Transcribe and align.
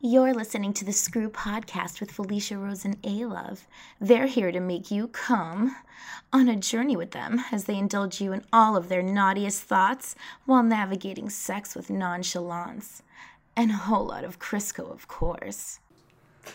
You're 0.00 0.34
listening 0.34 0.72
to 0.74 0.84
the 0.84 0.92
Screw 0.92 1.30
Podcast 1.30 2.00
with 2.00 2.10
Felicia 2.10 2.58
Rose 2.58 2.84
and 2.84 3.00
Alove. 3.02 3.60
They're 4.00 4.26
here 4.26 4.52
to 4.52 4.60
make 4.60 4.90
you 4.90 5.08
come 5.08 5.74
on 6.32 6.48
a 6.48 6.56
journey 6.56 6.96
with 6.96 7.12
them 7.12 7.42
as 7.50 7.64
they 7.64 7.76
indulge 7.78 8.20
you 8.20 8.32
in 8.32 8.44
all 8.52 8.76
of 8.76 8.88
their 8.88 9.02
naughtiest 9.02 9.62
thoughts 9.62 10.14
while 10.44 10.62
navigating 10.62 11.30
sex 11.30 11.74
with 11.74 11.88
nonchalance. 11.88 13.02
And 13.56 13.70
a 13.70 13.74
whole 13.74 14.04
lot 14.06 14.24
of 14.24 14.38
Crisco, 14.38 14.90
of 14.90 15.08
course. 15.08 15.80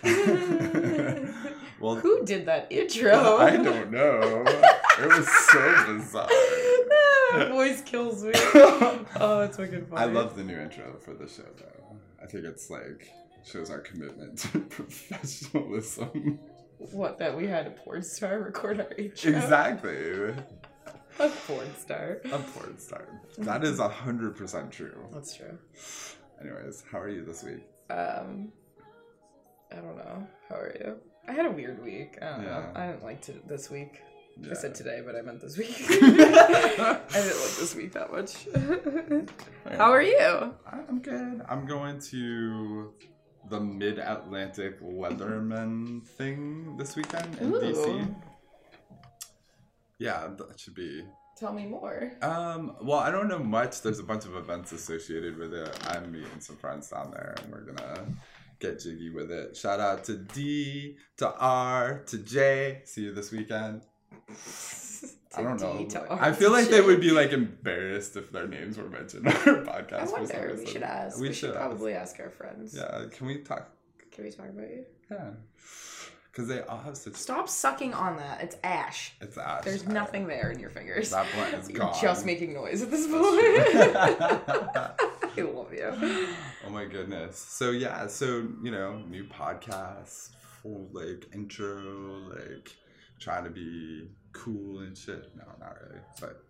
Well, 1.81 1.95
Who 1.95 2.23
did 2.23 2.45
that 2.45 2.67
intro? 2.71 3.37
I 3.37 3.57
don't 3.57 3.89
know. 3.89 4.43
It 4.45 5.07
was 5.17 5.27
so 5.27 5.85
bizarre. 5.87 6.29
Voice 7.49 7.81
kills 7.81 8.23
me. 8.23 8.33
Oh, 9.19 9.41
it's 9.41 9.57
fucking 9.57 9.87
funny. 9.87 10.01
I 10.01 10.05
love 10.05 10.35
the 10.35 10.43
new 10.43 10.59
intro 10.59 10.97
for 10.99 11.15
the 11.15 11.27
show, 11.27 11.41
though. 11.57 11.97
I 12.21 12.27
think 12.27 12.45
it's 12.45 12.69
like 12.69 13.11
shows 13.45 13.69
our 13.69 13.79
commitment 13.79 14.37
to 14.39 14.59
professionalism. 14.69 16.39
what 16.91 17.19
that 17.19 17.35
we 17.35 17.47
had 17.47 17.67
a 17.67 17.71
porn 17.71 18.01
star 18.03 18.39
record 18.39 18.79
our 18.79 18.91
intro. 18.97 19.31
exactly. 19.31 20.33
A 21.19 21.29
porn 21.29 21.75
star. 21.77 22.21
A 22.31 22.39
porn 22.39 22.79
star. 22.79 23.07
That 23.39 23.63
is 23.63 23.79
a 23.79 23.89
hundred 23.89 24.35
percent 24.35 24.71
true. 24.71 25.07
That's 25.11 25.35
true. 25.35 25.57
Anyways, 26.41 26.83
how 26.91 26.99
are 26.99 27.09
you 27.09 27.23
this 27.23 27.43
week? 27.43 27.63
Um, 27.89 28.51
I 29.71 29.75
don't 29.75 29.97
know. 29.97 30.27
How 30.49 30.55
are 30.55 30.75
you? 30.79 30.95
I 31.27 31.33
had 31.33 31.45
a 31.45 31.51
weird 31.51 31.83
week. 31.83 32.17
I 32.21 32.29
don't 32.29 32.45
know. 32.45 32.65
I 32.73 32.87
didn't 32.87 33.03
like 33.03 33.21
to 33.23 33.33
this 33.47 33.69
week. 33.69 34.01
Yeah. 34.39 34.51
I 34.51 34.53
said 34.55 34.73
today, 34.73 35.01
but 35.05 35.15
I 35.15 35.21
meant 35.21 35.41
this 35.41 35.57
week. 35.57 35.75
I 35.87 36.99
didn't 37.11 37.41
like 37.41 37.55
this 37.59 37.75
week 37.75 37.91
that 37.93 38.11
much. 38.11 38.47
How 39.77 39.91
are 39.91 40.01
you? 40.01 40.53
I'm 40.65 40.99
good. 41.01 41.41
I'm 41.47 41.67
going 41.67 41.99
to 42.11 42.93
the 43.49 43.59
Mid 43.59 43.99
Atlantic 43.99 44.81
Leatherman 44.81 46.03
thing 46.05 46.77
this 46.77 46.95
weekend 46.95 47.37
in 47.39 47.51
DC. 47.51 48.15
Yeah, 49.99 50.29
that 50.37 50.59
should 50.59 50.75
be. 50.75 51.03
Tell 51.37 51.53
me 51.53 51.65
more. 51.65 52.11
Um, 52.21 52.75
well, 52.81 52.99
I 52.99 53.11
don't 53.11 53.27
know 53.27 53.39
much. 53.39 53.81
There's 53.81 53.99
a 53.99 54.03
bunch 54.03 54.25
of 54.25 54.35
events 54.35 54.71
associated 54.71 55.37
with 55.37 55.53
it. 55.53 55.77
I'm 55.87 56.11
meeting 56.11 56.39
some 56.39 56.55
friends 56.57 56.89
down 56.89 57.11
there, 57.11 57.35
and 57.41 57.51
we're 57.51 57.61
gonna 57.61 58.05
get 58.59 58.79
jiggy 58.79 59.09
with 59.09 59.31
it. 59.31 59.55
Shout 59.57 59.79
out 59.79 60.03
to 60.05 60.17
D, 60.17 60.97
to 61.17 61.33
R, 61.35 62.03
to 62.07 62.17
J. 62.19 62.81
See 62.85 63.01
you 63.01 63.13
this 63.13 63.31
weekend. 63.31 63.81
I 65.37 65.43
don't 65.43 65.61
know. 65.61 65.77
D, 65.77 65.85
to 65.85 66.07
R, 66.07 66.21
I 66.21 66.31
feel 66.33 66.51
like 66.51 66.67
they 66.67 66.81
would 66.81 66.99
be 66.99 67.11
like 67.11 67.31
embarrassed 67.31 68.17
if 68.17 68.31
their 68.31 68.47
names 68.47 68.77
were 68.77 68.89
mentioned 68.89 69.27
on 69.27 69.33
our 69.33 69.63
podcast. 69.63 69.93
I 69.93 70.05
wonder. 70.11 70.55
We 70.59 70.65
should 70.65 70.83
ask. 70.83 71.19
We, 71.19 71.33
should, 71.33 71.51
ask. 71.51 71.59
probably 71.59 71.93
ask 71.93 72.19
our 72.19 72.29
friends. 72.29 72.75
Yeah, 72.75 73.05
can 73.11 73.27
we 73.27 73.37
talk? 73.39 73.69
Can 74.11 74.25
we 74.25 74.31
talk 74.31 74.49
about 74.49 74.69
you? 74.69 74.83
Yeah, 75.09 75.29
because 76.31 76.47
they 76.49 76.61
all 76.61 76.79
have 76.79 76.97
such. 76.97 77.13
Stop 77.13 77.47
sucking 77.47 77.93
on 77.93 78.17
that. 78.17 78.41
It's 78.41 78.57
ash. 78.63 79.13
It's 79.21 79.37
ash. 79.37 79.63
There's 79.63 79.87
I- 79.87 79.91
nothing 79.91 80.27
there 80.27 80.51
in 80.51 80.59
your 80.59 80.69
fingers. 80.69 81.11
That 81.11 81.25
blunt 81.33 81.53
is 81.53 81.69
You're 81.69 81.79
gone. 81.79 81.95
just 82.01 82.25
making 82.25 82.53
noise 82.53 82.81
at 82.81 82.91
this 82.91 83.07
point. 83.07 83.15
I 85.37 85.41
love 85.41 85.73
you. 85.73 86.27
oh 86.67 86.69
my 86.69 86.85
goodness. 86.85 87.37
So 87.37 87.71
yeah, 87.71 88.07
so 88.07 88.47
you 88.61 88.71
know, 88.71 88.97
new 89.07 89.23
podcast, 89.25 90.29
full 90.61 90.89
like 90.91 91.27
intro, 91.33 92.29
like 92.35 92.75
trying 93.19 93.45
to 93.45 93.49
be 93.49 94.09
cool 94.33 94.79
and 94.79 94.97
shit. 94.97 95.29
No, 95.35 95.43
not 95.59 95.75
really. 95.81 96.01
But 96.19 96.43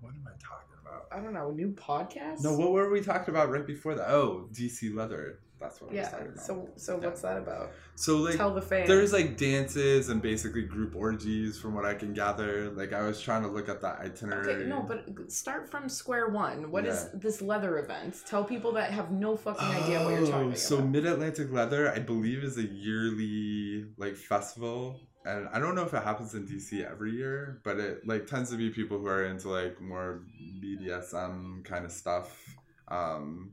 what 0.00 0.10
am 0.10 0.26
I 0.26 0.32
talking 0.38 0.76
about? 0.82 1.06
I 1.12 1.20
don't 1.22 1.34
know. 1.34 1.50
A 1.50 1.52
new 1.52 1.72
podcast. 1.72 2.42
No, 2.42 2.56
what 2.56 2.72
were 2.72 2.90
we 2.90 3.00
talking 3.00 3.34
about 3.34 3.50
right 3.50 3.66
before 3.66 3.94
that? 3.94 4.08
Oh, 4.10 4.48
DC 4.52 4.94
Leather. 4.94 5.40
That's 5.60 5.80
what 5.80 5.88
I 5.88 5.90
was 5.90 5.96
Yeah. 5.96 6.08
talking 6.10 6.26
about. 6.28 6.40
So 6.46 6.68
so 6.76 7.00
Yeah. 7.00 7.06
what's 7.08 7.22
that 7.22 7.36
about? 7.36 7.72
So 7.96 8.18
like 8.18 8.36
Tell 8.36 8.54
the 8.54 8.62
fans. 8.62 8.86
there's 8.86 9.12
like 9.12 9.36
dances 9.36 10.08
and 10.08 10.22
basically 10.22 10.62
group 10.62 10.94
orgies 10.94 11.58
from 11.58 11.74
what 11.74 11.84
I 11.84 11.94
can 11.94 12.14
gather. 12.14 12.70
Like 12.70 12.92
I 12.92 13.02
was 13.02 13.20
trying 13.20 13.42
to 13.42 13.48
look 13.48 13.68
at 13.68 13.80
the 13.80 13.88
itinerary. 13.88 14.52
Okay, 14.54 14.68
no, 14.68 14.82
but 14.82 15.32
start 15.32 15.68
from 15.68 15.88
square 15.88 16.28
one. 16.28 16.70
What 16.70 16.86
is 16.86 17.08
Yeah. 17.12 17.18
this 17.18 17.42
leather 17.42 17.76
event? 17.80 18.22
Tell 18.24 18.44
people 18.44 18.70
that 18.74 18.92
have 18.92 19.10
no 19.10 19.36
fucking 19.36 19.66
idea 19.66 20.04
what 20.04 20.10
you're 20.20 20.30
talking 20.30 20.52
Oh, 20.52 20.54
So 20.54 20.76
about. 20.78 20.90
Mid 20.90 21.06
Atlantic 21.06 21.50
Leather, 21.50 21.90
I 21.90 21.98
believe, 21.98 22.44
is 22.44 22.56
a 22.56 22.62
yearly 22.62 23.86
like 23.96 24.14
festival, 24.14 25.00
and 25.24 25.48
I 25.52 25.58
don't 25.58 25.74
know 25.74 25.82
if 25.84 25.92
it 25.94 26.02
happens 26.02 26.34
in 26.34 26.46
DC 26.46 26.88
every 26.88 27.12
year, 27.12 27.60
but 27.64 27.78
it 27.78 28.06
like 28.06 28.26
tends 28.26 28.50
to 28.50 28.56
be 28.56 28.70
people 28.70 28.98
who 28.98 29.06
are 29.06 29.24
into 29.24 29.48
like 29.50 29.80
more 29.80 30.22
BDSM 30.62 31.64
kind 31.64 31.84
of 31.84 31.92
stuff. 31.92 32.56
Um, 32.88 33.52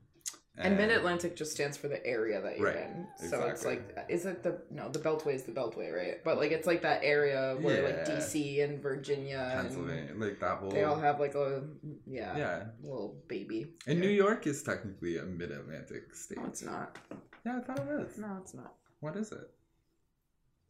and 0.58 0.78
Mid 0.78 0.90
Atlantic 0.90 1.36
just 1.36 1.52
stands 1.52 1.76
for 1.76 1.90
the 1.90 2.06
area 2.08 2.42
that 2.42 2.58
you're 2.58 2.68
Right, 2.68 2.78
in. 2.78 3.30
So 3.30 3.44
it's 3.44 3.66
like, 3.66 3.94
is 4.08 4.26
it 4.26 4.42
the 4.42 4.62
no? 4.72 4.88
The 4.88 5.00
Beltway 5.00 5.34
is 5.36 5.44
the 5.44 5.52
Beltway, 5.52 5.94
right? 5.94 6.24
But 6.24 6.38
like, 6.38 6.52
it's 6.54 6.66
like 6.66 6.82
that 6.84 7.02
area 7.04 7.58
where 7.60 7.84
like 7.84 8.06
DC 8.06 8.64
and 8.64 8.82
Virginia, 8.82 9.52
Pennsylvania, 9.54 10.14
like 10.16 10.40
that 10.40 10.60
whole. 10.60 10.70
they 10.72 10.86
all 10.86 10.96
have 10.98 11.20
like 11.20 11.36
a 11.36 11.64
yeah, 12.08 12.38
Yeah, 12.38 12.64
little 12.82 13.22
baby. 13.28 13.74
and 13.86 13.98
Yeah. 13.98 14.06
New 14.06 14.12
York 14.14 14.48
is 14.48 14.64
technically 14.64 15.18
a 15.18 15.24
Mid 15.24 15.52
Atlantic 15.52 16.16
state. 16.16 16.38
No, 16.38 16.46
it's 16.46 16.64
not. 16.64 16.98
Yeah, 17.46 17.58
I 17.58 17.60
thought 17.60 17.80
it 17.80 17.86
was. 17.88 18.18
No, 18.18 18.38
it's 18.42 18.54
not. 18.54 18.76
What 19.02 19.18
is 19.18 19.34
it? 19.34 19.50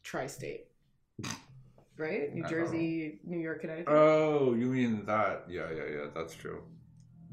Tri-state, 0.04 0.66
right? 1.98 2.34
New 2.34 2.44
I 2.46 2.50
Jersey, 2.50 3.20
New 3.24 3.40
York, 3.40 3.62
Connecticut. 3.62 3.88
Oh, 3.94 4.54
you 4.54 4.68
mean 4.68 5.06
that? 5.06 5.46
Yeah, 5.50 5.68
yeah, 5.76 5.84
yeah. 5.92 6.06
That's 6.14 6.36
true. 6.36 6.62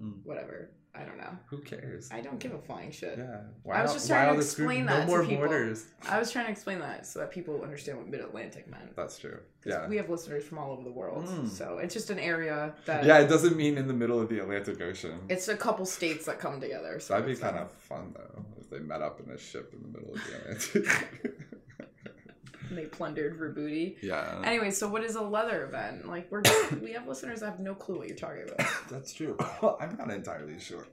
Mm, 0.01 0.25
Whatever. 0.25 0.71
I 0.95 1.05
don't 1.05 1.17
know. 1.17 1.31
who 1.47 1.57
cares? 1.61 2.11
I 2.13 2.21
don't 2.21 2.39
give 2.39 2.53
a 2.53 2.59
flying 2.59 2.91
shit. 2.91 3.17
yeah. 3.17 3.41
I 3.73 3.81
was 3.81 3.95
just 3.95 4.09
trying 4.09 4.27
to 4.27 4.31
all 4.33 4.37
the 4.37 4.43
screw- 4.43 4.67
explain 4.67 4.85
no 4.85 4.93
that 4.93 5.01
to 5.05 5.07
more 5.07 5.23
people. 5.23 5.37
borders. 5.47 5.87
I 6.07 6.19
was 6.19 6.31
trying 6.31 6.45
to 6.45 6.53
explain 6.53 6.81
that 6.81 7.07
so 7.07 7.21
that 7.21 7.31
people 7.31 7.63
understand 7.63 7.97
what 7.97 8.09
Mid 8.09 8.21
Atlantic 8.21 8.69
meant. 8.69 8.95
That's 8.95 9.19
true. 9.19 9.39
Yeah. 9.65 9.89
We 9.89 9.97
have 9.97 10.11
listeners 10.11 10.45
from 10.45 10.59
all 10.59 10.71
over 10.71 10.83
the 10.85 10.93
world, 10.93 11.25
Mm. 11.29 11.49
so 11.49 11.79
it's 11.79 11.95
just 11.95 12.11
an 12.11 12.19
area 12.19 12.75
that. 12.85 13.07
Yeah, 13.07 13.21
it 13.21 13.29
doesn't 13.29 13.57
mean 13.57 13.79
in 13.79 13.89
the 13.89 13.95
middle 13.95 14.21
of 14.21 14.29
the 14.29 14.41
Atlantic 14.41 14.83
Ocean. 14.83 15.19
It's 15.31 15.49
a 15.49 15.57
couple 15.57 15.87
states 15.87 16.27
that 16.27 16.39
come 16.39 16.61
together. 16.61 17.01
So 17.01 17.15
That'd 17.15 17.27
be 17.27 17.41
kind 17.41 17.57
of 17.57 17.71
fun 17.73 18.13
though, 18.15 18.45
if 18.61 18.69
they 18.69 18.81
met 18.81 19.01
up 19.01 19.19
in 19.19 19.31
a 19.33 19.39
ship 19.39 19.73
in 19.73 19.81
the 19.91 19.99
middle 19.99 20.15
of 20.15 20.21
the 20.27 20.37
Atlantic. 20.85 21.39
They 22.75 22.87
plundered 22.87 23.37
for 23.37 23.51
booty. 23.51 23.97
yeah. 24.03 24.41
Anyway, 24.45 24.71
so 24.71 24.89
what 24.89 25.05
is 25.05 25.15
a 25.15 25.23
leather 25.23 25.65
event? 25.65 26.09
Like 26.09 26.31
we're 26.31 26.43
just, 26.43 26.73
we 26.81 26.93
have 26.93 27.07
listeners 27.07 27.41
that 27.41 27.47
have 27.51 27.61
no 27.61 27.75
clue 27.75 27.99
what 27.99 28.09
you're 28.09 28.17
talking 28.17 28.43
about. 28.49 28.67
That's 28.91 29.13
true. 29.13 29.37
I'm 29.81 29.97
not 29.97 30.11
entirely 30.11 30.59
sure. 30.59 30.87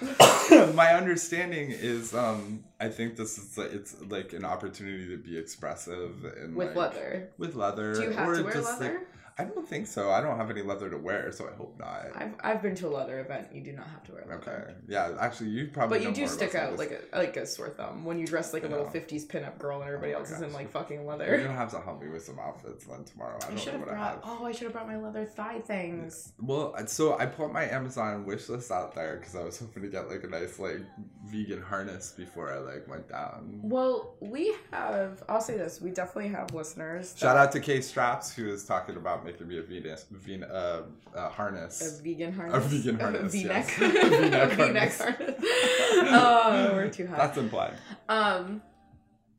My 0.74 0.94
understanding 0.94 1.70
is, 1.70 2.14
um, 2.14 2.64
I 2.80 2.88
think 2.88 3.16
this 3.16 3.38
is 3.38 3.56
like, 3.56 3.72
it's 3.72 3.96
like 4.08 4.32
an 4.32 4.44
opportunity 4.44 5.08
to 5.10 5.16
be 5.16 5.38
expressive 5.38 6.24
and 6.24 6.54
With 6.56 6.68
like, 6.68 6.94
leather. 6.94 7.30
With 7.38 7.54
leather. 7.54 7.94
Do 7.94 8.02
you 8.02 8.10
have 8.10 8.28
or 8.28 8.36
to 8.36 8.42
wear 8.42 8.52
just, 8.52 8.80
like- 8.80 8.80
leather? 8.80 9.06
I 9.38 9.44
don't 9.44 9.66
think 9.66 9.86
so. 9.86 10.10
I 10.10 10.20
don't 10.20 10.36
have 10.36 10.50
any 10.50 10.62
leather 10.62 10.90
to 10.90 10.98
wear, 10.98 11.32
so 11.32 11.48
I 11.48 11.56
hope 11.56 11.78
not. 11.78 12.06
I've 12.14 12.34
I've 12.42 12.62
been 12.62 12.74
to 12.76 12.88
a 12.88 12.90
leather 12.90 13.20
event. 13.20 13.48
You 13.52 13.62
do 13.62 13.72
not 13.72 13.86
have 13.88 14.04
to 14.04 14.12
wear 14.12 14.24
leather. 14.28 14.40
Okay. 14.66 14.74
Yeah. 14.88 15.12
Actually, 15.20 15.50
you 15.50 15.68
probably. 15.68 15.98
But 15.98 16.06
you 16.06 16.12
do 16.14 16.26
stick 16.28 16.54
out 16.54 16.76
like 16.78 17.08
a 17.12 17.16
like 17.16 17.36
a 17.36 17.46
sore 17.46 17.70
thumb 17.70 18.04
when 18.04 18.18
you 18.18 18.26
dress 18.26 18.52
like 18.52 18.64
a 18.64 18.68
little 18.68 18.84
know. 18.86 18.90
'50s 18.90 19.26
pinup 19.26 19.58
girl 19.58 19.78
and 19.80 19.86
everybody 19.88 20.12
Oh 20.14 20.18
else 20.18 20.30
is 20.30 20.42
in 20.42 20.52
like 20.52 20.70
fucking 20.70 21.06
leather. 21.06 21.26
You're 21.26 21.38
gonna 21.42 21.52
have 21.54 21.70
to 21.70 21.80
help 21.80 22.02
me 22.02 22.08
with 22.08 22.24
some 22.24 22.38
outfits 22.38 22.84
then 22.84 23.04
tomorrow. 23.04 23.38
I 23.42 23.46
I 23.46 23.48
don't 23.48 23.58
should 23.58 23.72
know 23.74 23.78
have 23.80 23.88
what 23.88 23.94
I 23.94 23.98
brought. 23.98 24.10
have. 24.14 24.20
Oh, 24.24 24.44
I 24.44 24.52
should 24.52 24.62
have 24.64 24.72
brought 24.72 24.86
my 24.88 24.96
leather 24.98 25.24
thigh 25.24 25.60
things. 25.60 26.32
Well, 26.40 26.74
so 26.86 27.18
I 27.18 27.26
put 27.26 27.52
my 27.52 27.64
Amazon 27.64 28.26
wish 28.26 28.48
list 28.48 28.70
out 28.70 28.94
there 28.94 29.16
because 29.16 29.34
I 29.34 29.42
was 29.42 29.58
hoping 29.58 29.82
to 29.82 29.88
get 29.88 30.08
like 30.10 30.24
a 30.24 30.28
nice 30.28 30.58
like 30.58 30.80
vegan 31.26 31.62
harness 31.62 32.12
before 32.12 32.52
I 32.52 32.58
like 32.58 32.86
went 32.88 33.08
down. 33.08 33.60
Well, 33.62 34.14
we 34.20 34.54
have. 34.72 35.22
I'll 35.28 35.40
say 35.40 35.56
this: 35.56 35.80
we 35.80 35.90
definitely 35.90 36.30
have 36.32 36.52
listeners. 36.52 37.14
Shout 37.16 37.36
out 37.36 37.52
to 37.52 37.60
Kstraps 37.60 38.34
who 38.34 38.48
is 38.52 38.64
talking 38.64 38.96
about 38.96 39.21
making 39.24 39.48
me 39.48 39.58
a 39.58 39.62
Venus, 39.62 40.06
Ven- 40.10 40.44
uh, 40.44 40.82
uh, 41.14 41.28
harness. 41.28 42.00
A 42.00 42.02
vegan 42.02 42.32
harness. 42.32 42.64
A 42.66 42.68
vegan 42.68 43.00
harness, 43.00 43.32
V-neck. 43.32 43.74
yes. 43.78 43.80
A 43.80 44.08
V-neck 44.10 44.52
A 44.52 44.56
V-neck 44.56 44.92
harness. 44.92 44.98
harness. 45.00 45.34
oh, 45.44 46.70
we're 46.74 46.88
too 46.90 47.06
high. 47.06 47.16
That's 47.16 47.38
implied. 47.38 47.74
Um, 48.08 48.62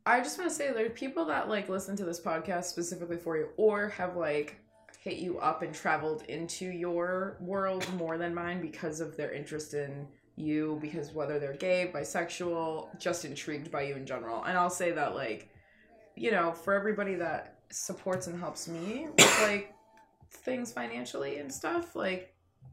I 0.06 0.20
just 0.20 0.38
want 0.38 0.50
to 0.50 0.54
say 0.56 0.72
there 0.72 0.86
are 0.86 0.90
people 0.90 1.24
that 1.26 1.48
like 1.48 1.68
listen 1.68 1.96
to 1.96 2.04
this 2.04 2.20
podcast 2.20 2.64
specifically 2.64 3.16
for 3.16 3.36
you, 3.36 3.48
or 3.56 3.88
have 3.90 4.16
like 4.16 4.56
hit 5.00 5.16
you 5.18 5.38
up 5.38 5.62
and 5.62 5.74
traveled 5.74 6.22
into 6.28 6.66
your 6.66 7.36
world 7.40 7.86
more 7.94 8.16
than 8.18 8.34
mine 8.34 8.60
because 8.60 9.00
of 9.00 9.16
their 9.16 9.32
interest 9.32 9.74
in 9.74 10.06
you, 10.36 10.78
because 10.80 11.12
whether 11.12 11.38
they're 11.38 11.56
gay, 11.56 11.90
bisexual, 11.94 12.98
just 12.98 13.24
intrigued 13.24 13.70
by 13.70 13.82
you 13.82 13.96
in 13.96 14.06
general. 14.06 14.42
And 14.44 14.56
I'll 14.58 14.70
say 14.70 14.92
that 14.92 15.14
like, 15.14 15.48
you 16.16 16.30
know, 16.30 16.52
for 16.52 16.72
everybody 16.74 17.14
that 17.16 17.58
supports 17.70 18.26
and 18.28 18.38
helps 18.38 18.66
me 18.68 19.08
like 19.42 19.73
things 20.36 20.72
financially 20.72 21.38
and 21.38 21.52
stuff, 21.52 21.94
like. 21.96 22.30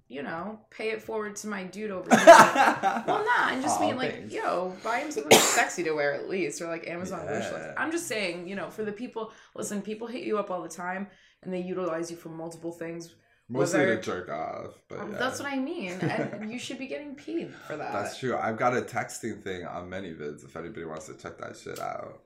You 0.08 0.24
know, 0.24 0.60
pay 0.70 0.90
it 0.90 1.02
forward 1.02 1.38
to 1.38 1.48
my 1.48 1.64
dude 1.64 1.90
over 1.90 2.10
here. 2.18 2.26
Well, 2.26 3.24
nah, 3.24 3.46
I 3.46 3.60
just 3.62 3.80
Aw, 3.80 3.82
mean 3.86 3.94
oh, 3.94 3.98
like, 3.98 4.12
thanks. 4.12 4.34
yo, 4.34 4.76
buy 4.84 5.00
him 5.00 5.10
something 5.12 5.38
sexy 5.40 5.84
to 5.84 5.92
wear 5.94 6.14
at 6.14 6.28
least, 6.28 6.62
or 6.62 6.68
like 6.68 6.86
Amazon 6.86 7.22
wish 7.28 7.46
list. 7.46 7.54
Yeah. 7.54 7.74
I'm 7.78 7.92
just 7.94 8.08
saying, 8.08 8.46
you 8.46 8.56
know, 8.58 8.70
for 8.70 8.84
the 8.84 8.92
people, 8.92 9.32
listen, 9.56 9.82
people 9.82 10.08
hit 10.08 10.24
you 10.24 10.38
up 10.38 10.52
all 10.52 10.62
the 10.64 10.68
time, 10.68 11.08
and 11.44 11.54
they 11.54 11.62
utilize 11.62 12.12
you 12.12 12.18
for 12.18 12.28
multiple 12.28 12.74
things. 12.74 13.16
Mostly 13.48 13.80
Whether- 13.80 13.96
to 13.98 14.02
jerk 14.02 14.30
off, 14.30 14.74
but 14.90 15.00
um, 15.00 15.12
yeah. 15.14 15.18
That's 15.18 15.40
what 15.40 15.50
I 15.50 15.58
mean, 15.58 15.94
and 15.94 16.52
you 16.52 16.60
should 16.60 16.78
be 16.78 16.88
getting 16.88 17.16
paid 17.16 17.54
for 17.56 17.78
that. 17.78 17.94
That's 17.94 18.20
true. 18.20 18.36
I've 18.36 18.58
got 18.58 18.76
a 18.76 18.82
texting 18.82 19.42
thing 19.42 19.66
on 19.66 19.90
ManyVids 19.90 20.44
if 20.44 20.58
anybody 20.58 20.84
wants 20.84 21.06
to 21.06 21.14
check 21.16 21.38
that 21.38 21.56
shit 21.56 21.80
out. 21.80 22.22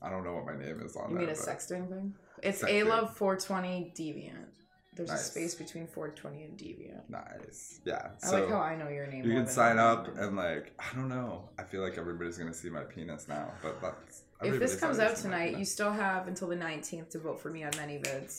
I 0.00 0.08
don't 0.08 0.24
know 0.24 0.32
what 0.34 0.46
my 0.46 0.56
name 0.56 0.80
is 0.80 0.96
on 0.96 1.10
You 1.10 1.18
there. 1.18 1.26
mean 1.26 1.34
a 1.34 1.38
but- 1.38 1.46
sexting 1.46 1.88
thing? 1.90 2.14
It's 2.42 2.62
Sexting. 2.62 2.82
a 2.86 2.88
love 2.88 3.14
420 3.16 3.92
deviant. 3.94 4.54
There's 4.96 5.10
Nice. 5.10 5.28
a 5.28 5.30
space 5.30 5.54
between 5.54 5.86
420 5.86 6.44
and 6.44 6.58
deviant. 6.58 7.08
Nice. 7.10 7.80
Yeah. 7.84 8.08
I 8.22 8.26
so 8.26 8.40
like 8.40 8.48
how 8.48 8.58
I 8.60 8.74
know 8.76 8.88
your 8.88 9.06
name. 9.06 9.24
you 9.24 9.34
can 9.34 9.46
sign 9.46 9.78
up 9.78 10.08
name. 10.08 10.16
and 10.18 10.36
like 10.36 10.72
I 10.78 10.96
don't 10.96 11.08
know. 11.08 11.50
I 11.58 11.64
feel 11.64 11.82
like 11.82 11.98
everybody's 11.98 12.38
gonna 12.38 12.54
see 12.54 12.70
my 12.70 12.82
penis 12.84 13.28
now, 13.28 13.52
but 13.62 13.80
that's 13.82 14.22
if 14.42 14.58
this 14.58 14.80
comes 14.80 14.98
out 14.98 15.16
tonight, 15.16 15.58
you 15.58 15.64
still 15.64 15.92
have 15.92 16.28
until 16.28 16.48
the 16.48 16.56
19th 16.56 17.10
to 17.10 17.18
vote 17.18 17.40
for 17.40 17.50
me 17.50 17.62
on 17.64 17.72
ManyVids. 17.72 18.36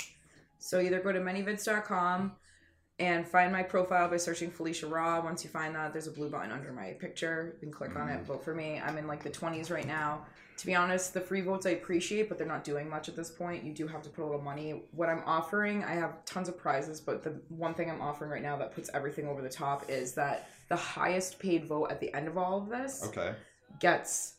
So 0.59 0.79
either 0.79 0.99
go 0.99 1.11
to 1.11 1.19
manyvids.com 1.19 2.33
and 2.99 3.27
find 3.27 3.51
my 3.51 3.61
profile 3.61 4.09
by 4.09 4.17
searching 4.17 4.49
Felicia 4.49 4.87
Raw. 4.87 5.21
Once 5.23 5.43
you 5.43 5.49
find 5.49 5.75
that, 5.75 5.93
there's 5.93 6.07
a 6.07 6.11
blue 6.11 6.29
button 6.29 6.51
under 6.51 6.71
my 6.71 6.93
picture. 6.93 7.53
You 7.55 7.59
can 7.59 7.71
click 7.71 7.95
on 7.95 8.09
it, 8.09 8.23
mm. 8.23 8.25
vote 8.25 8.43
for 8.43 8.55
me. 8.55 8.81
I'm 8.83 8.97
in 8.97 9.05
like 9.05 9.23
the 9.23 9.29
20s 9.29 9.69
right 9.71 9.85
now. 9.85 10.25
To 10.57 10.65
be 10.65 10.73
honest, 10.73 11.13
the 11.13 11.21
free 11.21 11.41
votes 11.41 11.67
I 11.67 11.71
appreciate, 11.71 12.27
but 12.29 12.39
they're 12.39 12.47
not 12.47 12.63
doing 12.63 12.89
much 12.89 13.07
at 13.09 13.15
this 13.15 13.29
point. 13.29 13.63
You 13.63 13.73
do 13.73 13.85
have 13.85 14.01
to 14.01 14.09
put 14.09 14.23
a 14.23 14.25
little 14.25 14.41
money. 14.41 14.81
What 14.91 15.09
I'm 15.09 15.21
offering, 15.27 15.83
I 15.83 15.91
have 15.91 16.25
tons 16.25 16.49
of 16.49 16.57
prizes, 16.57 16.99
but 16.99 17.23
the 17.23 17.39
one 17.49 17.75
thing 17.75 17.91
I'm 17.91 18.01
offering 18.01 18.31
right 18.31 18.41
now 18.41 18.57
that 18.57 18.73
puts 18.73 18.89
everything 18.95 19.27
over 19.27 19.43
the 19.43 19.49
top 19.49 19.87
is 19.91 20.13
that 20.13 20.49
the 20.69 20.75
highest 20.75 21.37
paid 21.37 21.65
vote 21.67 21.91
at 21.91 21.99
the 21.99 22.11
end 22.15 22.27
of 22.27 22.39
all 22.39 22.57
of 22.57 22.69
this 22.69 23.03
Okay. 23.05 23.35
gets 23.79 24.33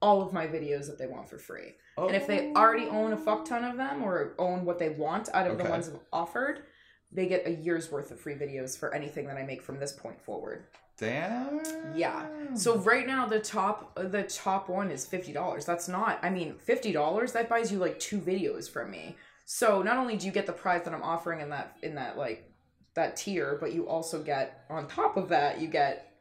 all 0.00 0.22
of 0.22 0.32
my 0.32 0.46
videos 0.46 0.86
that 0.86 0.96
they 0.96 1.06
want 1.06 1.28
for 1.28 1.36
free. 1.38 1.74
And 1.98 2.14
if 2.14 2.26
they 2.26 2.52
already 2.54 2.86
own 2.86 3.12
a 3.12 3.16
fuck 3.18 3.44
ton 3.44 3.64
of 3.64 3.76
them 3.76 4.02
or 4.02 4.34
own 4.38 4.64
what 4.64 4.78
they 4.78 4.90
want 4.90 5.28
out 5.34 5.46
of 5.46 5.58
the 5.58 5.64
Okay. 5.64 5.70
ones 5.70 5.88
I've 5.88 5.98
offered, 6.12 6.62
they 7.10 7.26
get 7.26 7.46
a 7.46 7.50
year's 7.50 7.90
worth 7.90 8.10
of 8.10 8.20
free 8.20 8.34
videos 8.34 8.78
for 8.78 8.94
anything 8.94 9.26
that 9.26 9.36
I 9.36 9.42
make 9.42 9.62
from 9.62 9.78
this 9.78 9.92
point 9.92 10.20
forward. 10.20 10.64
Damn. 10.98 11.60
Yeah. 11.94 12.26
So 12.54 12.76
right 12.78 13.06
now 13.06 13.24
the 13.24 13.38
top 13.38 13.94
the 13.94 14.24
top 14.24 14.68
one 14.68 14.90
is 14.90 15.06
fifty 15.06 15.32
dollars. 15.32 15.64
That's 15.64 15.88
not 15.88 16.18
I 16.22 16.30
mean 16.30 16.54
fifty 16.54 16.92
dollars 16.92 17.32
that 17.32 17.48
buys 17.48 17.70
you 17.70 17.78
like 17.78 18.00
two 18.00 18.18
videos 18.18 18.68
from 18.68 18.90
me. 18.90 19.16
So 19.44 19.80
not 19.82 19.96
only 19.96 20.16
do 20.16 20.26
you 20.26 20.32
get 20.32 20.46
the 20.46 20.52
prize 20.52 20.84
that 20.84 20.92
I'm 20.92 21.02
offering 21.02 21.40
in 21.40 21.50
that 21.50 21.76
in 21.82 21.94
that 21.94 22.18
like 22.18 22.52
that 22.94 23.16
tier, 23.16 23.56
but 23.60 23.72
you 23.72 23.88
also 23.88 24.22
get 24.22 24.64
on 24.68 24.88
top 24.88 25.16
of 25.16 25.28
that 25.28 25.60
you 25.60 25.68
get 25.68 26.12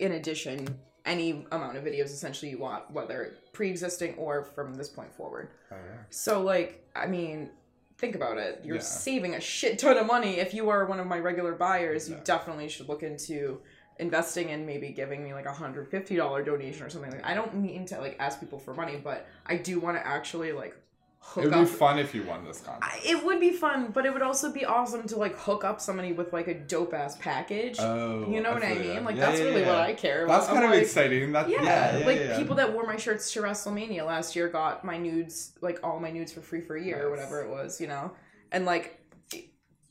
in 0.00 0.12
addition 0.12 0.66
any 1.04 1.46
amount 1.52 1.76
of 1.76 1.84
videos 1.84 2.06
essentially 2.06 2.50
you 2.50 2.58
want, 2.58 2.90
whether 2.90 3.34
pre-existing 3.52 4.14
or 4.14 4.42
from 4.42 4.74
this 4.74 4.88
point 4.88 5.14
forward. 5.14 5.50
Oh, 5.70 5.76
yeah. 5.76 6.00
So 6.08 6.40
like 6.40 6.88
I 6.96 7.06
mean 7.06 7.50
think 7.98 8.14
about 8.14 8.38
it. 8.38 8.60
You're 8.64 8.76
Yeah. 8.76 8.82
saving 8.82 9.34
a 9.34 9.40
shit 9.40 9.78
ton 9.78 9.96
of 9.96 10.06
money 10.06 10.38
if 10.38 10.52
you 10.54 10.68
are 10.70 10.84
one 10.86 11.00
of 11.00 11.06
my 11.06 11.18
regular 11.18 11.52
buyers. 11.54 12.08
You 12.08 12.16
definitely 12.24 12.68
should 12.68 12.88
look 12.88 13.02
into 13.02 13.60
investing 14.00 14.48
in 14.48 14.66
maybe 14.66 14.88
giving 14.90 15.22
me 15.22 15.32
like 15.32 15.46
a 15.46 15.52
hundred 15.52 15.88
fifty 15.88 16.16
dollar 16.16 16.42
donation 16.42 16.84
or 16.84 16.90
something 16.90 17.12
like 17.12 17.24
I 17.24 17.34
don't 17.34 17.54
mean 17.54 17.86
to 17.86 18.00
like 18.00 18.16
ask 18.18 18.40
people 18.40 18.58
for 18.58 18.74
money, 18.74 18.96
but 19.02 19.26
I 19.46 19.56
do 19.56 19.78
want 19.78 19.96
to 19.96 20.04
actually 20.06 20.52
like 20.52 20.76
hook 21.26 21.44
It 21.44 21.46
would 21.48 21.54
up 21.56 21.60
be 21.66 21.72
fun 21.72 21.98
if 21.98 22.14
you 22.14 22.22
won 22.22 22.44
this 22.44 22.60
contest. 22.60 22.82
I- 22.94 23.00
it 23.08 23.24
would 23.24 23.40
be 23.40 23.50
fun, 23.50 23.90
but 23.92 24.04
it 24.06 24.12
would 24.12 24.22
also 24.22 24.52
be 24.52 24.64
awesome 24.64 25.06
to 25.08 25.16
like 25.16 25.36
hook 25.38 25.64
up 25.64 25.80
somebody 25.80 26.12
with 26.12 26.32
like 26.32 26.46
a 26.48 26.54
dope 26.54 26.92
ass 26.94 27.16
package. 27.16 27.76
Oh, 27.80 28.30
you 28.30 28.40
know 28.40 28.52
what 28.52 28.62
I 28.64 28.74
mean? 28.74 29.04
Like 29.04 29.16
Yeah, 29.16 29.26
that's 29.26 29.40
yeah, 29.40 29.46
really 29.46 29.60
yeah. 29.62 29.68
what 29.68 29.78
I 29.80 29.94
care 29.94 30.24
about. 30.24 30.40
That's 30.40 30.48
I'm 30.48 30.54
kind 30.54 30.66
of 30.66 30.70
like, 30.72 30.82
exciting. 30.82 31.32
That, 31.32 31.48
yeah, 31.48 32.02
like 32.06 32.36
people 32.36 32.56
that 32.56 32.72
wore 32.72 32.86
my 32.86 32.96
shirts 32.96 33.32
to 33.32 33.40
WrestleMania 33.40 34.06
last 34.06 34.36
year 34.36 34.48
got 34.48 34.84
my 34.84 34.96
nudes, 34.96 35.52
like 35.60 35.80
all 35.82 35.98
my 35.98 36.10
nudes 36.10 36.32
for 36.32 36.40
free 36.40 36.60
for 36.60 36.76
a 36.76 36.82
year 36.82 37.06
or 37.06 37.10
whatever 37.10 37.42
it 37.42 37.50
was, 37.50 37.80
you 37.80 37.86
know? 37.88 38.12
And 38.52 38.64
like, 38.66 39.00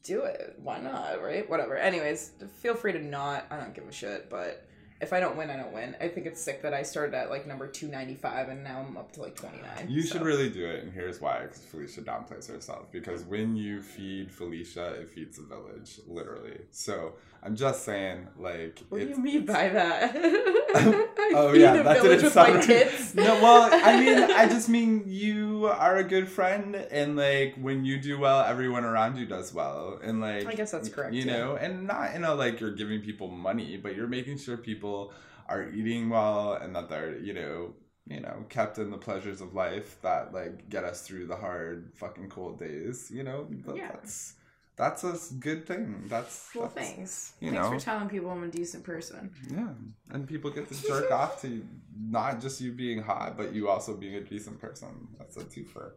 do 0.03 0.24
it. 0.24 0.56
Why 0.62 0.80
not, 0.80 1.21
right? 1.24 1.50
Whatever. 1.50 1.77
Anyways, 1.77 2.31
feel 2.62 2.75
free 2.75 2.91
to 2.91 3.00
not. 3.00 3.45
I 3.50 3.57
don't 3.57 3.74
give 3.74 3.88
a 3.88 3.91
shit, 3.91 4.30
but 4.30 4.65
if 5.04 5.14
I 5.14 5.20
don't 5.20 5.36
win, 5.38 5.50
I 5.50 5.58
don't 5.58 5.74
win. 5.74 5.96
I 6.02 6.08
think 6.08 6.26
it's 6.26 6.42
sick 6.42 6.62
that 6.64 6.74
I 6.74 6.82
started 6.82 7.14
at 7.14 7.30
like 7.30 7.46
number 7.46 7.68
295 7.68 8.50
and 8.50 8.64
now 8.64 8.80
I'm 8.88 8.98
up 8.98 9.12
to 9.14 9.22
like 9.22 9.36
29. 9.36 9.62
You 9.90 10.02
so. 10.02 10.14
should 10.14 10.22
really 10.24 10.50
do 10.50 10.66
it, 10.66 10.84
and 10.84 10.92
here's 10.92 11.22
why: 11.22 11.42
because 11.44 11.60
Felicia 11.60 12.02
downplays 12.02 12.48
herself. 12.48 12.92
Because 12.92 13.24
when 13.26 13.56
you 13.56 13.82
feed 13.82 14.32
Felicia, 14.32 14.94
it 14.94 15.10
feeds 15.10 15.38
the 15.38 15.44
village, 15.44 16.00
literally. 16.08 16.60
So 16.72 17.14
I'm 17.45 17.56
just 17.57 17.84
saying, 17.84 18.28
like, 18.40 18.80
What 18.90 19.01
do 19.01 19.07
you 19.10 19.18
mean 19.18 19.45
by 19.45 19.68
that? 19.69 20.16
Oh 21.36 21.54
yeah, 21.54 21.81
that 21.81 22.01
didn't 22.01 22.30
sound. 22.30 22.63
No, 23.16 23.42
well, 23.42 23.69
I 23.72 24.00
mean, 24.00 24.18
I 24.31 24.48
just 24.48 24.69
mean 24.69 25.04
you 25.07 25.66
are 25.68 25.98
a 25.98 26.04
good 26.04 26.28
friend, 26.30 26.75
and 26.75 27.16
like 27.16 27.56
when 27.56 27.86
you 27.86 28.00
do 28.00 28.19
well, 28.19 28.42
everyone 28.42 28.84
around 28.84 29.18
you 29.18 29.25
does 29.25 29.54
well, 29.54 30.00
and 30.04 30.22
like 30.22 30.45
I 30.45 30.54
guess 30.56 30.72
that's 30.72 30.90
correct, 30.90 31.13
You 31.13 31.24
yeah. 31.24 31.38
know, 31.38 31.56
and 31.56 31.88
not 31.88 32.13
in 32.16 32.24
a 32.24 32.34
like 32.36 32.60
you're 32.60 32.75
giving 32.75 33.01
people 33.01 33.28
money, 33.30 33.78
but 33.78 33.95
you're 33.95 34.07
making 34.07 34.38
sure 34.38 34.57
people 34.57 35.12
are 35.50 35.68
eating 35.69 36.10
well 36.10 36.54
and 36.54 36.75
that 36.75 36.88
they're 36.90 37.18
you 37.18 37.34
know 37.34 37.74
you 38.07 38.19
know 38.22 38.45
kept 38.50 38.78
in 38.78 38.90
the 38.92 38.98
pleasures 38.98 39.42
of 39.42 39.54
life 39.54 39.98
that 40.01 40.34
like 40.34 40.69
get 40.69 40.84
us 40.84 41.01
through 41.01 41.25
the 41.28 41.36
hard 41.36 41.92
fucking 41.95 42.30
cold 42.30 42.60
days. 42.60 43.10
You 43.12 43.24
know, 43.24 43.48
That- 43.66 43.75
Yeah. 43.78 43.92
that's 43.94 44.36
that's 44.75 45.04
a 45.04 45.18
good 45.40 45.66
thing. 45.68 46.06
That's 46.08 46.50
Well, 46.56 46.68
that's- 46.70 46.94
thanks. 46.96 47.34
you 47.40 47.52
thanks 47.52 47.64
know. 47.64 47.72
for 47.78 47.80
telling 47.84 48.10
people 48.10 48.30
I'm 48.31 48.44
a 48.44 48.48
decent 48.48 48.84
person. 48.84 49.31
Yeah, 49.50 49.70
and 50.10 50.28
people 50.28 50.50
get 50.52 50.68
to 50.70 50.81
jerk 50.88 51.12
off 51.12 51.42
to 51.42 51.66
not 52.00 52.42
just 52.42 52.60
you 52.62 52.72
being 52.72 53.02
hot, 53.04 53.38
but 53.38 53.54
you 53.54 53.70
also 53.70 53.96
being 53.96 54.16
a 54.16 54.22
decent 54.22 54.60
person. 54.60 55.08
That's 55.20 55.38
a 55.38 55.44
twofer. 55.44 55.92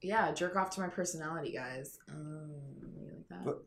Yeah, 0.00 0.32
jerk 0.32 0.56
off 0.56 0.70
to 0.70 0.80
my 0.80 0.88
personality, 0.88 1.52
guys. 1.52 1.98
Um, 2.08 2.50
you 2.96 3.10
like 3.14 3.28
that? 3.30 3.44
But- 3.44 3.64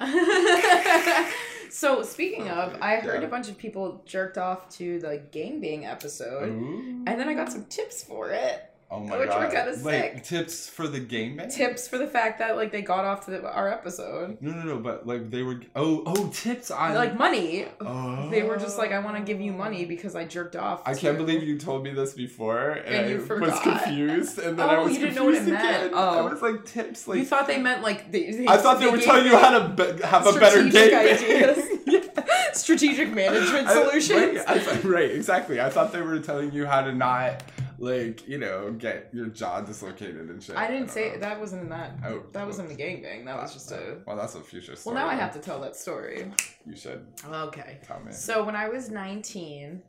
Uh, 0.00 1.30
so 1.70 2.02
speaking 2.02 2.48
of, 2.48 2.76
I 2.82 2.96
heard 2.96 3.22
Yeah. 3.22 3.28
a 3.28 3.30
bunch 3.30 3.48
of 3.48 3.56
people 3.58 4.02
jerked 4.06 4.36
off 4.38 4.68
to 4.76 4.98
the 5.00 5.22
gangbang 5.32 5.84
episode, 5.90 6.48
Ooh. 6.50 7.04
and 7.06 7.18
then 7.20 7.28
I 7.28 7.34
got 7.34 7.50
some 7.50 7.64
tips 7.66 8.02
for 8.04 8.30
it. 8.30 8.62
Oh 8.90 9.00
my 9.00 9.18
which 9.18 9.28
were 9.28 9.34
god! 9.34 9.50
kinda 9.52 9.70
like 9.82 10.14
sick. 10.14 10.24
tips 10.24 10.68
for 10.68 10.88
the 10.88 11.00
game. 11.00 11.36
man? 11.36 11.48
Tips 11.50 11.86
for 11.88 11.98
the 11.98 12.06
fact 12.06 12.38
that 12.38 12.56
like 12.56 12.72
they 12.72 12.82
got 12.82 13.04
off 13.04 13.24
to 13.26 13.30
the, 13.32 13.42
our 13.50 13.70
episode, 13.72 14.38
No, 14.40 14.52
no, 14.52 14.62
no. 14.62 14.76
But 14.78 15.06
like 15.06 15.30
they 15.30 15.42
were. 15.42 15.60
Oh, 15.76 16.02
oh, 16.06 16.28
tips 16.32 16.70
on 16.70 16.94
like 16.94 17.18
money. 17.18 17.66
Oh. 17.80 18.28
They 18.30 18.42
were 18.42 18.56
just 18.56 18.78
like, 18.78 18.92
I 18.92 18.98
want 19.00 19.16
to 19.16 19.22
give 19.22 19.40
you 19.40 19.52
money 19.52 19.84
because 19.84 20.14
I 20.16 20.24
jerked 20.24 20.56
off. 20.56 20.82
I 20.86 20.94
can't 20.94 21.16
believe 21.18 21.42
you 21.42 21.58
told 21.58 21.82
me 21.84 21.92
this 21.92 22.12
before, 22.14 22.70
and, 22.70 22.94
And 22.94 23.06
I 23.06 23.08
you 23.10 23.40
was 23.40 23.60
confused, 23.60 24.38
and 24.38 24.58
then 24.58 24.68
I 24.68 24.76
Oh, 24.76 24.84
was 24.84 24.94
you 24.94 25.00
didn't 25.00 25.14
know 25.16 25.24
what 25.24 25.34
it 25.34 25.38
confused 25.38 25.62
meant. 25.62 25.92
Oh. 25.94 26.26
I 26.26 26.32
was 26.32 26.42
like 26.42 26.64
tips, 26.64 27.06
like 27.08 27.18
you 27.18 27.24
thought 27.24 27.46
they 27.46 27.58
meant 27.58 27.82
like 27.82 28.10
they, 28.12 28.30
they 28.32 28.46
I 28.46 28.56
thought 28.56 28.80
they, 28.80 28.86
were 28.90 28.98
telling 28.98 29.26
you 29.26 29.36
how 29.36 29.58
to 29.58 29.68
be- 29.70 30.02
have 30.02 30.26
a 30.26 30.32
better 30.38 30.68
strategic 30.70 30.90
game. 30.90 31.48
ideas. 31.50 31.64
strategic 32.52 33.10
management 33.12 33.66
I- 33.66 33.74
solutions. 33.74 34.36
Right, 34.46 34.48
I 34.48 34.80
right, 34.80 35.10
exactly. 35.10 35.60
I 35.60 35.70
thought 35.70 35.92
they 35.92 36.02
were 36.02 36.18
telling 36.20 36.52
you 36.52 36.66
how 36.66 36.82
to 36.82 36.92
not, 36.94 37.42
like, 37.78 38.26
you 38.28 38.38
know, 38.38 38.72
get 38.72 39.10
your 39.12 39.26
jaw 39.26 39.60
dislocated 39.60 40.28
and 40.30 40.42
shit. 40.42 40.56
I 40.56 40.66
didn't 40.66 40.86
don't 40.86 40.90
say 40.90 41.12
know. 41.12 41.18
that 41.20 41.38
wasn't 41.40 41.62
in 41.62 41.68
that. 41.70 41.92
Oh, 42.04 42.24
that 42.32 42.46
was 42.46 42.58
in 42.58 42.68
the 42.68 42.74
gang 42.74 43.02
gangbang. 43.02 43.24
That 43.26 43.36
was 43.40 43.52
just 43.52 43.70
a. 43.72 43.98
Well, 44.06 44.16
that's 44.16 44.34
a 44.34 44.40
future 44.40 44.74
story. 44.76 44.94
Well, 44.96 45.04
now 45.04 45.10
I 45.10 45.14
have 45.14 45.32
to 45.34 45.38
tell 45.38 45.60
that 45.60 45.76
story. 45.76 46.30
You 46.66 46.76
should 46.76 47.06
Okay. 47.24 47.78
tell 47.86 48.00
me. 48.00 48.12
So 48.12 48.44
when 48.44 48.56
I 48.56 48.68
was 48.68 48.90
19, 48.90 49.82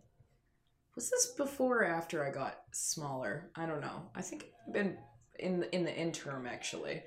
was 0.96 1.10
this 1.10 1.34
before 1.38 1.80
or 1.80 1.86
after 1.86 2.25
I 2.25 2.32
got 2.32 2.58
smaller? 2.72 3.50
I 3.56 3.66
don't 3.66 3.82
know. 3.82 4.04
I 4.16 4.22
think 4.22 4.46
I've 4.68 4.74
been 4.74 4.98
in 5.40 5.62
the, 5.62 5.75
in 5.75 5.84
the 5.86 5.96
interim 5.96 6.46
actually, 6.48 7.02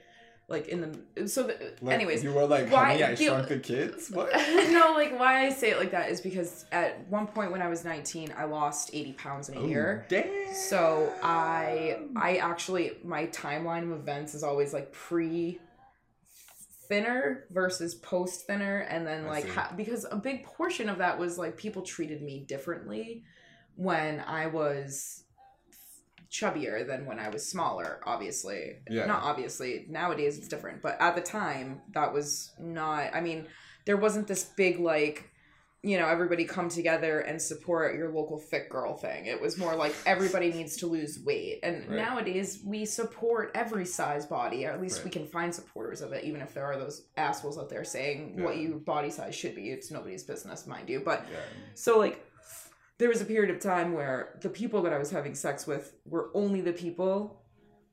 like 0.53 0.69
in 0.69 0.81
the 1.17 1.29
so. 1.29 1.45
The, 1.45 1.73
Like, 1.81 1.95
anyways, 1.95 2.23
you 2.23 2.33
were 2.33 2.47
like, 2.47 2.71
why- 2.71 2.93
honey, 2.93 3.03
I 3.03 3.15
the- 3.15 3.25
shrunk 3.25 3.49
the 3.49 3.59
kids. 3.59 4.11
What? 4.15 4.31
no, 4.71 4.93
like 4.95 5.19
why 5.19 5.47
I 5.47 5.51
say 5.51 5.71
it 5.71 5.79
like 5.79 5.91
that 5.91 6.11
is 6.11 6.21
because 6.21 6.67
at 6.71 7.09
one 7.09 7.27
point 7.27 7.51
when 7.51 7.63
I 7.63 7.69
was 7.69 7.85
19, 7.85 8.35
I 8.37 8.45
lost 8.45 8.91
80 8.93 9.13
pounds 9.15 9.49
in 9.49 9.57
a 9.57 9.61
oh, 9.61 9.67
year. 9.67 10.07
Damn. 10.09 10.55
So 10.55 11.13
I 11.23 12.03
I 12.15 12.37
actually 12.37 12.93
my 13.03 13.27
timeline 13.27 13.85
of 13.85 13.99
events 13.99 14.35
is 14.35 14.45
always 14.45 14.73
like 14.73 14.93
pre 14.93 15.59
thinner 16.89 17.47
versus 17.51 17.95
post 17.95 18.47
thinner 18.47 18.81
and 18.81 19.07
then 19.07 19.25
I 19.25 19.29
like 19.29 19.49
ha- 19.49 19.73
because 19.75 20.05
a 20.11 20.17
big 20.17 20.45
portion 20.45 20.91
of 20.91 20.99
that 20.99 21.19
was 21.19 21.39
like 21.39 21.57
people 21.57 21.81
treated 21.81 22.21
me 22.21 22.41
differently 22.47 23.25
when 23.77 24.21
I 24.21 24.49
was 24.49 25.25
chubbier 26.33 26.87
than 26.87 27.05
when 27.07 27.19
I 27.19 27.29
was 27.29 27.47
smaller 27.47 28.01
obviously. 28.07 28.77
Yeah. 28.91 29.07
not 29.07 29.23
obviously 29.23 29.87
nowadays 29.89 30.39
it's 30.39 30.49
different 30.49 30.81
but 30.83 30.97
at 31.01 31.15
the 31.15 31.21
time 31.21 31.83
that 31.93 32.13
was 32.13 32.51
not 32.59 33.15
I 33.15 33.21
mean 33.21 33.47
there 33.85 33.97
wasn't 33.99 34.27
this 34.27 34.45
big 34.57 34.81
like 34.81 35.29
you 35.85 35.99
know 35.99 36.07
everybody 36.07 36.45
come 36.45 36.69
together 36.69 37.19
and 37.21 37.43
support 37.43 37.97
your 37.97 38.09
local 38.13 38.39
fit 38.39 38.69
girl 38.69 38.97
thing. 38.97 39.27
It 39.27 39.41
was 39.41 39.59
more 39.59 39.75
like 39.75 39.93
everybody 40.07 40.53
needs 40.53 40.77
to 40.77 40.87
lose 40.87 41.19
weight. 41.27 41.59
And 41.65 41.89
Right. 41.89 41.97
nowadays 41.97 42.61
we 42.65 42.85
support 42.87 43.51
every 43.57 43.85
size 43.85 44.25
body 44.25 44.65
or 44.65 44.71
at 44.71 44.81
least 44.81 45.03
we 45.03 45.11
can 45.11 45.27
find 45.27 45.53
supporters 45.53 46.01
of 46.01 46.13
it 46.13 46.23
even 46.25 46.41
if 46.41 46.55
there 46.55 46.65
are 46.65 46.79
those 46.79 47.07
assholes 47.17 47.59
out 47.59 47.69
there 47.69 47.83
saying 47.83 48.41
what 48.45 48.59
your 48.59 48.79
body 48.79 49.11
size 49.11 49.35
should 49.35 49.57
be. 49.57 49.71
It's 49.71 49.91
nobody's 49.91 50.23
business 50.23 50.69
mind 50.69 50.89
you. 50.89 51.01
But 51.01 51.27
Yeah. 51.31 51.39
so 51.75 51.99
like 51.99 52.25
there 53.03 53.09
was 53.09 53.21
a 53.21 53.25
period 53.25 53.53
of 53.53 53.61
time 53.61 53.95
where 53.95 54.39
the 54.43 54.49
people 54.49 54.81
that 54.83 54.93
I 54.93 54.99
was 54.99 55.11
having 55.11 55.35
sex 55.35 55.67
with 55.67 55.93
were 56.07 56.31
only 56.35 56.61
the 56.61 56.73
people 56.73 57.43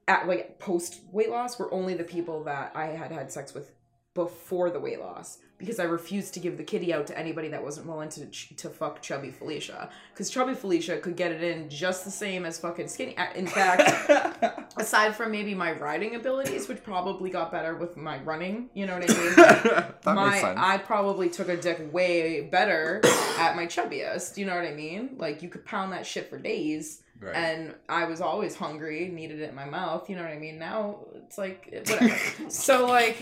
at 0.07 0.27
like 0.27 0.59
post 0.59 1.01
weight 1.11 1.31
loss 1.31 1.57
were 1.57 1.73
only 1.73 1.95
the 1.95 2.03
people 2.03 2.43
that 2.43 2.71
I 2.75 2.89
had 2.89 3.11
had 3.11 3.31
sex 3.31 3.55
with 3.55 3.71
before 4.13 4.69
the 4.69 4.79
weight 4.79 4.99
loss 4.99 5.39
because 5.59 5.77
I 5.77 5.83
refused 5.83 6.33
to 6.35 6.39
give 6.39 6.57
the 6.57 6.63
kitty 6.63 6.93
out 6.93 7.05
to 7.07 7.19
anybody 7.19 7.49
that 7.49 7.61
wasn't 7.61 7.85
willing 7.85 8.09
to 8.09 8.25
ch- 8.27 8.55
to 8.57 8.69
fuck 8.69 9.01
chubby 9.01 9.29
Felicia 9.29 9.89
because 10.11 10.29
chubby 10.29 10.55
Felicia 10.55 10.97
could 10.97 11.17
get 11.17 11.31
it 11.31 11.43
in 11.43 11.69
just 11.69 12.05
the 12.05 12.11
same 12.11 12.45
as 12.45 12.57
fucking 12.57 12.87
skinny. 12.87 13.15
In 13.35 13.45
fact, 13.45 14.71
aside 14.77 15.15
from 15.15 15.31
maybe 15.31 15.53
my 15.53 15.73
riding 15.73 16.15
abilities, 16.15 16.67
which 16.67 16.81
probably 16.81 17.29
got 17.29 17.51
better 17.51 17.75
with 17.75 17.97
my 17.97 18.19
running, 18.19 18.69
you 18.73 18.85
know 18.85 18.97
what 18.97 19.11
I 19.11 19.13
mean? 19.19 19.35
that 19.35 19.99
my 20.05 20.29
makes 20.29 20.41
sense. 20.41 20.59
I 20.59 20.77
probably 20.77 21.29
took 21.29 21.49
a 21.49 21.57
dick 21.57 21.93
way 21.93 22.41
better 22.41 23.01
at 23.37 23.55
my 23.57 23.65
chubbiest. 23.67 24.37
You 24.37 24.45
know 24.45 24.55
what 24.55 24.65
I 24.65 24.73
mean? 24.73 25.15
Like 25.17 25.43
you 25.43 25.49
could 25.49 25.65
pound 25.65 25.91
that 25.91 26.05
shit 26.05 26.29
for 26.29 26.39
days, 26.39 27.03
right. 27.19 27.35
and 27.35 27.75
I 27.89 28.05
was 28.05 28.21
always 28.21 28.55
hungry, 28.55 29.09
needed 29.09 29.41
it 29.41 29.49
in 29.49 29.55
my 29.55 29.65
mouth. 29.65 30.09
You 30.09 30.15
know 30.15 30.23
what 30.23 30.31
I 30.31 30.39
mean? 30.39 30.57
Now 30.57 30.99
it's 31.15 31.37
like 31.37 31.69
whatever. 31.69 32.17
so 32.47 32.87
like. 32.87 33.21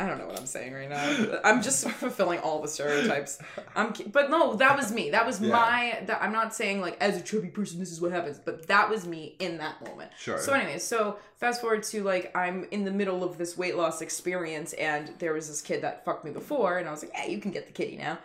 I 0.00 0.06
don't 0.06 0.18
know 0.18 0.26
what 0.26 0.38
I'm 0.38 0.46
saying 0.46 0.72
right 0.74 0.88
now. 0.88 1.40
I'm 1.42 1.60
just 1.60 1.88
fulfilling 2.04 2.38
all 2.38 2.62
the 2.62 2.68
stereotypes. 2.68 3.40
I'm, 3.74 3.92
but 4.12 4.30
no, 4.30 4.54
that 4.54 4.76
was 4.76 4.92
me. 4.92 5.10
That 5.10 5.26
was 5.26 5.40
Yeah. 5.42 5.50
my. 5.50 6.02
That 6.06 6.22
I'm 6.22 6.32
not 6.32 6.54
saying 6.54 6.80
like 6.80 6.96
as 7.00 7.16
a 7.16 7.20
chubby 7.20 7.48
person, 7.48 7.80
this 7.80 7.90
is 7.90 8.00
what 8.00 8.12
happens. 8.12 8.38
But 8.38 8.68
that 8.68 8.88
was 8.88 9.06
me 9.06 9.34
in 9.40 9.58
that 9.58 9.84
moment. 9.84 10.12
Sure. 10.16 10.38
So 10.38 10.52
anyway, 10.52 10.78
so 10.78 11.18
fast 11.38 11.60
forward 11.60 11.82
to 11.84 12.04
like 12.04 12.30
I'm 12.36 12.64
in 12.70 12.84
the 12.84 12.92
middle 12.92 13.24
of 13.24 13.38
this 13.38 13.58
weight 13.58 13.76
loss 13.76 14.00
experience, 14.00 14.72
and 14.74 15.12
there 15.18 15.32
was 15.32 15.48
this 15.48 15.60
kid 15.60 15.82
that 15.82 16.04
fucked 16.04 16.24
me 16.24 16.30
before, 16.30 16.78
and 16.78 16.86
I 16.86 16.92
was 16.92 17.02
like, 17.02 17.12
yeah, 17.14 17.26
you 17.26 17.38
can 17.40 17.50
get 17.50 17.66
the 17.66 17.72
kitty 17.72 17.96
now. 17.96 18.18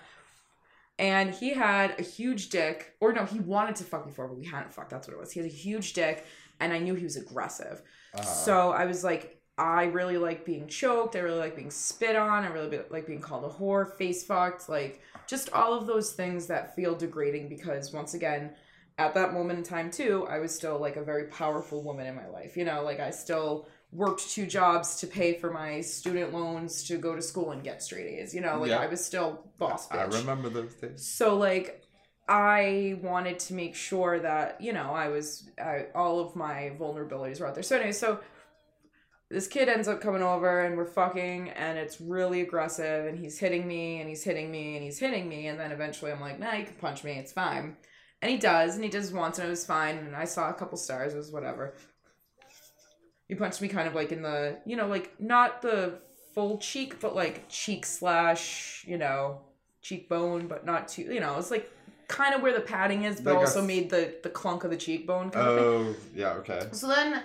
And 1.00 1.34
he 1.34 1.54
had 1.56 2.00
a 2.00 2.04
huge 2.04 2.50
dick, 2.50 2.94
or 3.00 3.14
no, 3.14 3.26
he 3.26 3.40
wanted 3.40 3.76
to 3.78 3.84
fuck 3.84 4.06
me 4.06 4.12
before, 4.12 4.28
but 4.28 4.38
we 4.38 4.46
hadn't 4.46 4.72
fucked. 4.72 4.92
That's 4.92 5.08
what 5.08 5.16
it 5.16 5.20
was. 5.20 5.32
He 5.32 5.40
had 5.40 5.50
a 5.50 5.54
huge 5.54 5.94
dick, 5.94 6.24
and 6.60 6.72
I 6.72 6.78
knew 6.78 6.94
he 6.94 7.04
was 7.04 7.16
aggressive. 7.16 7.82
Uh, 8.14 8.22
So 8.22 8.70
I 8.72 8.86
was 8.86 9.04
like, 9.04 9.40
I 9.58 9.84
really 9.86 10.18
like 10.18 10.46
being 10.46 10.68
choked. 10.68 11.16
I 11.16 11.20
really 11.20 11.38
like 11.38 11.56
being 11.56 11.70
spit 11.70 12.16
on. 12.16 12.44
I 12.44 12.48
really 12.48 12.80
like 12.90 13.06
being 13.06 13.22
called 13.22 13.44
a 13.44 13.50
whore, 13.50 13.96
face 13.98 14.24
fucked, 14.24 14.68
like 14.68 15.02
just 15.28 15.52
all 15.52 15.74
of 15.74 15.86
those 15.86 16.14
things 16.14 16.48
that 16.48 16.76
feel 16.76 16.96
degrading 16.96 17.50
because 17.50 17.94
once 17.94 18.16
again, 18.16 18.52
at 18.98 19.14
that 19.14 19.34
moment 19.34 19.60
in 19.60 19.66
time 19.66 19.92
too, 19.92 20.26
I 20.30 20.40
was 20.40 20.54
still 20.54 20.80
like 20.80 20.96
a 20.96 21.04
very 21.04 21.26
powerful 21.26 21.84
woman 21.84 22.08
in 22.08 22.16
my 22.16 22.28
life. 22.28 22.58
You 22.58 22.66
know, 22.66 22.84
like 22.84 23.00
I 23.00 23.12
still 23.12 23.68
worked 23.92 24.28
two 24.30 24.48
jobs 24.48 24.98
to 25.02 25.08
pay 25.08 25.34
for 25.38 25.52
my 25.52 25.82
student 25.82 26.34
loans 26.34 26.84
to 26.86 26.98
go 26.98 27.16
to 27.16 27.22
school 27.22 27.52
and 27.52 27.64
get 27.64 27.84
straight 27.84 28.08
A's. 28.08 28.34
You 28.34 28.42
know, 28.42 28.60
like 28.60 28.70
Yeah. 28.72 28.80
I 28.80 28.88
was 28.88 29.04
still 29.06 29.52
boss 29.60 29.88
bitch. 29.88 30.00
I 30.00 30.18
remember 30.20 30.50
those 30.50 30.74
days. 30.76 31.06
So 31.06 31.38
like 31.38 31.84
I 32.28 32.98
wanted 33.02 33.38
to 33.40 33.54
make 33.54 33.76
sure 33.76 34.20
that, 34.20 34.62
you 34.62 34.74
know, 34.74 34.92
I 34.94 35.10
was 35.10 35.50
I, 35.60 35.88
all 35.94 36.20
of 36.20 36.36
my 36.36 36.72
vulnerabilities 36.80 37.40
were 37.40 37.48
out 37.48 37.54
there. 37.54 37.64
So 37.64 37.76
anyway, 37.76 37.92
so 37.92 38.20
this 39.34 39.48
kid 39.48 39.68
ends 39.68 39.88
up 39.88 40.00
coming 40.00 40.22
over 40.22 40.62
and 40.64 40.78
we're 40.78 40.86
fucking 40.86 41.50
and 41.50 41.78
it's 41.78 42.00
really 42.00 42.42
aggressive 42.42 43.08
and 43.08 43.18
he's 43.18 43.40
hitting 43.40 43.68
me 43.68 44.00
and 44.00 44.08
he's 44.08 44.24
hitting 44.24 44.52
me 44.52 44.76
and 44.76 44.84
he's 44.84 45.00
hitting 45.00 45.28
me 45.28 45.48
and 45.48 45.60
then 45.60 45.72
eventually 45.72 46.12
I'm 46.12 46.22
like, 46.22 46.40
nah, 46.40 46.54
you 46.54 46.66
can 46.66 46.76
punch 46.76 47.04
me, 47.04 47.14
it's 47.14 47.32
fine. 47.34 47.76
And 48.22 48.32
he 48.32 48.38
does, 48.38 48.76
and 48.76 48.84
he 48.84 48.90
does 48.90 49.12
once 49.12 49.38
and 49.40 49.48
it 49.48 49.50
was 49.50 49.66
fine, 49.66 49.98
and 49.98 50.16
I 50.16 50.24
saw 50.24 50.50
a 50.50 50.54
couple 50.54 50.78
stars, 50.78 51.14
it 51.14 51.18
was 51.18 51.32
whatever. 51.32 51.74
He 53.28 53.36
punched 53.36 53.62
me 53.62 53.68
kind 53.68 53.88
of 53.88 53.96
like 53.96 54.12
in 54.12 54.22
the, 54.22 54.60
you 54.66 54.76
know, 54.78 54.88
like 54.88 55.20
not 55.20 55.62
the 55.62 56.00
full 56.34 56.58
cheek, 56.60 57.00
but 57.02 57.16
like 57.16 57.50
cheek 57.50 57.86
slash, 57.86 58.86
you 58.88 58.98
know, 58.98 59.42
cheekbone, 59.82 60.48
but 60.48 60.66
not 60.66 60.88
too, 60.88 61.02
you 61.04 61.20
know, 61.20 61.38
it's 61.38 61.52
like 61.52 61.70
kind 62.08 62.36
of 62.36 62.42
where 62.42 62.54
the 62.54 62.62
padding 62.62 63.04
is, 63.04 63.20
but 63.20 63.34
Like 63.34 63.40
also 63.40 63.62
s- 63.62 63.68
made 63.68 63.90
the 63.90 64.16
the 64.24 64.30
clunk 64.30 64.64
of 64.64 64.70
the 64.72 64.78
cheekbone 64.78 65.32
kind 65.32 65.48
of 65.48 65.56
thing. 65.58 65.66
Oh, 65.66 65.96
yeah, 66.16 66.34
okay. 66.34 66.68
So 66.72 66.88
then 66.88 67.24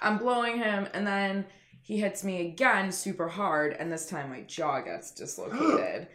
I'm 0.00 0.18
blowing 0.18 0.58
him, 0.58 0.88
and 0.94 1.06
then 1.06 1.44
he 1.82 1.98
hits 1.98 2.22
me 2.24 2.46
again 2.46 2.92
super 2.92 3.28
hard, 3.28 3.72
and 3.78 3.90
this 3.90 4.06
time 4.06 4.30
my 4.30 4.42
jaw 4.42 4.80
gets 4.80 5.10
dislocated. 5.10 6.08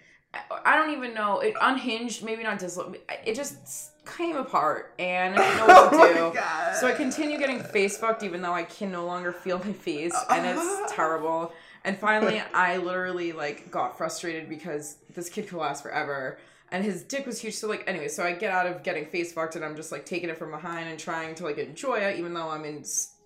I- 0.65 0.77
don't 0.77 0.91
even 0.91 1.13
know. 1.13 1.39
It 1.41 1.53
unhinged, 1.61 2.23
maybe 2.23 2.43
not 2.43 2.57
dislocated. 2.59 3.01
It 3.25 3.35
just 3.35 3.91
came 4.05 4.35
apart, 4.35 4.93
and 4.99 5.35
I 5.35 5.37
didn't 5.37 5.57
know 5.57 5.65
what 5.67 5.89
to 5.91 5.97
oh 5.97 6.13
do. 6.13 6.19
Oh 6.19 6.31
God. 6.33 6.75
So 6.75 6.87
I 6.87 6.91
continue 6.93 7.37
getting 7.37 7.61
face 7.61 7.97
fucked, 7.97 8.23
even 8.23 8.41
though 8.41 8.53
I 8.53 8.63
can 8.63 8.91
no 8.91 9.05
longer 9.05 9.31
feel 9.31 9.59
my 9.59 9.73
face, 9.73 10.15
and 10.29 10.45
it's 10.45 10.91
terrible. 10.93 11.53
And 11.85 11.97
finally, 11.97 12.41
I 12.53 12.77
literally 12.77 13.31
like 13.33 13.69
got 13.69 13.97
frustrated 13.97 14.47
because 14.49 14.97
this 15.13 15.29
kid 15.29 15.47
could 15.47 15.57
last 15.59 15.83
forever, 15.83 16.39
and 16.71 16.83
his 16.83 17.03
dick 17.03 17.25
was 17.25 17.39
huge. 17.39 17.55
So 17.55 17.67
like, 17.67 17.83
anyway, 17.87 18.07
so 18.07 18.23
I 18.23 18.33
get 18.33 18.51
out 18.51 18.65
of 18.65 18.83
getting 18.83 19.05
face 19.05 19.33
fucked, 19.33 19.55
and 19.55 19.63
I'm 19.63 19.75
just 19.75 19.91
like 19.91 20.05
taking 20.05 20.29
it 20.29 20.37
from 20.37 20.51
behind 20.51 20.89
and 20.89 20.97
trying 20.97 21.35
to 21.35 21.43
like 21.43 21.57
enjoy 21.57 21.95
it, 21.99 22.17
even 22.17 22.33
though 22.33 22.49
I'm 22.49 22.65
in 22.65 22.83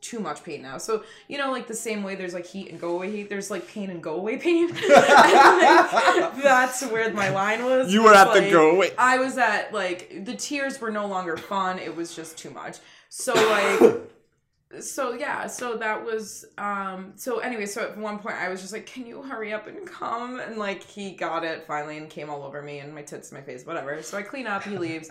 too 0.08 0.20
much 0.20 0.44
pain 0.44 0.62
now. 0.62 0.78
So 0.78 1.04
you 1.28 1.38
know, 1.38 1.52
like 1.52 1.68
the 1.68 1.76
same 1.76 2.04
way 2.04 2.16
there's 2.16 2.34
like 2.34 2.46
heat 2.46 2.70
and 2.70 2.80
go 2.80 2.96
away 2.96 3.12
heat, 3.12 3.30
there's 3.30 3.52
like 3.52 3.68
pain 3.68 3.90
and 3.90 4.02
go 4.02 4.16
away 4.16 4.38
pain. 4.48 4.70
Like, 4.70 4.82
that's 4.88 6.84
where 6.84 7.12
my 7.14 7.30
line 7.30 7.66
was. 7.66 7.94
You 7.94 8.04
were 8.04 8.14
at 8.14 8.34
the 8.34 8.50
go 8.50 8.72
away. 8.72 8.92
I 8.98 9.18
was 9.18 9.38
at 9.38 9.74
like 9.74 10.26
the 10.26 10.36
tears 10.36 10.80
were 10.80 10.92
no 10.92 11.08
longer 11.08 11.38
fun. 11.38 11.80
It 11.80 11.96
was 11.96 12.16
just 12.16 12.38
too 12.38 12.50
much. 12.52 12.78
So 13.10 13.34
like 13.34 14.02
so 14.82 15.14
yeah, 15.14 15.48
so 15.48 15.78
that 15.78 16.04
was 16.04 16.46
um 16.58 17.14
so 17.16 17.40
anyway, 17.40 17.66
so 17.66 17.84
at 17.84 17.98
one 17.98 18.20
point 18.20 18.36
I 18.36 18.50
was 18.50 18.62
just 18.62 18.74
like, 18.74 18.86
Can 18.86 19.06
you 19.06 19.22
hurry 19.22 19.52
up 19.54 19.68
and 19.68 19.86
come? 19.86 20.40
And 20.40 20.58
like 20.58 20.84
he 20.84 21.12
got 21.12 21.44
it 21.44 21.66
finally 21.68 21.98
and 21.98 22.10
came 22.10 22.30
all 22.30 22.44
over 22.44 22.62
me 22.62 22.80
and 22.80 22.96
my 22.96 23.02
tits, 23.02 23.32
my 23.32 23.42
face, 23.42 23.66
whatever. 23.66 24.02
So 24.02 24.18
I 24.18 24.22
clean 24.22 24.48
up, 24.48 24.64
he 24.64 24.78
leaves, 24.78 25.10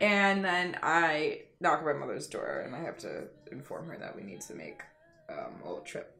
and 0.00 0.44
then 0.44 0.78
I 0.82 1.42
knock 1.60 1.80
on 1.80 1.84
my 1.86 1.92
mother's 1.92 2.26
door 2.26 2.62
and 2.64 2.74
I 2.74 2.80
have 2.80 2.98
to 2.98 3.24
inform 3.50 3.88
her 3.88 3.96
that 3.98 4.14
we 4.16 4.22
need 4.22 4.40
to 4.42 4.54
make 4.54 4.82
um 5.28 5.54
a 5.64 5.68
little 5.68 5.82
trip. 5.84 6.14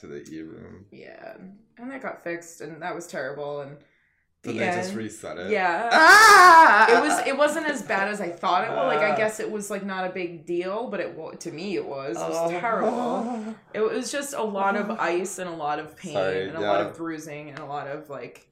To 0.00 0.06
the 0.06 0.22
E 0.30 0.42
room. 0.42 0.86
Yeah. 0.92 1.34
And 1.78 1.90
that 1.90 2.02
got 2.02 2.22
fixed 2.22 2.60
and 2.60 2.80
that 2.82 2.94
was 2.94 3.06
terrible 3.06 3.60
and 3.62 3.76
the 4.42 4.52
they 4.52 4.58
just 4.66 4.94
reset 4.94 5.36
it? 5.38 5.50
Yeah 5.50 5.88
Ah! 5.92 6.86
it 6.96 7.00
was 7.08 7.26
it 7.26 7.36
wasn't 7.36 7.66
as 7.66 7.82
bad 7.82 8.06
as 8.08 8.20
I 8.20 8.28
thought 8.30 8.62
it 8.64 8.70
was. 8.70 8.86
Like 8.94 9.00
I 9.00 9.10
Uh. 9.10 9.16
guess 9.16 9.40
it 9.40 9.50
was 9.50 9.70
like 9.70 9.84
not 9.84 10.04
a 10.08 10.10
big 10.10 10.46
deal, 10.46 10.88
but 10.88 11.00
it 11.00 11.40
to 11.40 11.50
me 11.50 11.74
it 11.76 11.84
was. 11.84 12.16
It 12.16 12.20
was 12.28 12.36
Oh. 12.38 12.50
terrible. 12.50 13.54
It 13.74 13.80
was 13.80 14.12
just 14.12 14.34
a 14.34 14.42
lot 14.42 14.76
of 14.76 14.90
ice 15.00 15.38
and 15.38 15.50
a 15.50 15.52
lot 15.54 15.80
of 15.80 15.96
pain 15.96 16.12
Sorry, 16.14 16.48
and 16.48 16.56
a 16.56 16.60
lot 16.60 16.80
of 16.86 16.96
bruising 16.96 17.50
and 17.50 17.58
a 17.58 17.66
lot 17.66 17.88
of 17.88 18.08
like 18.10 18.46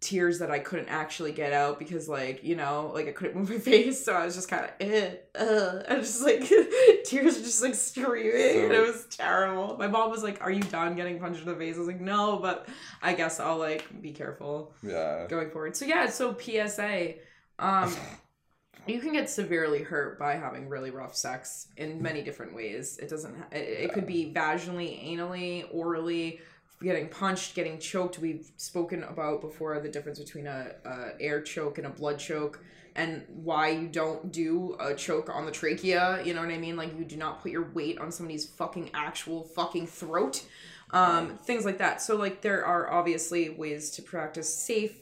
tears 0.00 0.38
that 0.38 0.50
I 0.50 0.58
couldn't 0.58 0.88
actually 0.88 1.32
get 1.32 1.52
out 1.52 1.78
because 1.78 2.08
like 2.08 2.42
you 2.42 2.56
know 2.56 2.90
like 2.94 3.06
I 3.06 3.12
couldn't 3.12 3.36
move 3.38 3.50
my 3.50 3.58
face, 3.58 4.04
so 4.04 4.14
I 4.14 4.24
was 4.24 4.34
just 4.34 4.48
kind 4.48 4.64
of 4.64 4.70
eh, 4.80 5.10
uh, 5.38 5.82
I 5.88 5.98
was 5.98 6.06
just 6.08 6.22
like 6.22 6.40
tears 7.04 7.36
were 7.36 7.44
just 7.44 7.62
like 7.62 7.74
streaming 7.74 8.64
and 8.64 8.72
it 8.72 8.86
was 8.86 9.06
terrible. 9.10 9.76
My 9.78 9.86
mom 9.86 10.10
was 10.10 10.22
like, 10.22 10.40
"Are 10.40 10.50
you 10.50 10.62
done 10.62 10.94
getting 10.96 11.18
punched 11.18 11.40
in 11.40 11.46
the 11.46 11.54
face?" 11.54 11.76
I 11.76 11.78
was 11.78 11.88
like, 11.88 12.00
"No, 12.00 12.38
but 12.38 12.68
I 13.02 13.12
guess 13.12 13.40
I'll 13.40 13.58
like 13.58 14.00
be 14.00 14.12
careful." 14.12 14.74
Yeah. 14.82 15.26
going 15.28 15.50
forward. 15.50 15.76
So 15.76 15.84
yeah, 15.84 16.08
so 16.08 16.36
PSA, 16.36 17.14
um, 17.58 17.94
you 18.86 19.00
can 19.00 19.12
get 19.12 19.28
severely 19.28 19.82
hurt 19.82 20.18
by 20.18 20.36
having 20.36 20.68
really 20.68 20.90
rough 20.90 21.14
sex 21.14 21.68
in 21.76 22.00
many 22.02 22.22
different 22.22 22.54
ways. 22.54 22.98
It 22.98 23.10
doesn't. 23.10 23.34
It, 23.52 23.56
it 23.56 23.92
could 23.92 24.06
be 24.06 24.32
vaginally, 24.34 25.14
anally, 25.14 25.66
orally, 25.72 26.40
getting 26.82 27.08
punched, 27.08 27.54
getting 27.54 27.78
choked. 27.78 28.18
We've 28.18 28.50
spoken 28.56 29.02
about 29.04 29.40
before 29.40 29.78
the 29.80 29.88
difference 29.88 30.18
between 30.18 30.46
a, 30.46 30.72
a 30.84 31.20
air 31.20 31.40
choke 31.42 31.78
and 31.78 31.86
a 31.86 31.90
blood 31.90 32.18
choke. 32.18 32.64
And 32.96 33.24
why 33.28 33.68
you 33.68 33.86
don't 33.86 34.32
do 34.32 34.76
a 34.80 34.94
choke 34.94 35.30
on 35.30 35.46
the 35.46 35.52
trachea, 35.52 36.20
you 36.24 36.34
know 36.34 36.40
what 36.40 36.50
I 36.50 36.58
mean? 36.58 36.76
Like 36.76 36.98
you 36.98 37.04
do 37.04 37.16
not 37.16 37.40
put 37.40 37.52
your 37.52 37.70
weight 37.70 37.98
on 37.98 38.10
somebody's 38.10 38.46
fucking 38.46 38.90
actual 38.94 39.44
fucking 39.44 39.86
throat 39.86 40.44
um, 40.92 41.38
things 41.38 41.64
like 41.64 41.78
that. 41.78 42.02
So 42.02 42.16
like 42.16 42.40
there 42.42 42.64
are 42.64 42.90
obviously 42.90 43.50
ways 43.50 43.90
to 43.92 44.02
practice 44.02 44.52
safe, 44.52 44.96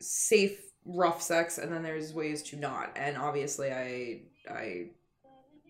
safe 0.00 0.60
rough 0.84 1.20
sex, 1.22 1.58
and 1.58 1.72
then 1.72 1.82
there's 1.82 2.12
ways 2.12 2.42
to 2.44 2.56
not. 2.56 2.92
And 2.96 3.16
obviously, 3.16 3.70
I 3.70 4.22
I 4.50 4.90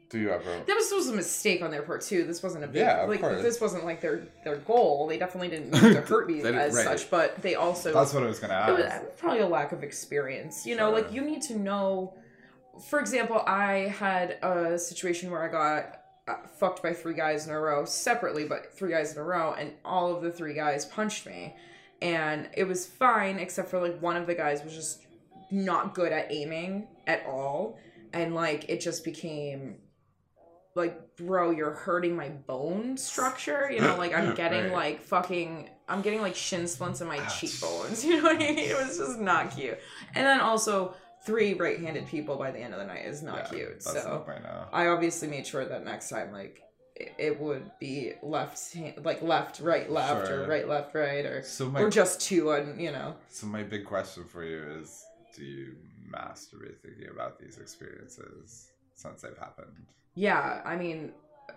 Do 0.09 0.19
you 0.19 0.31
ever? 0.31 0.45
that 0.67 0.75
was, 0.77 0.91
was 0.93 1.09
a 1.09 1.13
mistake 1.13 1.63
on 1.63 1.71
their 1.71 1.83
part 1.83 2.01
too. 2.03 2.25
This 2.25 2.43
wasn't 2.43 2.65
a 2.65 2.69
big 2.69 2.77
Yeah, 2.83 3.03
of 3.03 3.09
like 3.09 3.21
course. 3.21 3.43
this 3.43 3.61
wasn't 3.61 3.85
like 3.85 4.01
their 4.01 4.29
their 4.45 4.57
goal. 4.59 5.07
They 5.09 5.19
definitely 5.19 5.49
didn't 5.49 5.71
mean 5.73 5.95
to 5.95 6.01
hurt 6.03 6.29
me 6.29 6.41
as 6.43 6.75
right. 6.75 6.85
such, 6.85 7.11
but 7.11 7.43
they 7.43 7.57
also 7.57 7.93
That's 7.93 8.15
what 8.15 8.23
I 8.23 8.27
was 8.27 8.39
gonna 8.39 8.67
it 8.69 8.73
was 8.73 8.85
ask. 8.85 9.05
probably 9.19 9.41
a 9.41 9.49
lack 9.49 9.73
of 9.73 9.83
experience. 9.83 10.65
You 10.67 10.77
know, 10.77 10.91
like 10.91 11.13
you 11.13 11.23
need 11.23 11.43
to 11.43 11.59
know. 11.59 12.15
For 12.89 13.01
example, 13.01 13.43
I 13.47 13.93
had 13.99 14.33
a 14.43 14.79
situation 14.79 15.31
where 15.31 15.43
I 15.43 15.49
got 15.51 16.03
uh, 16.29 16.47
fucked 16.59 16.83
by 16.83 16.93
three 16.93 17.15
guys 17.15 17.47
in 17.47 17.53
a 17.53 17.59
row 17.59 17.85
separately, 17.85 18.45
but 18.45 18.73
three 18.77 18.91
guys 18.91 19.13
in 19.15 19.19
a 19.19 19.25
row, 19.25 19.55
and 19.59 19.73
all 19.85 20.15
of 20.15 20.23
the 20.23 20.31
three 20.31 20.53
guys 20.55 20.85
punched 20.85 21.25
me, 21.27 21.57
and 22.03 22.49
it 22.57 22.65
was 22.65 22.87
fine 22.87 23.39
except 23.39 23.71
for 23.71 23.81
like 23.81 23.99
one 24.03 24.17
of 24.17 24.27
the 24.27 24.35
guys 24.35 24.63
was 24.63 24.75
just 24.75 25.03
not 25.51 25.95
good 25.95 26.13
at 26.13 26.31
aiming 26.31 26.87
at 27.07 27.25
all, 27.27 27.79
and 28.13 28.35
like 28.35 28.69
it 28.69 28.81
just 28.81 29.05
became 29.05 29.79
like 30.76 31.16
bro 31.16 31.50
you're 31.50 31.73
hurting 31.73 32.14
my 32.14 32.28
bone 32.28 32.97
structure 32.97 33.68
you 33.73 33.80
know 33.80 33.97
like 33.97 34.14
i'm 34.14 34.35
getting 34.42 34.64
Right. 34.64 34.73
like 34.73 35.00
fucking 35.02 35.68
i'm 35.88 36.02
getting 36.02 36.21
like 36.21 36.37
shin 36.37 36.68
splints 36.68 37.00
in 37.00 37.09
my 37.09 37.18
Ouch. 37.18 37.40
cheekbones 37.40 38.04
you 38.04 38.18
know 38.18 38.25
what 38.25 38.37
i 38.37 38.38
mean 38.38 38.59
it 38.59 38.76
was 38.76 38.99
just 38.99 39.18
not 39.18 39.56
cute 39.56 39.78
and 40.14 40.25
then 40.26 40.40
also 40.40 40.95
three 41.25 41.54
right-handed 41.54 42.06
people 42.06 42.37
by 42.37 42.50
the 42.52 42.59
end 42.61 42.73
of 42.75 42.78
the 42.78 42.87
night 42.87 43.04
is 43.06 43.23
not 43.23 43.49
Yeah, 43.50 43.59
cute 43.59 43.83
so 43.83 44.25
now. 44.42 44.68
i 44.73 44.87
obviously 44.88 45.26
made 45.28 45.47
sure 45.47 45.64
that 45.64 45.85
next 45.85 46.11
time 46.11 46.30
like 46.33 46.62
it- 46.95 47.12
it 47.18 47.40
would 47.40 47.71
be 47.78 48.12
left 48.23 48.73
hand, 48.73 49.04
like 49.04 49.21
left 49.23 49.61
right 49.61 49.90
left 49.90 50.28
Sure. 50.28 50.45
or 50.45 50.47
right 50.49 50.66
left 50.68 50.95
right 50.95 51.26
or 51.26 51.42
So 51.42 51.68
my 51.71 51.83
or 51.83 51.90
just 51.90 52.21
two 52.23 52.52
and 52.52 52.80
you 52.80 52.90
know 52.92 53.16
so 53.28 53.47
my 53.47 53.62
big 53.62 53.85
question 53.85 54.25
for 54.25 54.42
you 54.45 54.62
is: 54.80 55.04
Do 55.37 55.45
you 55.45 55.76
masturbate 56.11 56.78
thinking 56.83 57.09
about 57.11 57.38
these 57.38 57.59
experiences 57.59 58.71
since 58.97 59.23
they've 59.23 59.38
happened? 59.38 59.87
yeah 60.15 60.61
I 60.65 60.76
mean 60.76 61.12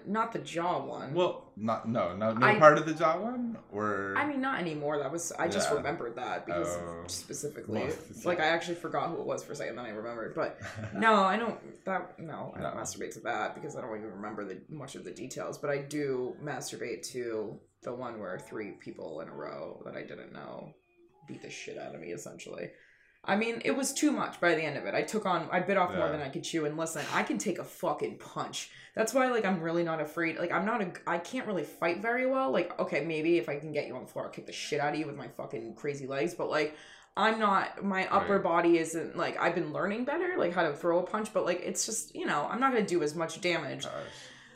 not 0.06 0.32
the 0.32 0.40
jaw 0.40 0.86
one. 0.86 1.14
Well, 1.14 1.52
not 1.58 1.90
no 1.90 2.16
no 2.16 2.32
no 2.34 2.46
I- 2.46 2.58
part 2.60 2.78
of 2.78 2.86
the 2.86 2.94
jaw 2.94 3.20
one 3.20 3.58
or 3.72 4.14
I 4.16 4.26
mean, 4.26 4.40
not 4.40 4.60
anymore. 4.60 4.98
That 5.00 5.12
was 5.12 5.32
I 5.34 5.48
just 5.50 5.70
Yeah. 5.70 5.78
remembered 5.78 6.16
that 6.16 6.46
because 6.46 6.78
Oh. 6.78 7.04
specifically, 7.08 7.82
Well, 7.82 7.94
like 8.24 8.40
I 8.40 8.46
actually 8.46 8.76
forgot 8.76 9.10
who 9.10 9.20
it 9.20 9.26
was 9.26 9.44
for 9.44 9.52
a 9.54 9.56
second, 9.56 9.76
then 9.76 9.86
I 9.86 9.90
remembered. 9.90 10.36
But 10.36 10.60
no, 10.94 11.16
I 11.24 11.36
don't. 11.38 11.60
That 11.86 12.18
no, 12.20 12.54
I 12.56 12.62
don't 12.62 12.76
masturbate 12.78 13.14
to 13.16 13.20
that 13.22 13.56
because 13.56 13.76
I 13.76 13.82
don't 13.82 13.98
even 13.98 14.12
remember 14.12 14.46
the 14.46 14.62
much 14.70 14.96
of 14.96 15.04
the 15.04 15.12
details. 15.12 15.58
But 15.58 15.70
I 15.72 15.80
do 15.80 16.36
masturbate 16.42 17.02
to 17.14 17.60
the 17.84 17.94
one 17.94 18.20
where 18.20 18.38
three 18.40 18.72
people 18.74 19.20
in 19.22 19.28
a 19.28 19.34
row 19.34 19.82
that 19.86 19.96
I 19.96 20.04
didn't 20.04 20.32
know 20.32 20.72
beat 21.28 21.42
the 21.42 21.50
shit 21.50 21.78
out 21.78 21.94
of 21.96 22.00
me. 22.00 22.12
Essentially, 22.12 22.70
I 23.26 23.36
mean, 23.36 23.62
it 23.66 23.72
was 23.72 23.94
too 23.94 24.12
much 24.12 24.40
by 24.40 24.56
the 24.56 24.64
end 24.64 24.78
of 24.78 24.86
it. 24.86 24.96
I 24.96 25.02
took 25.04 25.26
on, 25.26 25.50
I 25.52 25.60
bit 25.60 25.78
off 25.78 25.90
more 25.92 26.06
Yeah. 26.06 26.12
than 26.14 26.22
I 26.22 26.30
could 26.30 26.44
chew. 26.44 26.66
And 26.66 26.78
listen, 26.78 27.06
I 27.14 27.24
can 27.24 27.38
take 27.38 27.60
a 27.60 27.64
fucking 27.64 28.18
punch. 28.18 28.72
That's 28.96 29.14
why, 29.14 29.28
like, 29.30 29.46
I'm 29.46 29.62
really 29.62 29.84
not 29.84 30.02
afraid. 30.02 30.38
Like, 30.40 30.52
I'm 30.52 30.66
not 30.66 30.82
a, 30.82 30.92
I 31.06 31.18
can't 31.20 31.46
really 31.46 31.64
fight 31.64 32.02
very 32.02 32.26
well. 32.26 32.50
Like, 32.52 32.78
okay, 32.80 33.04
maybe 33.04 33.38
if 33.38 33.50
I 33.50 33.60
can 33.60 33.72
get 33.72 33.88
you 33.88 33.96
on 33.96 34.02
the 34.04 34.08
floor, 34.08 34.26
I'll 34.26 34.32
kick 34.32 34.46
the 34.46 34.52
shit 34.54 34.80
out 34.80 34.94
of 34.94 35.00
you 35.00 35.06
with 35.06 35.16
my 35.18 35.28
fucking 35.28 35.76
crazy 35.76 36.08
legs. 36.08 36.34
But 36.34 36.50
like, 36.50 36.76
I'm 37.18 37.40
not. 37.40 37.84
My 37.84 38.08
upper 38.08 38.36
Right. 38.36 38.44
body 38.44 38.78
isn't 38.78 39.18
like. 39.18 39.38
I've 39.40 39.54
been 39.56 39.74
learning 39.74 40.06
better, 40.06 40.36
like 40.38 40.54
how 40.54 40.64
to 40.64 40.74
throw 40.74 41.00
a 41.00 41.04
punch. 41.04 41.34
But 41.34 41.44
like, 41.46 41.60
it's 41.62 41.86
just 41.86 42.16
you 42.16 42.26
know, 42.26 42.48
I'm 42.50 42.62
not 42.62 42.72
gonna 42.72 42.86
do 42.86 43.04
as 43.04 43.14
much 43.16 43.42
damage. 43.42 43.84
Gosh. 43.84 43.94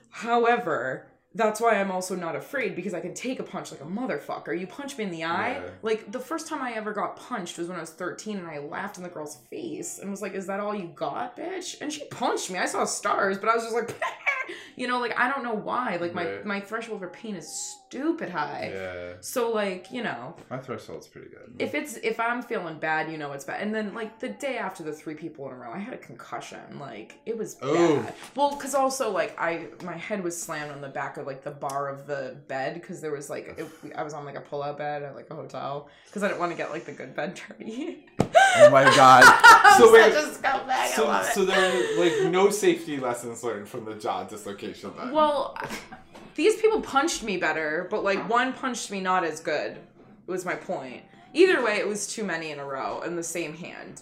However, 0.09 1.07
that's 1.35 1.59
why 1.59 1.79
I'm 1.79 1.91
also 1.91 2.15
not 2.15 2.35
afraid 2.35 2.75
because 2.75 2.93
I 2.93 2.99
can 2.99 3.13
take 3.13 3.39
a 3.39 3.43
punch 3.43 3.71
like 3.71 3.81
a 3.81 3.85
motherfucker. 3.85 4.57
You 4.57 4.67
punch 4.67 4.97
me 4.97 5.05
in 5.05 5.11
the 5.11 5.23
eye. 5.23 5.53
Yeah. 5.53 5.69
Like 5.81 6.11
the 6.11 6.19
first 6.19 6.47
time 6.47 6.61
I 6.61 6.73
ever 6.73 6.93
got 6.93 7.15
punched 7.15 7.57
was 7.57 7.67
when 7.67 7.77
I 7.77 7.81
was 7.81 7.89
13 7.89 8.37
and 8.37 8.47
I 8.47 8.59
laughed 8.59 8.97
in 8.97 9.03
the 9.03 9.09
girl's 9.09 9.37
face 9.49 9.99
and 9.99 10.11
was 10.11 10.21
like, 10.21 10.33
Is 10.33 10.45
that 10.47 10.59
all 10.59 10.75
you 10.75 10.91
got, 10.95 11.35
bitch? 11.35 11.81
And 11.81 11.91
she 11.91 12.05
punched 12.05 12.51
me. 12.51 12.59
I 12.59 12.65
saw 12.65 12.85
stars, 12.85 13.37
but 13.39 13.49
I 13.49 13.55
was 13.55 13.63
just 13.63 13.75
like, 13.75 13.99
You 14.75 14.87
know, 14.87 14.99
like 14.99 15.17
I 15.19 15.29
don't 15.29 15.43
know 15.43 15.53
why. 15.53 15.97
Like 15.97 16.13
my, 16.13 16.25
Right. 16.25 16.45
my 16.45 16.59
threshold 16.61 16.99
for 16.99 17.07
pain 17.07 17.35
is 17.35 17.47
stupid 17.87 18.29
high. 18.29 18.71
Yeah, 18.73 19.13
So 19.21 19.51
like, 19.51 19.91
you 19.91 20.01
know, 20.03 20.35
my 20.49 20.57
threshold's 20.57 21.07
pretty 21.07 21.29
good. 21.29 21.55
if 21.59 21.75
it's 21.75 21.97
if 21.97 22.19
I'm 22.19 22.41
feeling 22.41 22.79
bad, 22.79 23.11
you 23.11 23.17
know 23.17 23.31
it's 23.33 23.45
bad. 23.45 23.61
And 23.61 23.73
then 23.73 23.93
like 23.93 24.19
the 24.19 24.29
day 24.29 24.57
after 24.57 24.83
the 24.83 24.93
three 24.93 25.13
people 25.15 25.45
in 25.47 25.53
a 25.53 25.57
row, 25.57 25.71
I 25.71 25.77
had 25.79 25.93
a 25.93 25.97
concussion. 25.97 26.59
Like 26.79 27.19
it 27.25 27.37
was 27.37 27.57
Oh. 27.61 27.97
bad. 28.01 28.13
Well, 28.35 28.55
because 28.55 28.73
also 28.73 29.11
like 29.11 29.39
I 29.39 29.67
my 29.83 29.95
head 29.97 30.23
was 30.23 30.39
slammed 30.41 30.71
on 30.71 30.81
the 30.81 30.89
back 30.89 31.17
of 31.17 31.27
like 31.27 31.43
the 31.43 31.51
bar 31.51 31.89
of 31.89 32.07
the 32.07 32.35
bed 32.47 32.73
because 32.75 32.99
there 33.01 33.11
was 33.11 33.29
like 33.29 33.55
it, 33.57 33.67
I 33.95 34.01
was 34.03 34.13
on 34.13 34.25
like 34.25 34.35
a 34.35 34.41
pull 34.41 34.63
out 34.63 34.77
bed 34.79 35.03
at 35.03 35.13
like 35.15 35.29
a 35.29 35.35
hotel 35.35 35.89
because 36.07 36.23
I 36.23 36.27
didn't 36.29 36.39
want 36.39 36.51
to 36.51 36.57
get 36.57 36.71
like 36.71 36.85
the 36.85 36.93
good 36.93 37.13
bed 37.15 37.39
dirty. 37.47 38.05
oh 38.57 38.69
my 38.71 38.83
god. 38.95 39.23
So 39.77 39.91
wait, 39.93 40.13
such 40.13 40.23
a 40.23 40.27
scumbag. 40.29 40.69
I 40.69 40.87
So, 40.95 41.23
so 41.33 41.45
there 41.45 41.59
are 41.59 41.99
like 42.03 42.31
no 42.31 42.49
safety 42.49 42.97
lessons 42.97 43.43
learned 43.43 43.67
from 43.69 43.85
the 43.85 43.93
jaw 43.95 44.23
dislocation 44.23 44.62
then. 44.71 45.11
Well, 45.11 45.57
these 46.35 46.55
people 46.61 46.81
punched 46.81 47.23
me 47.23 47.37
better, 47.37 47.87
but 47.91 48.03
like 48.03 48.27
one 48.29 48.53
punched 48.53 48.91
me 48.91 48.99
not 49.01 49.23
as 49.23 49.39
good. 49.39 49.77
Was 50.25 50.45
my 50.45 50.55
point. 50.55 51.03
Either 51.33 51.63
way, 51.63 51.77
it 51.77 51.87
was 51.87 52.07
too 52.07 52.23
many 52.23 52.51
in 52.51 52.59
a 52.59 52.65
row 52.65 53.01
in 53.01 53.15
the 53.15 53.23
same 53.23 53.53
hand. 53.55 54.01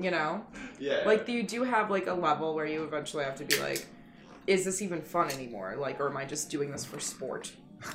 You 0.00 0.10
know, 0.10 0.44
yeah. 0.80 1.02
like 1.06 1.28
you 1.28 1.42
do 1.42 1.62
have 1.64 1.90
like 1.90 2.06
a 2.06 2.14
level 2.14 2.54
where 2.54 2.66
you 2.66 2.82
eventually 2.84 3.24
have 3.24 3.36
to 3.36 3.44
be 3.44 3.58
like, 3.60 3.86
is 4.46 4.64
this 4.64 4.80
even 4.82 5.02
fun 5.02 5.30
anymore? 5.30 5.76
Like, 5.78 6.00
or 6.00 6.08
am 6.08 6.16
I 6.16 6.24
just 6.24 6.50
doing 6.50 6.70
this 6.70 6.84
for 6.84 6.98
sport? 7.00 7.52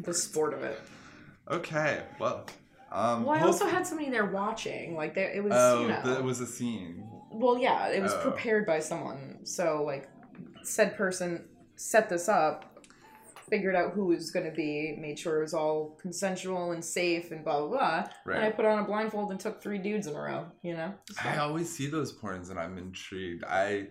The 0.00 0.14
sport 0.14 0.54
of 0.54 0.62
it. 0.62 0.80
okay, 1.50 2.02
well, 2.20 2.46
um, 2.92 3.24
Well, 3.24 3.36
I 3.36 3.40
also 3.42 3.66
had 3.66 3.84
somebody 3.84 4.10
there 4.10 4.26
watching. 4.26 4.94
Like, 4.94 5.12
there 5.14 5.28
it 5.30 5.42
was. 5.42 5.52
oh, 5.54 5.82
you 5.82 5.88
know. 5.88 6.00
that 6.04 6.22
was 6.22 6.40
a 6.40 6.46
scene. 6.46 7.04
Well, 7.32 7.58
yeah, 7.58 7.88
it 7.88 8.00
was 8.00 8.12
Oh. 8.12 8.20
prepared 8.20 8.64
by 8.64 8.78
someone. 8.78 9.40
So, 9.42 9.82
like, 9.84 10.08
said 10.68 10.96
person 10.96 11.44
set 11.76 12.08
this 12.08 12.28
up, 12.28 12.78
figured 13.48 13.74
out 13.74 13.92
who 13.92 14.06
was 14.06 14.30
going 14.30 14.46
to 14.46 14.52
be, 14.52 14.96
made 14.98 15.18
sure 15.18 15.38
it 15.38 15.42
was 15.42 15.54
all 15.54 15.96
consensual 16.00 16.72
and 16.72 16.84
safe, 16.84 17.30
and 17.30 17.44
blah 17.44 17.60
blah 17.60 17.68
blah. 17.68 18.34
And 18.34 18.44
I 18.44 18.50
put 18.50 18.64
on 18.64 18.78
a 18.78 18.84
blindfold 18.84 19.30
and 19.30 19.40
took 19.40 19.62
three 19.62 19.78
dudes 19.78 20.06
in 20.06 20.14
a 20.14 20.20
row. 20.20 20.46
You 20.62 20.74
know. 20.74 20.94
So- 21.10 21.28
I 21.28 21.38
always 21.38 21.74
see 21.74 21.86
those 21.86 22.12
porns 22.12 22.50
and 22.50 22.58
I'm 22.58 22.78
intrigued. 22.78 23.44
I 23.44 23.88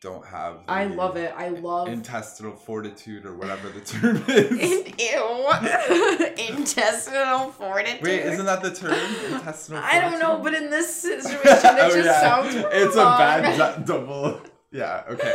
don't 0.00 0.24
have. 0.24 0.60
I 0.66 0.86
love 0.86 1.16
it. 1.16 1.32
I 1.36 1.48
love. 1.48 1.88
Intestinal 1.88 2.56
fortitude 2.56 3.26
or 3.26 3.34
whatever 3.36 3.68
the 3.68 3.80
term 3.80 4.24
is. 4.28 4.50
Ew. 4.98 6.48
Intestinal 6.56 7.50
fortitude. 7.50 8.02
Wait, 8.02 8.20
isn't 8.20 8.46
that 8.46 8.62
the 8.62 8.74
term? 8.74 8.94
Intestinal. 9.32 9.82
I 9.84 10.00
don't 10.00 10.18
know, 10.18 10.40
but 10.42 10.54
in 10.54 10.70
this 10.70 10.94
situation, 10.94 11.42
it 11.42 11.62
oh, 11.64 11.94
just 11.94 12.20
sounds. 12.20 12.54
It's 12.54 12.96
a 12.96 12.98
bad 12.98 13.84
double. 13.84 14.40
Yeah. 14.72 15.04
Okay. 15.08 15.34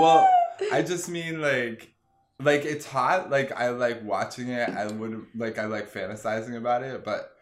Well, 0.00 0.28
I 0.72 0.82
just 0.82 1.08
mean 1.08 1.40
like, 1.40 1.92
like 2.40 2.64
it's 2.64 2.86
hot. 2.86 3.30
Like 3.30 3.52
I 3.52 3.70
like 3.70 4.04
watching 4.04 4.48
it. 4.48 4.68
I 4.68 4.86
would 4.86 5.26
like 5.34 5.58
I 5.58 5.66
like 5.66 5.92
fantasizing 5.92 6.56
about 6.56 6.82
it, 6.82 7.04
but 7.04 7.32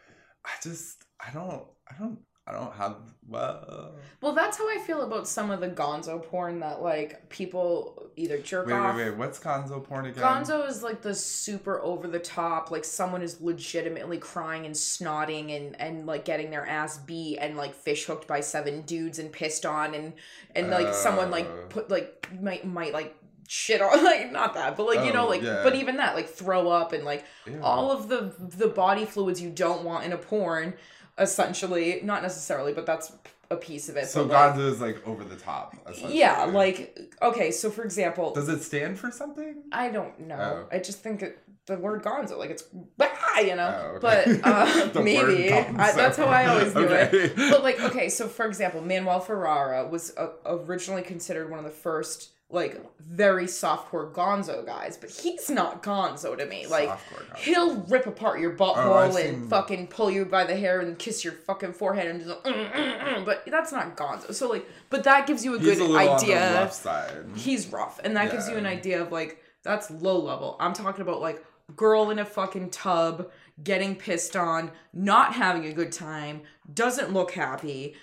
I 0.45 0.51
just 0.63 1.05
I 1.21 1.33
don't 1.33 1.65
I 1.91 1.99
don't 1.99 2.19
I 2.47 2.53
don't 2.53 2.73
have 2.75 2.97
well. 3.29 3.93
Well, 4.21 4.33
that's 4.33 4.57
how 4.57 4.69
I 4.71 4.79
feel 4.79 5.03
about 5.03 5.27
some 5.27 5.51
of 5.51 5.61
the 5.61 5.69
Gonzo 5.69 6.23
porn 6.25 6.61
that 6.61 6.81
like 6.81 7.29
people 7.29 8.09
either 8.15 8.39
jerk 8.39 8.69
Wait, 8.69 8.73
off. 8.73 8.97
wait, 8.97 9.11
wait. 9.11 9.17
What's 9.17 9.41
Gonzo 9.41 9.83
porn 9.83 10.07
again? 10.07 10.23
Gonzo 10.23 10.69
is 10.69 10.83
like 10.83 11.03
the 11.03 11.13
super 11.15 11.81
over 11.83 12.07
the 12.07 12.21
top, 12.21 12.71
like 12.71 12.85
someone 12.85 13.21
is 13.23 13.41
legitimately 13.41 14.19
crying 14.19 14.65
and 14.65 14.75
snotting 14.75 15.57
and 15.57 15.81
and 15.81 16.07
like 16.07 16.25
getting 16.25 16.51
their 16.51 16.65
ass 16.67 16.99
beat 16.99 17.39
and 17.39 17.57
like 17.57 17.75
fish 17.75 18.05
hooked 18.05 18.29
by 18.29 18.41
seven 18.41 18.83
dudes 18.83 19.19
and 19.19 19.33
pissed 19.33 19.67
on 19.67 19.95
and 19.95 20.13
and 20.55 20.71
like 20.71 20.95
someone 20.95 21.29
Oh. 21.29 21.33
like 21.33 21.47
uh. 21.47 21.67
put 21.69 21.91
like 21.91 22.29
might 22.41 22.65
might 22.65 22.93
like 22.93 23.17
shit 23.49 23.81
on 23.81 24.03
like 24.05 24.33
not 24.33 24.55
that 24.55 24.77
but 24.77 24.87
like 24.87 25.05
you 25.07 25.13
know 25.13 25.27
Oh, 25.27 25.29
like 25.31 25.43
yeah. 25.43 25.61
but 25.63 25.75
even 25.77 25.99
that 25.99 26.15
like 26.17 26.29
throw 26.29 26.69
up 26.69 26.93
and 26.93 27.05
like 27.05 27.25
Ew. 27.47 27.61
all 27.63 27.93
of 27.93 28.09
the 28.09 28.35
the 28.39 28.67
body 28.69 29.05
fluids 29.05 29.41
you 29.41 29.51
don't 29.51 29.85
want 29.85 30.05
in 30.05 30.13
a 30.13 30.17
porn 30.19 30.75
essentially 31.19 32.01
not 32.03 32.23
necessarily 32.23 32.73
but 32.73 32.87
that's 32.87 33.13
a 33.51 33.57
piece 33.57 33.89
of 33.89 33.97
it 33.97 34.07
So 34.09 34.25
but, 34.27 34.33
like, 34.35 34.55
Gonzo 34.57 34.71
is 34.73 34.81
like 34.81 35.07
over 35.07 35.23
the 35.25 35.37
top. 35.37 35.77
essentially. 35.89 36.19
yeah 36.19 36.45
like 36.45 36.99
okay 37.23 37.51
so 37.53 37.71
for 37.71 37.85
example 37.85 38.33
Does 38.35 38.49
it 38.49 38.63
stand 38.63 38.99
for 38.99 39.11
something? 39.11 39.63
I 39.73 39.89
don't 39.91 40.19
know. 40.21 40.67
Oh. 40.71 40.77
I 40.77 40.79
just 40.81 41.01
think 41.03 41.23
it, 41.23 41.39
the 41.67 41.77
word 41.77 42.03
gonzo, 42.03 42.39
like 42.39 42.51
it's 42.51 42.63
bah, 42.97 43.07
you 43.41 43.55
know. 43.57 43.93
Oh, 43.95 43.99
But 44.01 44.27
uh, 44.45 44.91
maybe. 45.03 45.53
I, 45.53 45.93
that's 45.93 46.17
how 46.17 46.27
I 46.27 46.47
always 46.47 46.73
do 46.73 46.87
Okay. 46.87 47.11
it. 47.19 47.37
But 47.37 47.63
like, 47.65 47.81
okay, 47.81 48.09
so 48.09 48.29
for 48.29 48.47
example, 48.47 48.81
Manuel 48.83 49.19
Ferrara 49.21 49.87
was 49.89 50.13
uh, 50.17 50.29
originally 50.45 51.03
considered 51.03 51.49
one 51.51 51.59
of 51.59 51.65
the 51.65 51.71
first 51.73 52.31
like 52.49 52.81
very 53.01 53.47
softcore 53.47 54.13
gonzo 54.13 54.65
guys, 54.65 54.97
but 54.97 55.11
he's 55.11 55.51
not 55.51 55.83
gonzo 55.83 56.37
to 56.39 56.47
me. 56.47 56.67
Like. 56.67 56.91
He'll 57.39 57.77
rip 57.83 58.07
apart 58.07 58.41
your 58.41 58.57
Oh, 58.59 58.93
I've 58.95 59.07
and 59.11 59.15
seen- 59.43 59.49
fucking 59.49 59.89
pull 59.89 60.11
you 60.11 60.25
by 60.25 60.45
the 60.45 60.57
hair 60.57 60.81
and 60.81 60.99
kiss 60.99 61.23
your 61.25 61.33
fucking 61.35 61.73
forehead 61.75 62.07
and 62.07 62.21
just, 62.25 62.43
mm, 62.45 62.71
mm, 62.73 62.99
mm, 63.01 63.25
but 63.25 63.43
that's 63.47 63.73
not 63.73 63.97
gonzo. 63.97 64.33
So 64.35 64.49
like, 64.49 64.67
but 64.91 65.05
that 65.05 65.27
gives 65.27 65.45
you 65.45 65.55
a 65.55 65.59
He's 65.59 65.79
good 65.79 65.91
a 65.91 65.99
idea 65.99 66.55
rough 66.55 66.73
side. 66.73 67.13
he's 67.35 67.67
rough 67.69 68.01
and 68.05 68.17
that 68.17 68.31
gives 68.31 68.49
you 68.49 68.57
an 68.57 68.65
idea 68.67 69.03
of 69.03 69.13
like 69.13 69.43
that's 69.63 69.91
low 69.91 70.19
level 70.19 70.57
i'm 70.61 70.73
talking 70.73 71.03
about 71.03 71.21
like 71.21 71.45
girl 71.75 72.11
in 72.11 72.19
a 72.21 72.25
fucking 72.25 72.71
tub 72.71 73.29
getting 73.65 73.97
pissed 73.97 74.37
on 74.37 74.71
not 74.95 75.35
having 75.35 75.67
a 75.67 75.73
good 75.73 75.91
time 75.93 76.41
doesn't 76.73 77.13
look 77.13 77.33
happy 77.33 77.95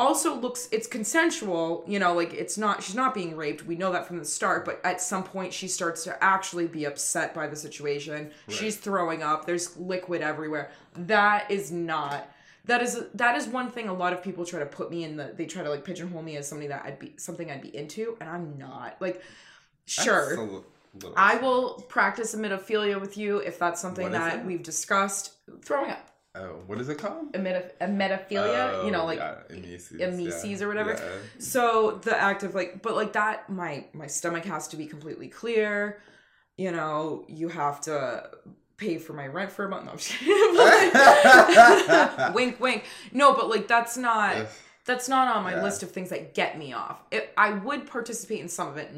also 0.00 0.34
looks 0.34 0.68
it's 0.72 0.86
consensual 0.86 1.84
you 1.86 1.98
know 1.98 2.14
like 2.14 2.32
it's 2.32 2.56
not 2.56 2.82
she's 2.82 2.94
not 2.94 3.14
being 3.14 3.36
raped. 3.36 3.64
We 3.66 3.76
know 3.76 3.92
that 3.92 4.06
from 4.06 4.18
the 4.18 4.24
start 4.24 4.64
but 4.64 4.80
at 4.84 5.00
some 5.00 5.22
point 5.22 5.52
she 5.52 5.68
starts 5.68 6.04
to 6.04 6.24
actually 6.24 6.66
be 6.66 6.84
upset 6.86 7.34
by 7.34 7.46
the 7.46 7.56
situation. 7.56 8.30
She's 8.48 8.76
throwing 8.76 9.22
up. 9.22 9.46
There's 9.46 9.76
liquid 9.76 10.22
everywhere. 10.22 10.70
That 10.96 11.50
is 11.50 11.70
not 11.70 12.28
that 12.64 12.82
is 12.82 13.04
that 13.14 13.36
is 13.36 13.46
one 13.46 13.70
thing 13.70 13.88
a 13.88 13.92
lot 13.92 14.12
of 14.12 14.22
people 14.22 14.44
try 14.44 14.60
to 14.60 14.66
put 14.66 14.90
me 14.90 15.04
in 15.04 15.16
the 15.16 15.32
they 15.36 15.46
try 15.46 15.62
to 15.62 15.70
like 15.70 15.84
pigeonhole 15.84 16.22
me 16.22 16.36
as 16.36 16.48
something 16.48 16.68
that 16.68 16.82
I'd 16.84 16.98
be 16.98 17.14
something 17.16 17.50
I'd 17.50 17.62
be 17.62 17.74
into 17.76 18.16
and 18.20 18.28
I'm 18.28 18.56
not. 18.58 18.96
Like 19.00 19.22
sure 19.86 20.28
That's 20.28 20.38
a 20.38 20.42
li- 20.42 20.62
little- 20.94 21.14
I 21.16 21.36
will 21.36 21.74
practice 21.88 22.34
emetophilia 22.34 23.00
with 23.00 23.16
you 23.16 23.38
if 23.38 23.58
that's 23.58 23.80
something 23.80 24.10
that 24.10 24.44
we've 24.44 24.62
discussed. 24.62 25.32
Throwing 25.62 25.90
up 25.90 26.09
Oh, 26.36 26.60
what 26.68 26.80
is 26.80 26.88
it 26.88 26.98
called? 26.98 27.32
Emetoph- 27.32 27.72
emetophilia 27.80 28.84
you 28.84 28.92
know 28.92 29.02
Oh, 29.02 29.06
like 29.06 29.18
yeah, 29.18 29.34
emesis, 29.50 30.00
emeses 30.00 30.60
yeah. 30.60 30.64
or 30.64 30.68
whatever. 30.68 30.92
Yeah. 30.92 31.08
so 31.40 31.98
the 32.02 32.16
act 32.16 32.44
of 32.44 32.54
like 32.54 32.82
but 32.82 32.94
like 32.94 33.12
that 33.14 33.50
my 33.50 33.84
my 33.92 34.06
stomach 34.06 34.44
has 34.44 34.68
to 34.68 34.76
be 34.76 34.86
completely 34.86 35.26
clear 35.28 36.00
you 36.56 36.70
know 36.70 37.24
you 37.28 37.48
have 37.48 37.80
to 37.82 38.30
pay 38.76 38.96
for 38.98 39.12
my 39.12 39.26
rent 39.26 39.50
for 39.50 39.64
a 39.64 39.68
month 39.68 39.86
no 39.86 39.90
I'm 39.92 39.98
just 39.98 40.10
kidding. 40.12 40.32
wink 42.34 42.60
wink 42.60 42.84
no 43.12 43.34
but 43.34 43.48
like 43.48 43.66
that's 43.66 43.96
not 43.96 44.46
That's 44.86 45.08
not 45.08 45.34
on 45.36 45.42
my 45.44 45.54
Yeah. 45.56 45.62
list 45.62 45.82
of 45.82 45.90
things 45.90 46.08
that 46.10 46.34
get 46.34 46.58
me 46.58 46.72
off. 46.72 47.02
It, 47.10 47.32
I 47.36 47.50
would 47.52 47.86
participate 47.86 48.40
in 48.40 48.48
some 48.48 48.68
of 48.68 48.76
it, 48.78 48.90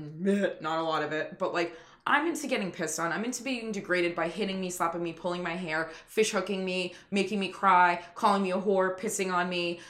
not 0.63 0.79
a 0.79 0.83
lot 0.83 1.03
of 1.03 1.13
it. 1.13 1.39
But 1.39 1.53
like, 1.53 1.77
I'm 2.07 2.27
into 2.27 2.47
getting 2.47 2.73
pissed 2.73 2.99
on. 2.99 3.13
I'm 3.13 3.25
into 3.25 3.43
being 3.43 3.71
degraded 3.73 4.15
by 4.15 4.29
hitting 4.29 4.61
me, 4.61 4.71
slapping 4.71 5.03
me, 5.03 5.13
pulling 5.13 5.43
my 5.43 5.55
hair, 5.55 5.91
fish 6.07 6.33
hooking 6.33 6.65
me, 6.65 6.95
making 7.11 7.39
me 7.39 7.49
cry, 7.49 8.03
calling 8.15 8.43
me 8.43 8.51
a 8.51 8.59
whore, 8.59 8.99
pissing 8.99 9.33
on 9.33 9.49
me. 9.49 9.81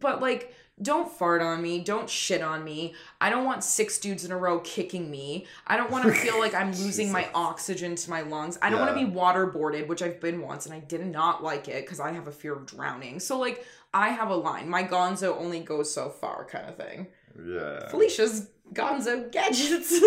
But 0.00 0.20
like, 0.20 0.54
don't 0.80 1.10
fart 1.10 1.42
on 1.42 1.62
me. 1.62 1.80
Don't 1.80 2.08
shit 2.08 2.42
on 2.42 2.64
me. 2.64 2.94
I 3.20 3.30
don't 3.30 3.44
want 3.44 3.64
six 3.64 3.98
dudes 3.98 4.24
in 4.24 4.32
a 4.32 4.36
row 4.36 4.60
kicking 4.60 5.10
me. 5.10 5.46
I 5.66 5.76
don't 5.76 5.90
want 5.90 6.04
to 6.04 6.12
feel 6.12 6.38
like 6.38 6.54
I'm 6.54 6.72
losing 6.78 7.10
my 7.10 7.28
oxygen 7.34 7.96
to 7.96 8.10
my 8.10 8.22
lungs. 8.22 8.58
I 8.62 8.70
don't 8.70 8.80
want 8.80 8.96
to 8.96 9.06
be 9.06 9.10
waterboarded, 9.10 9.86
which 9.88 10.02
I've 10.02 10.20
been 10.20 10.40
once, 10.40 10.66
and 10.66 10.74
I 10.74 10.80
did 10.80 11.04
not 11.06 11.42
like 11.42 11.68
it 11.68 11.84
because 11.84 12.00
I 12.00 12.12
have 12.12 12.28
a 12.28 12.32
fear 12.32 12.54
of 12.54 12.66
drowning. 12.66 13.20
So 13.20 13.38
like, 13.38 13.64
I 13.92 14.10
have 14.10 14.30
a 14.30 14.36
line. 14.36 14.68
My 14.68 14.84
gonzo 14.84 15.36
only 15.38 15.60
goes 15.60 15.92
so 15.92 16.10
far, 16.10 16.44
kind 16.44 16.68
of 16.68 16.76
thing. 16.76 17.08
Yeah. 17.46 17.88
Felicia's 17.88 18.48
gonzo 18.72 19.30
gadgets. 19.30 19.92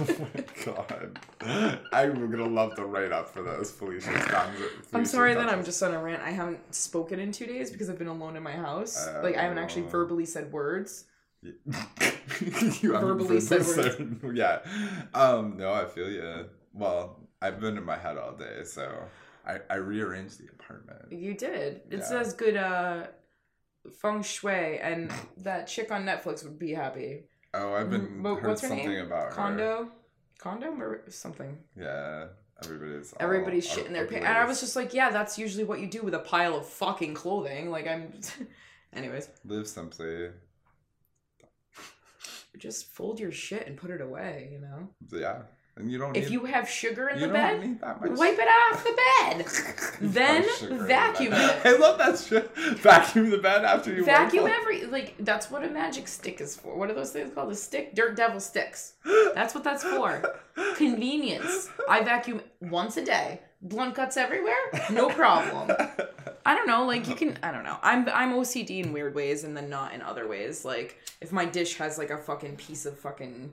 Oh 0.00 0.28
my 0.34 0.44
god. 0.64 1.18
I'm 1.92 2.30
gonna 2.30 2.46
love 2.46 2.76
the 2.76 2.84
write 2.84 3.12
up 3.12 3.28
for 3.28 3.42
this, 3.42 3.70
Felicia's 3.70 4.24
guns. 4.30 4.58
I'm 4.92 5.04
sorry 5.04 5.34
that 5.34 5.48
I'm 5.48 5.64
just 5.64 5.82
on 5.82 5.94
a 5.94 6.02
rant. 6.02 6.22
I 6.22 6.30
haven't 6.30 6.74
spoken 6.74 7.18
in 7.18 7.32
two 7.32 7.46
days 7.46 7.70
because 7.70 7.88
I've 7.90 7.98
been 7.98 8.08
alone 8.08 8.36
in 8.36 8.42
my 8.42 8.52
house. 8.52 9.06
like 9.22 9.36
I 9.36 9.42
haven't 9.42 9.58
actually 9.58 9.82
Oh. 9.86 9.88
verbally 9.88 10.26
said 10.26 10.52
words. 10.52 11.04
you 11.42 12.92
haven't 12.92 13.08
Verbally 13.08 13.40
said 13.40 13.64
said- 13.64 14.20
Yeah. 14.34 14.58
Um, 15.14 15.56
no, 15.56 15.72
I 15.72 15.86
feel 15.86 16.10
you. 16.10 16.46
Well, 16.72 17.28
I've 17.40 17.60
been 17.60 17.76
in 17.76 17.84
my 17.84 17.96
head 17.96 18.18
all 18.18 18.32
day, 18.32 18.64
so 18.64 18.92
I, 19.46 19.58
I 19.70 19.76
rearranged 19.76 20.38
the 20.40 20.48
apartment. 20.52 21.12
You 21.12 21.34
did. 21.34 21.82
It 21.90 21.98
Yeah. 22.00 22.04
says 22.04 22.32
good 22.34 22.56
uh 22.56 23.06
feng 24.02 24.22
shui, 24.22 24.78
and 24.80 25.10
that 25.38 25.66
chick 25.68 25.90
on 25.92 26.04
Netflix 26.04 26.44
would 26.44 26.58
be 26.58 26.74
happy. 26.74 27.24
Oh, 27.54 27.72
I've 27.72 27.88
been 27.88 28.22
but 28.22 28.36
heard 28.36 28.48
what's 28.48 28.60
her 28.62 28.68
something 28.68 28.88
name? 28.88 29.06
about 29.06 29.26
her. 29.28 29.30
Kondo, 29.30 29.88
Kondo 30.38 30.70
or 30.72 31.02
something. 31.08 31.58
Yeah. 31.76 32.26
Everybody's 32.64 33.12
all- 33.12 33.18
Everybody's 33.22 33.68
shitting 33.68 33.92
their 33.92 34.06
pants, 34.06 34.26
and 34.26 34.36
I 34.36 34.44
was 34.44 34.58
just 34.60 34.74
like, 34.74 34.92
yeah, 34.92 35.10
that's 35.10 35.38
usually 35.38 35.62
what 35.64 35.78
you 35.80 35.86
do 35.86 36.02
with 36.02 36.14
a 36.14 36.18
pile 36.18 36.56
of 36.56 36.66
fucking 36.66 37.14
clothing. 37.14 37.70
Like 37.70 37.86
I'm. 37.86 38.12
Anyways, 38.92 39.28
live 39.44 39.68
simply. 39.68 40.30
just 42.56 42.86
fold 42.92 43.20
your 43.20 43.30
shit 43.30 43.66
and 43.68 43.76
put 43.76 43.90
it 43.90 44.00
away. 44.00 44.48
You 44.52 44.60
know. 44.60 44.88
Yeah. 45.12 45.42
And 45.78 45.92
you 45.92 45.98
don't 45.98 46.16
If 46.16 46.24
need, 46.24 46.32
you 46.32 46.44
have 46.46 46.68
sugar 46.68 47.08
in 47.08 47.20
the 47.20 47.28
bed, 47.28 47.60
need 47.60 47.80
that 47.80 48.00
much 48.00 48.18
wipe 48.18 48.36
it 48.36 48.48
off 48.48 48.82
the 48.82 48.96
bed. 48.96 49.46
Then 50.00 50.44
in 50.62 50.78
the 50.78 50.84
vacuum 50.84 51.30
bed. 51.30 51.60
it. 51.64 51.66
I 51.74 51.78
love 51.78 51.98
that 51.98 52.18
shit. 52.18 52.54
Vacuum 52.78 53.30
the 53.30 53.38
bed 53.38 53.64
after 53.64 53.94
you 53.94 54.04
Vacuum 54.04 54.46
every 54.46 54.86
like 54.86 55.14
that's 55.20 55.50
what 55.50 55.64
a 55.64 55.68
magic 55.68 56.08
stick 56.08 56.40
is 56.40 56.56
for. 56.56 56.76
What 56.76 56.90
are 56.90 56.94
those 56.94 57.12
things 57.12 57.32
called? 57.32 57.50
The 57.50 57.54
stick, 57.54 57.94
dirt 57.94 58.16
devil 58.16 58.40
sticks. 58.40 58.94
That's 59.34 59.54
what 59.54 59.62
that's 59.62 59.84
for. 59.84 60.40
Convenience. 60.76 61.68
I 61.88 62.02
vacuum 62.02 62.40
once 62.60 62.96
a 62.96 63.04
day. 63.04 63.40
Blunt 63.62 63.94
cuts 63.94 64.16
everywhere. 64.16 64.56
No 64.90 65.08
problem. 65.08 65.70
I 66.44 66.54
don't 66.54 66.66
know. 66.66 66.86
Like 66.86 67.08
you 67.08 67.14
can. 67.14 67.38
I 67.42 67.52
don't 67.52 67.64
know. 67.64 67.78
I'm 67.82 68.08
I'm 68.08 68.32
OCD 68.32 68.84
in 68.84 68.92
weird 68.92 69.14
ways 69.14 69.44
and 69.44 69.56
then 69.56 69.68
not 69.68 69.92
in 69.92 70.02
other 70.02 70.26
ways. 70.26 70.64
Like 70.64 70.98
if 71.20 71.32
my 71.32 71.44
dish 71.44 71.76
has 71.76 71.98
like 71.98 72.10
a 72.10 72.18
fucking 72.18 72.56
piece 72.56 72.86
of 72.86 72.98
fucking 72.98 73.52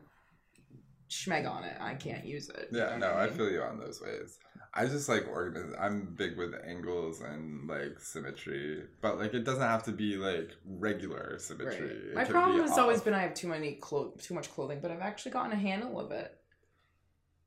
schmeg 1.10 1.50
on 1.50 1.64
it, 1.64 1.78
I 1.80 1.94
can't 1.96 2.26
use 2.26 2.50
it. 2.50 2.70
You 2.72 2.80
Yeah, 2.80 2.98
know 2.98 3.12
no, 3.12 3.14
I 3.14 3.28
mean? 3.28 3.36
feel 3.36 3.50
you 3.52 3.62
on 3.62 3.80
those 3.80 4.02
ways. 4.02 4.38
I 4.78 4.86
just 4.88 5.08
like 5.08 5.26
organize. 5.32 5.74
I'm 5.80 6.14
big 6.18 6.38
with 6.38 6.54
angles 6.68 7.22
and 7.22 7.68
like 7.70 7.98
symmetry, 8.00 8.84
but 9.02 9.18
like 9.18 9.34
it 9.34 9.46
doesn't 9.46 9.62
have 9.62 9.84
to 9.84 9.92
be 9.94 10.18
like 10.18 10.52
regular 10.66 11.38
symmetry. 11.40 12.02
Right. 12.08 12.16
My 12.16 12.24
problem 12.26 12.60
has 12.62 12.78
always 12.78 13.02
been 13.02 13.14
I 13.14 13.22
have 13.22 13.34
too 13.34 13.48
many 13.48 13.74
clo- 13.76 14.14
too 14.22 14.34
much 14.34 14.52
clothing, 14.54 14.80
but 14.82 14.92
I've 14.92 15.00
actually 15.02 15.32
gotten 15.32 15.54
a 15.54 15.56
handle 15.56 15.98
of 16.00 16.12
it. 16.12 16.38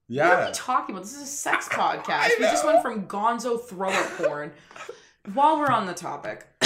What 0.06 0.22
are 0.24 0.26
yeah. 0.40 0.46
we 0.46 0.52
talking 0.54 0.94
about? 0.94 1.04
This 1.04 1.16
is 1.16 1.22
a 1.22 1.26
sex 1.26 1.68
podcast. 1.70 2.08
I 2.08 2.34
we 2.38 2.44
just 2.46 2.64
went 2.64 2.80
from 2.80 3.06
gonzo 3.06 3.62
thrower 3.62 4.04
porn. 4.16 4.52
While 5.34 5.58
we're 5.58 5.66
on 5.66 5.86
the 5.86 5.92
topic, 5.92 6.46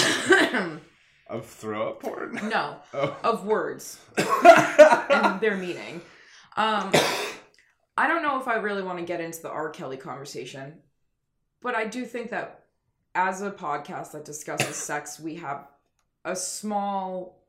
Of 1.29 1.47
throw 1.47 1.89
up 1.89 2.03
porn. 2.03 2.39
no, 2.49 2.77
Oh. 2.95 3.17
of 3.25 3.45
words 3.47 3.99
and 4.17 5.41
their 5.41 5.57
meaning. 5.57 6.03
Um, 6.57 6.93
I 7.97 8.07
don't 8.09 8.23
know 8.23 8.41
if 8.41 8.49
I 8.49 8.57
really 8.57 8.83
want 8.83 8.99
to 8.99 9.05
get 9.05 9.21
into 9.21 9.43
the 9.43 9.51
R. 9.51 9.71
Kelly 9.71 9.97
conversation, 9.97 10.75
but 11.61 11.75
I 11.75 11.87
do 11.87 12.05
think 12.05 12.31
that 12.31 12.65
as 13.15 13.43
a 13.43 13.51
podcast 13.51 14.13
that 14.13 14.25
discusses 14.25 14.77
sex, 14.77 15.21
we 15.21 15.37
have 15.37 15.67
a 16.25 16.37
small 16.37 17.43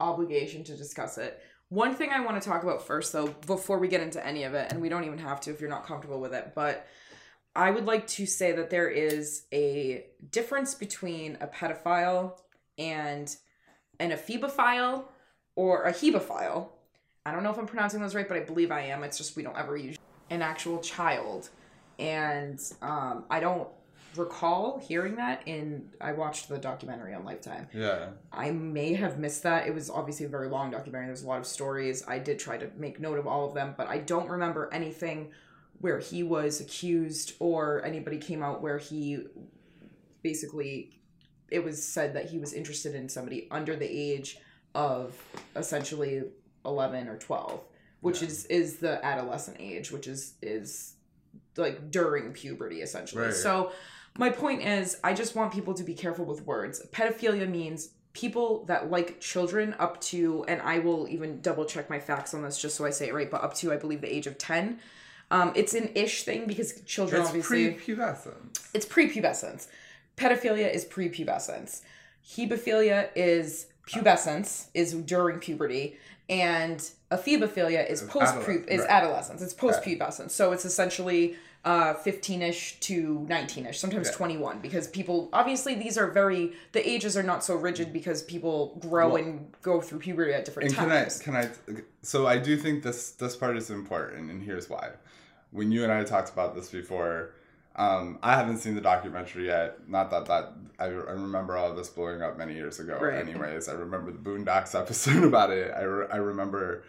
obligation 0.00 0.64
to 0.64 0.76
discuss 0.76 1.18
it. 1.18 1.40
One 1.68 1.94
thing 1.94 2.10
I 2.10 2.20
want 2.20 2.40
to 2.40 2.48
talk 2.48 2.62
about 2.62 2.86
first, 2.86 3.12
though, 3.12 3.28
before 3.46 3.78
we 3.78 3.88
get 3.88 4.00
into 4.00 4.24
any 4.24 4.44
of 4.44 4.54
it, 4.54 4.70
and 4.70 4.80
we 4.80 4.88
don't 4.88 5.04
even 5.04 5.18
have 5.18 5.40
to 5.42 5.50
if 5.50 5.60
you're 5.60 5.70
not 5.70 5.86
comfortable 5.86 6.20
with 6.20 6.32
it, 6.32 6.52
but 6.54 6.86
I 7.56 7.70
would 7.70 7.86
like 7.86 8.06
to 8.08 8.26
say 8.26 8.52
that 8.52 8.70
there 8.70 8.88
is 8.88 9.44
a 9.52 10.06
difference 10.30 10.74
between 10.74 11.38
a 11.40 11.46
pedophile 11.46 12.38
and 12.78 13.34
an 13.98 14.10
ephebophile 14.10 15.04
or 15.56 15.84
a 15.84 15.92
hebephile. 15.92 16.68
I 17.26 17.32
don't 17.32 17.42
know 17.42 17.50
if 17.50 17.58
I'm 17.58 17.66
pronouncing 17.66 18.00
those 18.00 18.14
right, 18.14 18.28
but 18.28 18.36
I 18.36 18.40
believe 18.40 18.70
I 18.70 18.82
am. 18.82 19.02
It's 19.02 19.18
just 19.18 19.36
we 19.36 19.42
don't 19.42 19.58
ever 19.58 19.76
use 19.76 19.96
an 20.30 20.42
actual 20.42 20.78
child. 20.78 21.50
And 21.98 22.60
um, 22.82 23.24
I 23.28 23.40
don't 23.40 23.68
recall 24.14 24.78
hearing 24.78 25.16
that 25.16 25.42
in 25.46 25.90
I 26.00 26.12
watched 26.12 26.48
the 26.48 26.56
documentary 26.56 27.14
on 27.14 27.24
Lifetime. 27.24 27.66
yeah. 27.74 28.10
I 28.32 28.52
may 28.52 28.94
have 28.94 29.18
missed 29.18 29.42
that. 29.42 29.66
It 29.66 29.74
was 29.74 29.90
obviously 29.90 30.26
a 30.26 30.28
very 30.28 30.48
long 30.48 30.70
documentary. 30.70 31.08
There's 31.08 31.24
a 31.24 31.26
lot 31.26 31.40
of 31.40 31.46
stories. 31.46 32.04
I 32.06 32.20
did 32.20 32.38
try 32.38 32.58
to 32.58 32.70
make 32.76 33.00
note 33.00 33.18
of 33.18 33.26
all 33.26 33.48
of 33.48 33.54
them, 33.54 33.74
but 33.76 33.88
I 33.88 33.98
don't 33.98 34.30
remember 34.30 34.70
anything 34.72 35.32
where 35.80 35.98
he 35.98 36.22
was 36.22 36.60
accused 36.60 37.34
or 37.40 37.84
anybody 37.84 38.18
came 38.18 38.40
out 38.40 38.62
where 38.62 38.78
he 38.78 39.24
basically 40.22 41.00
it 41.50 41.64
was 41.64 41.84
said 41.84 42.14
that 42.14 42.30
he 42.30 42.38
was 42.38 42.52
interested 42.52 42.94
in 42.94 43.08
somebody 43.08 43.48
under 43.50 43.74
the 43.74 43.86
age 43.86 44.38
of 44.74 45.20
essentially 45.56 46.22
11 46.66 47.08
or 47.08 47.16
12 47.16 47.60
which 48.00 48.20
Yeah. 48.20 48.28
is 48.28 48.46
is 48.46 48.76
the 48.78 49.02
adolescent 49.04 49.56
age 49.60 49.90
which 49.90 50.06
is 50.06 50.34
is 50.42 50.94
like 51.56 51.90
during 51.90 52.32
puberty 52.32 52.82
essentially 52.82 53.24
Right. 53.26 53.34
so 53.34 53.72
my 54.18 54.28
point 54.30 54.62
is 54.62 54.98
i 55.04 55.14
just 55.14 55.34
want 55.34 55.52
people 55.52 55.72
to 55.74 55.84
be 55.84 55.94
careful 55.94 56.24
with 56.26 56.42
words 56.44 56.82
pedophilia 56.92 57.48
means 57.48 57.90
people 58.12 58.64
that 58.66 58.90
like 58.90 59.20
children 59.20 59.74
up 59.78 60.00
to 60.00 60.44
and 60.48 60.60
i 60.62 60.78
will 60.78 61.06
even 61.08 61.40
double 61.40 61.64
check 61.64 61.88
my 61.90 61.98
facts 62.00 62.34
on 62.34 62.42
this 62.42 62.60
just 62.60 62.74
so 62.76 62.84
i 62.84 62.90
say 62.90 63.08
it 63.08 63.14
right 63.14 63.30
but 63.30 63.42
up 63.42 63.54
to 63.54 63.72
i 63.72 63.76
believe 63.76 64.00
the 64.02 64.14
age 64.14 64.26
of 64.26 64.36
10 64.38 64.78
um, 65.30 65.52
it's 65.56 65.74
an 65.74 65.90
ish 65.96 66.22
thing 66.22 66.46
because 66.46 66.80
children 66.82 67.20
It's 67.20 67.28
obviously 67.30 67.74
prepubescent. 67.74 68.60
it's 68.72 68.86
prepubescence. 68.86 69.66
Pedophilia 70.16 70.72
is 70.72 70.84
prepubescence. 70.84 71.82
Hebephilia 72.24 73.08
is 73.16 73.66
pubescence, 73.88 74.66
is 74.72 74.92
during 74.94 75.38
puberty, 75.40 75.96
and 76.28 76.78
ephebophilia 77.10 77.88
is 77.88 78.02
Is 78.02 78.08
post 78.08 78.34
adolescence, 78.34 78.66
is 78.68 78.80
right. 78.80 78.90
adolescence. 78.90 79.42
It's 79.42 79.54
post 79.54 79.82
pubescence. 79.82 80.30
So 80.32 80.52
it's 80.52 80.64
essentially 80.64 81.36
uh 81.64 81.94
15ish 81.94 82.78
to 82.80 83.26
19ish, 83.28 83.74
sometimes 83.76 84.08
Yeah. 84.08 84.14
21 84.14 84.60
because 84.60 84.86
people 84.88 85.28
obviously 85.32 85.74
these 85.74 85.98
are 85.98 86.08
very 86.10 86.52
the 86.72 86.88
ages 86.88 87.16
are 87.16 87.22
not 87.24 87.42
so 87.42 87.54
rigid 87.56 87.92
because 87.92 88.22
people 88.22 88.76
grow 88.80 89.08
Well- 89.10 89.16
and 89.22 89.52
go 89.62 89.80
through 89.80 89.98
puberty 90.00 90.32
at 90.32 90.44
different 90.44 90.68
And 90.68 90.76
can 90.76 90.90
I 90.92 91.04
can 91.24 91.36
I 91.36 91.82
so 92.02 92.26
I 92.26 92.38
do 92.38 92.56
think 92.56 92.82
this 92.84 93.10
this 93.12 93.34
part 93.36 93.56
is 93.56 93.70
important 93.70 94.30
and 94.30 94.42
here's 94.42 94.68
why. 94.70 94.90
When 95.52 95.72
you 95.72 95.84
and 95.84 95.92
I 95.92 96.04
talked 96.04 96.30
about 96.30 96.54
this 96.54 96.70
before, 96.70 97.30
um, 97.76 98.18
I 98.22 98.34
haven't 98.34 98.58
seen 98.58 98.74
the 98.74 98.80
documentary 98.80 99.46
yet. 99.46 99.88
Not 99.88 100.10
that 100.10 100.26
that 100.26 100.52
I, 100.78 100.86
I 100.86 100.88
remember 100.88 101.56
all 101.56 101.74
this 101.74 101.90
blowing 101.90 102.22
up 102.22 102.38
many 102.38 102.54
years 102.54 102.80
ago. 102.80 102.98
Right. 102.98 103.18
Anyways, 103.18 103.68
I 103.68 103.72
remember 103.72 104.12
the 104.12 104.18
Boondocks 104.18 104.74
episode 104.80 105.24
about 105.24 105.50
it. 105.50 105.72
I, 105.76 105.82
re- 105.82 106.06
I 106.10 106.16
remember, 106.16 106.84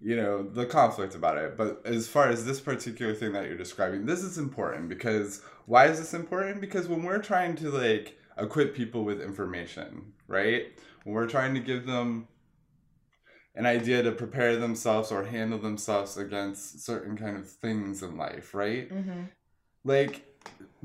you 0.00 0.16
know, 0.16 0.42
the 0.42 0.66
conflict 0.66 1.14
about 1.14 1.38
it. 1.38 1.56
But 1.56 1.82
as 1.84 2.08
far 2.08 2.28
as 2.28 2.44
this 2.44 2.60
particular 2.60 3.14
thing 3.14 3.32
that 3.32 3.46
you're 3.46 3.56
describing, 3.56 4.04
this 4.04 4.22
is 4.22 4.36
important 4.36 4.88
because 4.88 5.42
why 5.66 5.86
is 5.86 5.98
this 5.98 6.12
important? 6.12 6.60
Because 6.60 6.88
when 6.88 7.04
we're 7.04 7.22
trying 7.22 7.54
to 7.56 7.70
like 7.70 8.18
equip 8.36 8.74
people 8.74 9.04
with 9.04 9.20
information, 9.20 10.12
right? 10.26 10.66
When 11.04 11.14
we're 11.14 11.28
trying 11.28 11.54
to 11.54 11.60
give 11.60 11.86
them 11.86 12.26
an 13.54 13.66
idea 13.66 14.02
to 14.02 14.10
prepare 14.10 14.56
themselves 14.56 15.12
or 15.12 15.24
handle 15.24 15.58
themselves 15.58 16.16
against 16.16 16.84
certain 16.84 17.16
kind 17.16 17.36
of 17.36 17.48
things 17.48 18.02
in 18.02 18.16
life, 18.16 18.54
right? 18.54 18.90
Mm-hmm. 18.90 19.22
Like 19.84 20.31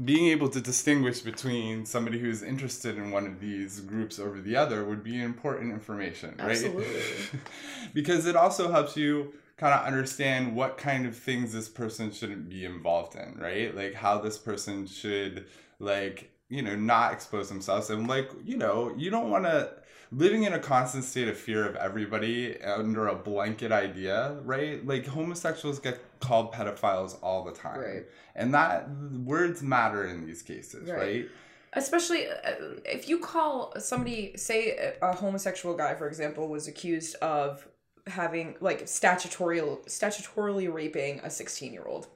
being 0.04 0.28
able 0.28 0.48
to 0.50 0.62
distinguish 0.62 1.22
between 1.22 1.86
somebody 1.86 2.20
who's 2.20 2.44
interested 2.44 2.98
in 2.98 3.10
one 3.10 3.26
of 3.26 3.40
these 3.40 3.80
groups 3.80 4.20
over 4.20 4.40
the 4.40 4.56
other 4.56 4.84
would 4.84 5.04
be 5.04 5.22
important 5.22 5.72
information, 5.74 6.36
right? 6.38 6.52
Absolutely. 6.52 7.02
because 7.94 8.28
it 8.28 8.36
also 8.36 8.72
helps 8.72 8.96
you 8.96 9.34
kind 9.58 9.74
of 9.74 9.86
understand 9.86 10.56
what 10.56 10.78
kind 10.78 11.08
of 11.08 11.18
things 11.18 11.52
this 11.52 11.68
person 11.68 12.12
shouldn't 12.12 12.48
be 12.48 12.64
involved 12.64 13.16
in, 13.16 13.36
right? 13.40 13.76
Like 13.76 13.96
how 13.96 14.20
this 14.20 14.38
person 14.38 14.86
should 14.86 15.48
like 15.80 16.32
you 16.50 16.62
know 16.62 16.76
not 16.76 17.12
expose 17.14 17.50
themselves 17.50 17.90
and 17.90 18.08
like 18.08 18.30
you 18.46 18.58
know 18.58 18.94
you 18.98 19.10
don't 19.10 19.30
want 19.30 19.44
to 19.46 19.70
living 20.12 20.44
in 20.44 20.54
a 20.54 20.60
constant 20.60 21.04
state 21.04 21.28
of 21.28 21.38
fear 21.38 21.68
of 21.68 21.76
everybody 21.76 22.58
under 22.62 23.08
a 23.08 23.16
blanket 23.16 23.72
idea 23.72 24.38
right 24.44 24.86
like 24.88 25.06
homosexuals 25.06 25.80
get 25.80 26.00
called 26.22 26.54
pedophiles 26.54 27.18
all 27.22 27.44
the 27.44 27.52
time 27.52 27.80
Right. 27.80 28.06
and 28.36 28.54
that 28.54 28.90
words 29.26 29.62
matter 29.62 30.06
in 30.08 30.26
these 30.26 30.42
cases 30.42 30.90
Right. 30.90 30.98
right, 31.00 31.26
especially 31.74 32.28
uh, 32.28 32.54
if 32.86 33.10
you 33.10 33.20
call 33.20 33.74
somebody 33.80 34.38
say 34.38 34.78
a 35.02 35.10
a 35.10 35.14
homosexual 35.14 35.76
guy 35.76 35.96
for 35.96 36.08
example 36.08 36.48
was 36.48 36.68
accused 36.70 37.16
of 37.16 37.68
having 38.08 38.56
like 38.62 38.88
statutorial 38.88 39.82
statutorily 39.86 40.74
raping 40.74 41.20
a 41.26 41.30
16 41.30 41.74
year 41.74 41.84
old 41.86 42.08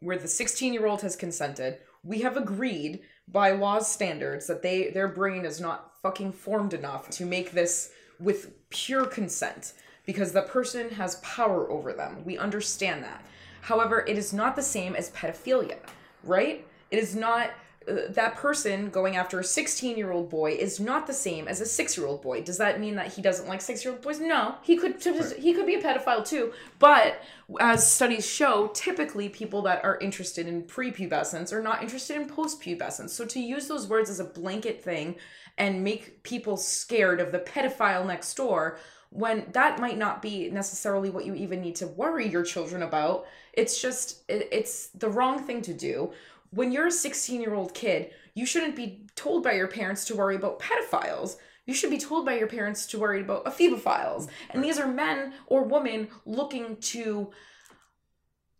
where 0.00 0.18
the 0.18 0.28
16 0.28 0.74
year 0.74 0.86
old 0.86 1.00
has 1.00 1.16
consented 1.16 1.78
we 2.02 2.20
have 2.20 2.36
agreed 2.36 3.00
by 3.28 3.50
law's 3.50 3.90
standards 3.90 4.46
that 4.46 4.62
they 4.62 4.90
their 4.90 5.08
brain 5.08 5.44
is 5.44 5.60
not 5.60 5.92
fucking 6.02 6.32
formed 6.32 6.74
enough 6.74 7.10
to 7.10 7.24
make 7.24 7.52
this 7.52 7.92
with 8.18 8.68
pure 8.70 9.06
consent 9.06 9.74
because 10.06 10.32
the 10.32 10.42
person 10.42 10.90
has 10.90 11.16
power 11.16 11.70
over 11.70 11.92
them. 11.92 12.24
We 12.24 12.36
understand 12.36 13.04
that. 13.04 13.24
However 13.60 14.04
it 14.06 14.18
is 14.18 14.32
not 14.32 14.56
the 14.56 14.62
same 14.62 14.96
as 14.96 15.10
pedophilia 15.10 15.78
right? 16.24 16.66
It 16.90 16.98
is 16.98 17.14
not 17.14 17.50
that 17.86 18.36
person 18.36 18.90
going 18.90 19.16
after 19.16 19.40
a 19.40 19.44
16 19.44 19.96
year 19.96 20.12
old 20.12 20.28
boy 20.28 20.52
is 20.52 20.78
not 20.78 21.06
the 21.06 21.14
same 21.14 21.48
as 21.48 21.60
a 21.60 21.66
6 21.66 21.96
year 21.96 22.06
old 22.06 22.20
boy. 22.20 22.42
Does 22.42 22.58
that 22.58 22.78
mean 22.78 22.96
that 22.96 23.14
he 23.14 23.22
doesn't 23.22 23.48
like 23.48 23.62
6 23.62 23.84
year 23.84 23.94
old 23.94 24.02
boys? 24.02 24.20
No. 24.20 24.56
He 24.62 24.76
could 24.76 25.02
he 25.38 25.54
could 25.54 25.66
be 25.66 25.74
a 25.74 25.82
pedophile 25.82 26.26
too 26.26 26.52
but 26.78 27.22
as 27.58 27.90
studies 27.90 28.28
show 28.28 28.68
typically 28.74 29.28
people 29.28 29.62
that 29.62 29.82
are 29.82 29.98
interested 29.98 30.46
in 30.46 30.62
prepubescence 30.62 31.52
are 31.52 31.62
not 31.62 31.82
interested 31.82 32.16
in 32.16 32.28
postpubescence. 32.28 33.10
So 33.10 33.24
to 33.24 33.40
use 33.40 33.66
those 33.66 33.88
words 33.88 34.10
as 34.10 34.20
a 34.20 34.24
blanket 34.24 34.84
thing 34.84 35.16
and 35.56 35.82
make 35.82 36.22
people 36.22 36.56
scared 36.56 37.20
of 37.20 37.32
the 37.32 37.38
pedophile 37.38 38.06
next 38.06 38.34
door 38.34 38.78
when 39.10 39.44
that 39.52 39.80
might 39.80 39.98
not 39.98 40.22
be 40.22 40.48
necessarily 40.50 41.10
what 41.10 41.24
you 41.24 41.34
even 41.34 41.60
need 41.60 41.74
to 41.76 41.86
worry 41.86 42.28
your 42.28 42.44
children 42.44 42.82
about. 42.82 43.26
It's 43.52 43.80
just 43.80 44.22
it, 44.28 44.48
it's 44.52 44.88
the 44.88 45.08
wrong 45.08 45.42
thing 45.42 45.62
to 45.62 45.74
do 45.74 46.12
when 46.50 46.72
you're 46.72 46.88
a 46.88 46.92
16 46.92 47.40
year 47.40 47.54
old 47.54 47.74
kid 47.74 48.10
you 48.34 48.46
shouldn't 48.46 48.76
be 48.76 49.06
told 49.16 49.42
by 49.42 49.52
your 49.52 49.68
parents 49.68 50.04
to 50.06 50.16
worry 50.16 50.36
about 50.36 50.60
pedophiles. 50.60 51.36
You 51.66 51.74
should 51.74 51.90
be 51.90 51.98
told 51.98 52.24
by 52.24 52.38
your 52.38 52.46
parents 52.46 52.86
to 52.86 52.98
worry 52.98 53.20
about 53.20 53.44
ephebophiles 53.44 54.28
and 54.50 54.62
these 54.64 54.78
are 54.78 54.86
men 54.86 55.32
or 55.46 55.64
women 55.64 56.08
looking 56.24 56.76
to 56.76 57.30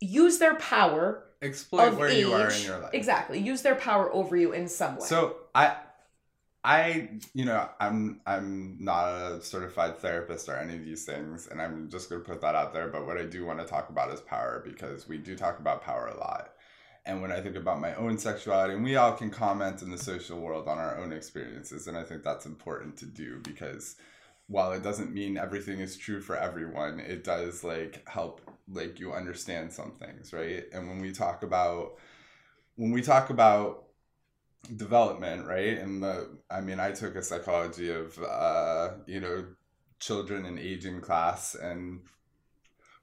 use 0.00 0.38
their 0.38 0.54
power 0.56 1.24
exploit 1.42 1.94
where 1.94 2.08
age 2.08 2.18
you 2.18 2.32
are 2.32 2.50
in 2.50 2.62
your 2.62 2.78
life. 2.78 2.90
Exactly. 2.92 3.38
Use 3.38 3.62
their 3.62 3.74
power 3.74 4.12
over 4.12 4.36
you 4.36 4.52
in 4.52 4.68
some 4.68 4.96
way. 4.96 5.06
So 5.06 5.36
I, 5.54 5.76
I, 6.62 7.08
you 7.32 7.46
know, 7.46 7.68
I'm 7.80 8.20
I'm 8.26 8.76
not 8.80 9.08
a 9.08 9.40
certified 9.40 9.98
therapist 9.98 10.48
or 10.48 10.56
any 10.56 10.76
of 10.76 10.84
these 10.84 11.04
things, 11.04 11.48
and 11.50 11.60
I'm 11.60 11.88
just 11.88 12.10
gonna 12.10 12.22
put 12.22 12.42
that 12.42 12.54
out 12.54 12.74
there. 12.74 12.88
But 12.88 13.06
what 13.06 13.16
I 13.16 13.24
do 13.24 13.46
want 13.46 13.60
to 13.60 13.64
talk 13.64 13.88
about 13.88 14.12
is 14.12 14.20
power 14.20 14.62
because 14.64 15.08
we 15.08 15.16
do 15.16 15.36
talk 15.36 15.58
about 15.58 15.82
power 15.82 16.08
a 16.08 16.18
lot. 16.18 16.50
And 17.06 17.22
when 17.22 17.32
I 17.32 17.40
think 17.40 17.56
about 17.56 17.80
my 17.80 17.94
own 17.94 18.18
sexuality, 18.18 18.74
and 18.74 18.84
we 18.84 18.96
all 18.96 19.12
can 19.12 19.30
comment 19.30 19.82
in 19.82 19.90
the 19.90 19.98
social 19.98 20.38
world 20.38 20.68
on 20.68 20.78
our 20.78 20.98
own 20.98 21.12
experiences, 21.12 21.86
and 21.86 21.96
I 21.96 22.02
think 22.02 22.22
that's 22.22 22.46
important 22.46 22.96
to 22.98 23.06
do 23.06 23.40
because 23.42 23.96
while 24.48 24.72
it 24.72 24.82
doesn't 24.82 25.14
mean 25.14 25.38
everything 25.38 25.80
is 25.80 25.96
true 25.96 26.20
for 26.20 26.36
everyone, 26.36 27.00
it 27.00 27.24
does 27.24 27.64
like 27.64 28.06
help 28.08 28.40
like 28.68 29.00
you 29.00 29.12
understand 29.12 29.72
some 29.72 29.92
things, 29.92 30.32
right? 30.32 30.64
And 30.72 30.88
when 30.88 31.00
we 31.00 31.12
talk 31.12 31.42
about 31.42 31.94
when 32.76 32.90
we 32.90 33.02
talk 33.02 33.30
about 33.30 33.84
development, 34.76 35.46
right? 35.46 35.78
And 35.78 36.02
the 36.02 36.36
I 36.50 36.60
mean, 36.60 36.80
I 36.80 36.92
took 36.92 37.14
a 37.14 37.22
psychology 37.22 37.90
of 37.90 38.18
uh, 38.22 38.90
you 39.06 39.20
know, 39.20 39.46
children 40.00 40.44
and 40.44 40.58
aging 40.58 41.00
class 41.00 41.54
and 41.54 42.00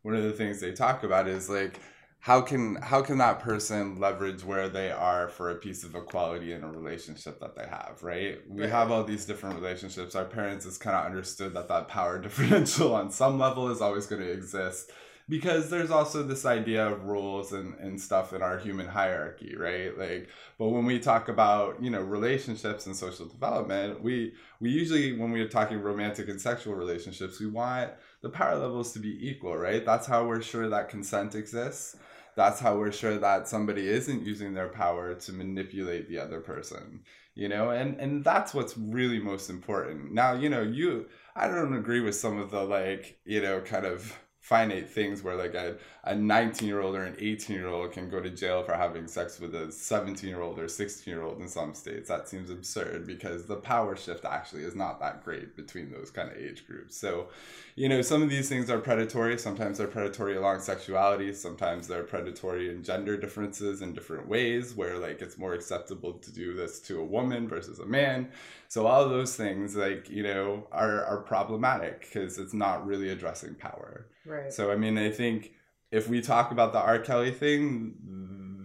one 0.02 0.16
of 0.16 0.24
the 0.24 0.32
things 0.32 0.60
they 0.60 0.72
talk 0.72 1.04
about 1.04 1.28
is 1.28 1.50
like 1.50 1.80
how 2.28 2.42
can 2.42 2.76
how 2.76 3.02
can 3.02 3.20
that 3.20 3.40
person 3.40 3.98
leverage 4.02 4.44
where 4.44 4.68
they 4.68 4.92
are 4.92 5.30
for 5.30 5.50
a 5.50 5.56
piece 5.56 5.86
of 5.86 5.96
equality 5.96 6.52
in 6.52 6.62
a 6.62 6.70
relationship 6.70 7.40
that 7.40 7.56
they 7.56 7.66
have 7.66 8.00
right? 8.02 8.40
We 8.50 8.64
Right. 8.64 8.70
have 8.70 8.92
all 8.92 9.06
these 9.06 9.24
different 9.24 9.56
relationships. 9.56 10.14
Our 10.14 10.26
parents 10.26 10.66
has 10.66 10.78
kind 10.78 10.98
of 10.98 11.06
understood 11.06 11.54
that 11.54 11.70
that 11.70 11.88
power 11.88 12.20
differential 12.28 12.94
on 12.94 13.12
some 13.12 13.40
level 13.40 13.70
is 13.70 13.80
always 13.80 14.08
going 14.08 14.22
to 14.24 14.30
exist 14.30 14.92
because 15.30 15.70
there's 15.70 15.90
also 15.90 16.22
this 16.22 16.46
idea 16.46 16.86
of 16.86 17.06
rules 17.06 17.54
and, 17.54 17.76
and 17.80 18.00
stuff 18.00 18.34
in 18.34 18.42
our 18.42 18.58
human 18.58 18.88
hierarchy 18.88 19.56
right? 19.56 19.98
Like 19.98 20.28
but 20.60 20.68
when 20.68 20.86
we 20.86 21.00
talk 21.00 21.30
about 21.30 21.82
you 21.82 21.92
know 21.92 22.02
relationships 22.02 22.88
and 22.88 22.96
social 23.06 23.28
development 23.28 24.04
we 24.04 24.34
we 24.60 24.70
usually 24.70 25.14
when 25.18 25.32
we're 25.32 25.48
talking 25.48 25.80
romantic 25.80 26.28
and 26.28 26.42
sexual 26.42 26.76
relationships 26.76 27.40
we 27.40 27.48
want 27.48 27.92
the 28.22 28.30
power 28.30 28.58
levels 28.58 28.92
to 28.92 29.00
be 29.00 29.14
equal 29.30 29.56
right? 29.56 29.86
That's 29.86 30.08
how 30.08 30.28
we're 30.28 30.42
sure 30.42 30.68
that 30.68 30.90
consent 30.90 31.34
exists 31.34 31.96
that's 32.38 32.62
how 32.62 32.78
we're 32.78 32.94
sure 32.94 33.18
that 33.18 33.50
somebody 33.50 33.90
isn't 33.90 34.26
using 34.26 34.54
their 34.54 34.70
power 34.70 35.16
to 35.16 35.34
manipulate 35.34 36.08
the 36.08 36.20
other 36.20 36.40
person 36.40 37.02
you 37.38 37.48
know? 37.48 37.70
And 37.70 38.00
and 38.00 38.24
that's 38.24 38.54
what's 38.56 38.76
really 38.78 39.20
most 39.20 39.52
important. 39.52 40.12
Now 40.12 40.34
you 40.34 40.50
know 40.50 40.64
you 40.64 41.06
i 41.36 41.48
don't 41.48 41.76
agree 41.76 42.02
with 42.02 42.16
some 42.16 42.40
of 42.40 42.50
the 42.50 42.64
like 42.64 43.20
you 43.26 43.42
know 43.42 43.62
kind 43.62 43.86
of 43.86 44.18
finite 44.48 44.90
things 44.90 45.24
where 45.24 45.36
like 45.36 45.54
a, 45.56 45.76
a 46.06 46.16
19 46.16 46.66
year 46.66 46.80
old 46.80 46.96
or 46.96 47.04
an 47.04 47.18
18 47.20 47.54
year 47.54 47.68
old 47.68 47.92
can 47.92 48.10
go 48.10 48.22
to 48.22 48.30
jail 48.30 48.64
for 48.64 48.74
having 48.74 49.06
sex 49.06 49.42
with 49.42 49.54
a 49.54 49.70
17 49.70 50.30
year 50.30 50.40
old 50.40 50.58
or 50.58 50.70
16 50.70 51.14
year 51.14 51.22
old 51.22 51.42
in 51.42 51.50
some 51.50 51.74
states. 51.74 52.08
That 52.08 52.30
seems 52.30 52.50
absurd 52.50 53.06
because 53.06 53.46
the 53.46 53.58
power 53.58 53.98
shift 53.98 54.24
actually 54.24 54.64
is 54.64 54.74
not 54.74 55.02
that 55.02 55.26
great 55.26 55.58
between 55.58 55.92
those 55.92 56.12
kind 56.12 56.32
of 56.32 56.38
age 56.38 56.66
groups. 56.66 56.96
So 56.96 57.28
you 57.76 57.90
know 57.90 58.02
some 58.02 58.24
of 58.24 58.30
these 58.30 58.48
things 58.48 58.70
are 58.70 58.80
predatory. 58.80 59.38
Sometimes 59.38 59.80
they're 59.80 59.88
predatory 59.88 60.38
along 60.38 60.62
sexuality. 60.62 61.34
Sometimes 61.34 61.86
they're 61.86 62.04
predatory 62.04 62.70
in 62.70 62.84
gender 62.84 63.18
differences 63.18 63.82
in 63.82 63.92
different 63.92 64.30
ways 64.30 64.76
where 64.76 64.98
like 64.98 65.22
it's 65.22 65.38
more 65.38 65.56
acceptable 65.56 66.14
to 66.14 66.32
do 66.32 66.54
this 66.54 66.80
to 66.84 67.02
a 67.02 67.06
woman 67.06 67.50
versus 67.50 67.80
a 67.80 67.86
man 67.86 68.30
so 68.70 68.86
all 68.88 69.04
of 69.04 69.10
those 69.10 69.36
things 69.36 69.76
like 69.76 70.10
you 70.10 70.24
know 70.24 70.68
are 70.72 71.04
are 71.06 71.22
problematic 71.22 72.02
because 72.02 72.38
it's 72.38 72.54
not 72.54 72.86
really 72.86 73.10
addressing 73.10 73.56
power 73.56 74.08
right 74.26 74.52
so 74.54 74.72
I 74.72 74.76
mean, 74.76 74.98
I 74.98 75.10
think 75.12 75.52
if 75.92 76.10
we 76.10 76.22
talk 76.22 76.52
about 76.52 76.74
the 76.74 76.80
R. 76.80 77.00
Kelly 77.00 77.32
thing, 77.32 77.94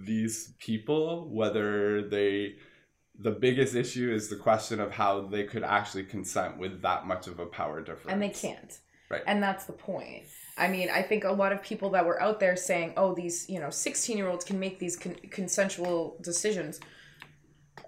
these 0.04 0.54
people, 0.58 1.28
whether 1.30 2.02
they, 2.08 2.56
the 3.18 3.30
biggest 3.30 3.76
issue 3.76 4.12
is 4.12 4.28
the 4.28 4.34
question 4.36 4.80
of 4.80 4.90
how 4.90 5.20
they 5.28 5.44
could 5.44 5.62
actually 5.62 6.02
consent 6.04 6.58
with 6.58 6.82
that 6.82 7.06
much 7.06 7.28
of 7.28 7.38
a 7.38 7.46
power 7.46 7.80
difference. 7.80 8.12
and 8.12 8.20
they 8.22 8.28
can't 8.30 8.78
Right. 9.10 9.22
and 9.26 9.42
that's 9.42 9.66
the 9.66 9.74
point 9.74 10.22
i 10.56 10.66
mean 10.68 10.88
i 10.88 11.02
think 11.02 11.24
a 11.24 11.30
lot 11.30 11.52
of 11.52 11.62
people 11.62 11.90
that 11.90 12.06
were 12.06 12.18
out 12.22 12.40
there 12.40 12.56
saying 12.56 12.94
oh 12.96 13.14
these 13.14 13.46
you 13.46 13.60
know 13.60 13.68
16 13.68 14.16
year 14.16 14.26
olds 14.26 14.42
can 14.42 14.58
make 14.58 14.78
these 14.78 14.96
con- 14.96 15.16
consensual 15.30 16.16
decisions 16.22 16.80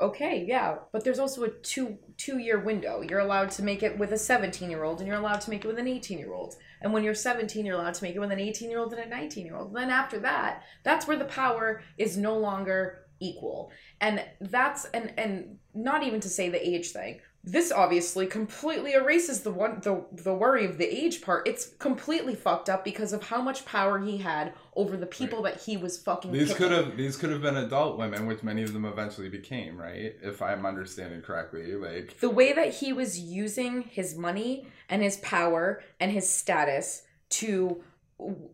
okay 0.00 0.44
yeah 0.46 0.76
but 0.92 1.04
there's 1.04 1.18
also 1.18 1.44
a 1.44 1.48
two 1.48 1.98
two 2.16 2.38
year 2.38 2.58
window. 2.58 3.02
You're 3.02 3.18
allowed 3.18 3.50
to 3.52 3.62
make 3.62 3.82
it 3.82 3.98
with 3.98 4.12
a 4.12 4.18
17 4.18 4.70
year 4.70 4.84
old 4.84 5.00
and 5.00 5.08
you're 5.08 5.18
allowed 5.18 5.40
to 5.42 5.50
make 5.50 5.64
it 5.64 5.68
with 5.68 5.78
an 5.78 5.88
18 5.88 6.18
year 6.18 6.32
old 6.32 6.54
and 6.80 6.92
when 6.92 7.02
you're 7.02 7.14
17 7.14 7.66
you're 7.66 7.74
allowed 7.74 7.94
to 7.94 8.04
make 8.04 8.14
it 8.14 8.20
with 8.20 8.30
an 8.32 8.40
18 8.40 8.70
year 8.70 8.78
old 8.78 8.92
and 8.92 9.02
a 9.02 9.08
19 9.08 9.44
year 9.44 9.56
old 9.56 9.74
then 9.74 9.90
after 9.90 10.18
that 10.20 10.62
that's 10.84 11.06
where 11.06 11.16
the 11.16 11.24
power 11.24 11.82
is 11.98 12.16
no 12.16 12.36
longer 12.38 13.04
equal. 13.20 13.70
And 14.00 14.24
that's 14.40 14.84
and 14.86 15.12
and 15.16 15.58
not 15.74 16.02
even 16.02 16.20
to 16.20 16.28
say 16.28 16.48
the 16.48 16.68
age 16.68 16.90
thing 16.90 17.20
this 17.46 17.70
obviously 17.70 18.26
completely 18.26 18.92
erases 18.92 19.42
the 19.42 19.50
one 19.50 19.80
the 19.82 20.04
the 20.12 20.32
worry 20.32 20.64
of 20.64 20.78
the 20.78 20.84
age 20.84 21.20
part 21.20 21.46
it's 21.46 21.66
completely 21.78 22.34
fucked 22.34 22.70
up 22.70 22.84
because 22.84 23.12
of 23.12 23.22
how 23.24 23.42
much 23.42 23.64
power 23.66 23.98
he 24.00 24.18
had 24.18 24.52
over 24.74 24.96
the 24.96 25.06
people 25.06 25.42
that 25.42 25.60
he 25.60 25.76
was 25.76 25.98
fucking 25.98 26.32
These 26.32 26.52
picking. 26.52 26.68
could 26.68 26.72
have 26.72 26.96
these 26.96 27.16
could 27.16 27.30
have 27.30 27.42
been 27.42 27.56
adult 27.56 27.98
women, 27.98 28.26
which 28.26 28.42
many 28.42 28.62
of 28.62 28.72
them 28.72 28.84
eventually 28.84 29.28
became, 29.28 29.76
right? 29.76 30.16
If 30.22 30.42
I'm 30.42 30.64
understanding 30.66 31.20
correctly, 31.22 31.74
like 31.74 32.18
the 32.20 32.30
way 32.30 32.52
that 32.52 32.74
he 32.74 32.92
was 32.92 33.18
using 33.18 33.82
his 33.82 34.16
money 34.16 34.66
and 34.88 35.02
his 35.02 35.18
power 35.18 35.82
and 36.00 36.10
his 36.10 36.28
status 36.28 37.02
to 37.30 37.82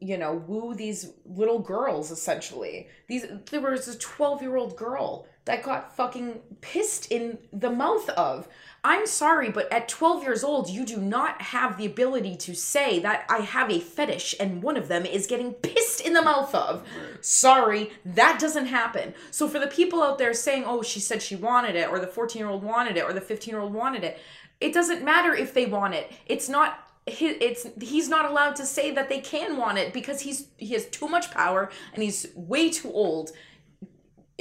you 0.00 0.16
know 0.16 0.32
woo 0.46 0.74
these 0.74 1.12
little 1.26 1.58
girls 1.58 2.10
essentially. 2.10 2.88
These 3.08 3.26
there 3.50 3.60
was 3.60 3.88
a 3.88 3.98
12 3.98 4.42
year 4.42 4.56
old 4.56 4.76
girl 4.76 5.26
that 5.44 5.62
got 5.62 5.96
fucking 5.96 6.40
pissed 6.60 7.10
in 7.10 7.38
the 7.52 7.70
mouth 7.70 8.08
of. 8.10 8.48
I'm 8.82 9.06
sorry 9.06 9.50
but 9.50 9.70
at 9.70 9.88
12 9.88 10.22
years 10.22 10.42
old 10.42 10.70
you 10.70 10.86
do 10.86 10.96
not 10.96 11.42
have 11.42 11.76
the 11.76 11.84
ability 11.84 12.36
to 12.36 12.54
say 12.54 12.98
that 13.00 13.26
i 13.28 13.40
have 13.40 13.70
a 13.70 13.78
fetish 13.78 14.34
and 14.40 14.62
one 14.62 14.78
of 14.78 14.88
them 14.88 15.04
is 15.04 15.26
getting 15.26 15.52
pissed 15.52 16.00
in 16.00 16.14
the 16.14 16.22
mouth 16.22 16.54
of. 16.54 16.86
Sorry 17.20 17.90
that 18.04 18.40
doesn't 18.40 18.66
happen. 18.66 19.14
So 19.30 19.46
for 19.46 19.58
the 19.58 19.66
people 19.66 20.02
out 20.02 20.16
there 20.16 20.32
saying 20.32 20.64
oh 20.66 20.82
she 20.82 21.00
said 21.00 21.20
she 21.20 21.36
wanted 21.36 21.76
it 21.76 21.90
or 21.90 21.98
the 21.98 22.06
14 22.06 22.40
year 22.40 22.48
old 22.48 22.62
wanted 22.62 22.96
it 22.96 23.04
or 23.04 23.12
the 23.12 23.20
15 23.20 23.52
year 23.52 23.60
old 23.60 23.74
wanted 23.74 24.04
it 24.04 24.18
it 24.60 24.74
doesn't 24.74 25.02
matter 25.02 25.34
if 25.34 25.54
they 25.54 25.66
want 25.66 25.94
it. 25.94 26.12
It's 26.26 26.48
not 26.48 26.89
it's 27.20 27.66
he's 27.80 28.08
not 28.08 28.30
allowed 28.30 28.56
to 28.56 28.66
say 28.66 28.90
that 28.92 29.08
they 29.08 29.20
can 29.20 29.56
want 29.56 29.78
it 29.78 29.92
because 29.92 30.20
he's 30.22 30.48
he 30.56 30.74
has 30.74 30.86
too 30.86 31.08
much 31.08 31.30
power 31.30 31.70
and 31.94 32.02
he's 32.02 32.26
way 32.34 32.70
too 32.70 32.90
old 32.92 33.32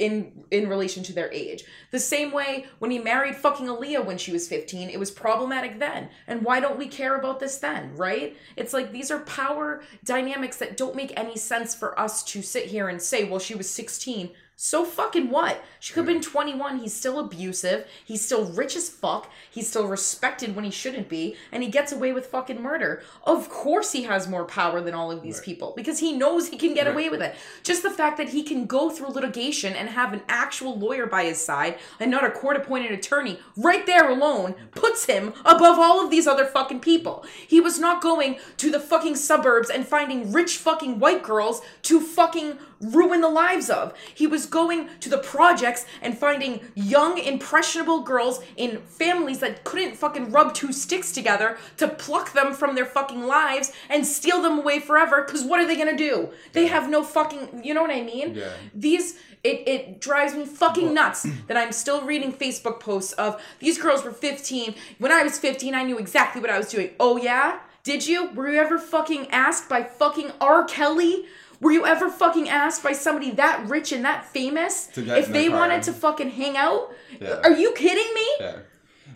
in 0.00 0.44
in 0.50 0.68
relation 0.68 1.02
to 1.04 1.12
their 1.12 1.30
age. 1.30 1.64
The 1.90 1.98
same 1.98 2.32
way 2.32 2.66
when 2.78 2.90
he 2.90 2.98
married 2.98 3.36
fucking 3.36 3.66
Aaliyah 3.66 4.04
when 4.04 4.16
she 4.16 4.32
was 4.32 4.48
15, 4.48 4.88
it 4.88 4.98
was 4.98 5.10
problematic 5.10 5.78
then. 5.78 6.08
And 6.26 6.42
why 6.42 6.58
don't 6.58 6.78
we 6.78 6.88
care 6.88 7.16
about 7.16 7.38
this 7.38 7.58
then, 7.58 7.94
right? 7.96 8.36
It's 8.56 8.72
like 8.72 8.92
these 8.92 9.10
are 9.10 9.20
power 9.20 9.82
dynamics 10.02 10.56
that 10.56 10.78
don't 10.78 10.96
make 10.96 11.12
any 11.18 11.36
sense 11.36 11.74
for 11.74 11.98
us 12.00 12.24
to 12.24 12.40
sit 12.40 12.66
here 12.66 12.88
and 12.88 13.00
say, 13.00 13.24
well, 13.24 13.38
she 13.38 13.54
was 13.54 13.68
16. 13.68 14.30
So 14.62 14.84
fucking 14.84 15.30
what? 15.30 15.64
She 15.78 15.94
could 15.94 16.00
have 16.00 16.06
been 16.14 16.20
21. 16.20 16.80
He's 16.80 16.92
still 16.92 17.18
abusive. 17.18 17.86
He's 18.04 18.22
still 18.22 18.44
rich 18.44 18.76
as 18.76 18.90
fuck. 18.90 19.30
He's 19.50 19.66
still 19.66 19.86
respected 19.86 20.54
when 20.54 20.66
he 20.66 20.70
shouldn't 20.70 21.08
be. 21.08 21.34
And 21.50 21.62
he 21.62 21.70
gets 21.70 21.92
away 21.92 22.12
with 22.12 22.26
fucking 22.26 22.60
murder. 22.60 23.02
Of 23.24 23.48
course 23.48 23.92
he 23.92 24.02
has 24.02 24.28
more 24.28 24.44
power 24.44 24.82
than 24.82 24.92
all 24.92 25.10
of 25.10 25.22
these 25.22 25.38
Right. 25.38 25.44
people 25.46 25.72
because 25.74 26.00
he 26.00 26.12
knows 26.12 26.48
he 26.48 26.58
can 26.58 26.74
get 26.74 26.84
Right. 26.84 26.92
away 26.92 27.08
with 27.08 27.22
it. 27.22 27.36
Just 27.62 27.82
the 27.82 27.88
fact 27.88 28.18
that 28.18 28.28
he 28.28 28.42
can 28.42 28.66
go 28.66 28.90
through 28.90 29.08
litigation 29.08 29.72
and 29.72 29.88
have 29.88 30.12
an 30.12 30.20
actual 30.28 30.78
lawyer 30.78 31.06
by 31.06 31.24
his 31.24 31.42
side 31.42 31.78
and 31.98 32.10
not 32.10 32.24
a 32.24 32.30
court 32.30 32.58
appointed 32.58 32.90
attorney 32.92 33.40
right 33.56 33.86
there 33.86 34.10
alone 34.10 34.54
puts 34.72 35.06
him 35.06 35.32
above 35.46 35.78
all 35.78 36.04
of 36.04 36.10
these 36.10 36.26
other 36.26 36.44
fucking 36.44 36.80
people. 36.80 37.24
He 37.48 37.62
was 37.62 37.78
not 37.78 38.02
going 38.02 38.38
to 38.58 38.70
the 38.70 38.78
fucking 38.78 39.16
suburbs 39.16 39.70
and 39.70 39.88
finding 39.88 40.32
rich 40.32 40.58
fucking 40.58 40.98
white 40.98 41.22
girls 41.22 41.62
to 41.84 41.98
fucking 41.98 42.58
ruin 42.80 43.20
the 43.20 43.28
lives 43.28 43.70
of. 43.70 43.94
He 44.14 44.26
was 44.26 44.46
going 44.46 44.88
to 45.00 45.08
the 45.08 45.18
projects 45.18 45.86
and 46.00 46.16
finding 46.16 46.60
young, 46.74 47.18
impressionable 47.18 48.00
girls 48.00 48.40
in 48.56 48.78
families 48.78 49.38
that 49.40 49.64
couldn't 49.64 49.96
fucking 49.96 50.30
rub 50.30 50.54
two 50.54 50.72
sticks 50.72 51.12
together 51.12 51.58
to 51.76 51.88
pluck 51.88 52.32
them 52.32 52.52
from 52.54 52.74
their 52.74 52.86
fucking 52.86 53.26
lives 53.26 53.72
and 53.88 54.06
steal 54.06 54.42
them 54.42 54.58
away 54.58 54.80
forever. 54.80 55.22
Because 55.22 55.44
what 55.44 55.60
are 55.60 55.66
they 55.66 55.76
gonna 55.76 55.96
do? 55.96 56.30
They 56.52 56.66
have 56.66 56.88
no 56.88 57.02
fucking. 57.02 57.62
You 57.64 57.74
know 57.74 57.82
what 57.82 57.90
I 57.90 58.02
mean? 58.02 58.34
Yeah. 58.34 58.52
These. 58.74 59.18
It, 59.42 59.66
it 59.66 60.00
drives 60.02 60.34
me 60.34 60.44
fucking 60.44 60.92
nuts 60.92 61.26
that 61.46 61.56
I'm 61.56 61.72
still 61.72 62.02
reading 62.02 62.30
Facebook 62.30 62.78
posts 62.78 63.14
of 63.14 63.42
these 63.58 63.78
girls 63.80 64.04
were 64.04 64.10
15. 64.10 64.74
When 64.98 65.10
I 65.10 65.22
was 65.22 65.38
15, 65.38 65.74
I 65.74 65.82
knew 65.82 65.96
exactly 65.96 66.42
what 66.42 66.50
I 66.50 66.58
was 66.58 66.68
doing. 66.68 66.90
Oh, 67.00 67.16
yeah? 67.16 67.60
Did 67.82 68.06
you? 68.06 68.30
Were 68.32 68.50
you 68.50 68.60
ever 68.60 68.78
fucking 68.78 69.30
asked 69.30 69.66
by 69.66 69.82
fucking 69.82 70.32
R. 70.42 70.64
Kelly? 70.64 71.24
Were 71.60 71.70
you 71.70 71.84
ever 71.86 72.08
fucking 72.08 72.48
asked 72.48 72.82
by 72.82 72.92
somebody 72.92 73.32
that 73.32 73.68
rich 73.68 73.92
and 73.92 74.04
that 74.04 74.24
famous 74.24 74.86
To 74.88 75.02
get 75.02 75.18
if 75.18 75.28
they 75.28 75.48
wanted 75.48 75.82
to 75.84 75.92
fucking 75.92 76.30
hang 76.30 76.56
out? 76.56 76.92
Yeah. 77.20 77.40
Are 77.44 77.52
you 77.52 77.72
kidding 77.72 78.14
me? 78.14 78.26
Yeah. 78.40 78.56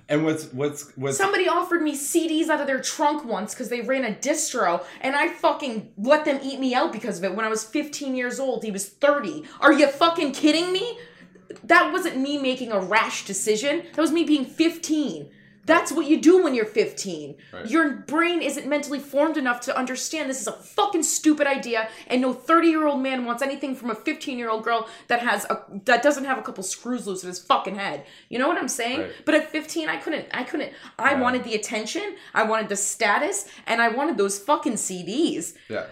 And 0.08 0.24
what's 0.24 0.52
what's 0.52 0.90
what's 0.96 1.16
Somebody 1.16 1.48
offered 1.48 1.82
me 1.82 1.96
CDs 1.96 2.48
out 2.48 2.60
of 2.60 2.66
their 2.66 2.80
trunk 2.80 3.24
once 3.24 3.54
because 3.54 3.70
they 3.70 3.80
ran 3.80 4.04
a 4.04 4.14
distro, 4.14 4.84
and 5.00 5.16
I 5.16 5.28
fucking 5.28 5.92
let 5.96 6.26
them 6.26 6.40
eat 6.42 6.60
me 6.60 6.74
out 6.74 6.92
because 6.92 7.18
of 7.18 7.24
it. 7.24 7.34
When 7.34 7.46
I 7.46 7.48
was 7.48 7.64
15 7.64 8.14
years 8.14 8.38
old, 8.38 8.64
he 8.64 8.70
was 8.70 8.86
30. 8.86 9.44
Are 9.60 9.72
you 9.72 9.88
fucking 9.88 10.32
kidding 10.32 10.72
me? 10.72 10.98
That 11.62 11.90
wasn't 11.90 12.18
me 12.18 12.36
making 12.36 12.70
a 12.72 12.80
rash 12.80 13.24
decision. 13.24 13.84
That 13.94 14.00
was 14.00 14.12
me 14.12 14.24
being 14.24 14.44
15. 14.44 15.30
That's 15.66 15.90
what 15.92 16.06
you 16.06 16.20
do 16.20 16.42
when 16.42 16.54
you're 16.54 16.66
15. 16.66 17.36
Right. 17.52 17.66
Your 17.70 17.90
brain 17.90 18.42
isn't 18.42 18.66
mentally 18.66 18.98
formed 18.98 19.36
enough 19.36 19.60
to 19.62 19.76
understand 19.76 20.28
this 20.28 20.40
is 20.40 20.46
a 20.46 20.52
fucking 20.52 21.02
stupid 21.02 21.46
idea, 21.46 21.88
and 22.06 22.20
no 22.20 22.32
30 22.32 22.68
year 22.68 22.86
old 22.86 23.00
man 23.00 23.24
wants 23.24 23.42
anything 23.42 23.74
from 23.74 23.90
a 23.90 23.94
15 23.94 24.38
year 24.38 24.50
old 24.50 24.64
girl 24.64 24.88
that 25.08 25.20
has 25.20 25.44
a 25.46 25.62
that 25.84 26.02
doesn't 26.02 26.24
have 26.24 26.38
a 26.38 26.42
couple 26.42 26.62
screws 26.62 27.06
loose 27.06 27.22
in 27.22 27.28
his 27.28 27.38
fucking 27.38 27.76
head. 27.76 28.04
You 28.28 28.38
know 28.38 28.48
what 28.48 28.58
I'm 28.58 28.68
saying? 28.68 29.00
Right. 29.00 29.12
But 29.24 29.34
at 29.34 29.50
15, 29.50 29.88
I 29.88 29.96
couldn't. 29.96 30.26
I 30.32 30.44
couldn't. 30.44 30.72
I 30.98 31.14
wanted 31.14 31.44
the 31.44 31.54
attention. 31.54 32.16
I 32.34 32.42
wanted 32.44 32.68
the 32.68 32.76
status, 32.76 33.46
and 33.66 33.80
I 33.80 33.88
wanted 33.88 34.16
those 34.18 34.38
fucking 34.38 34.74
CDs. 34.74 35.54
yeah. 35.68 35.86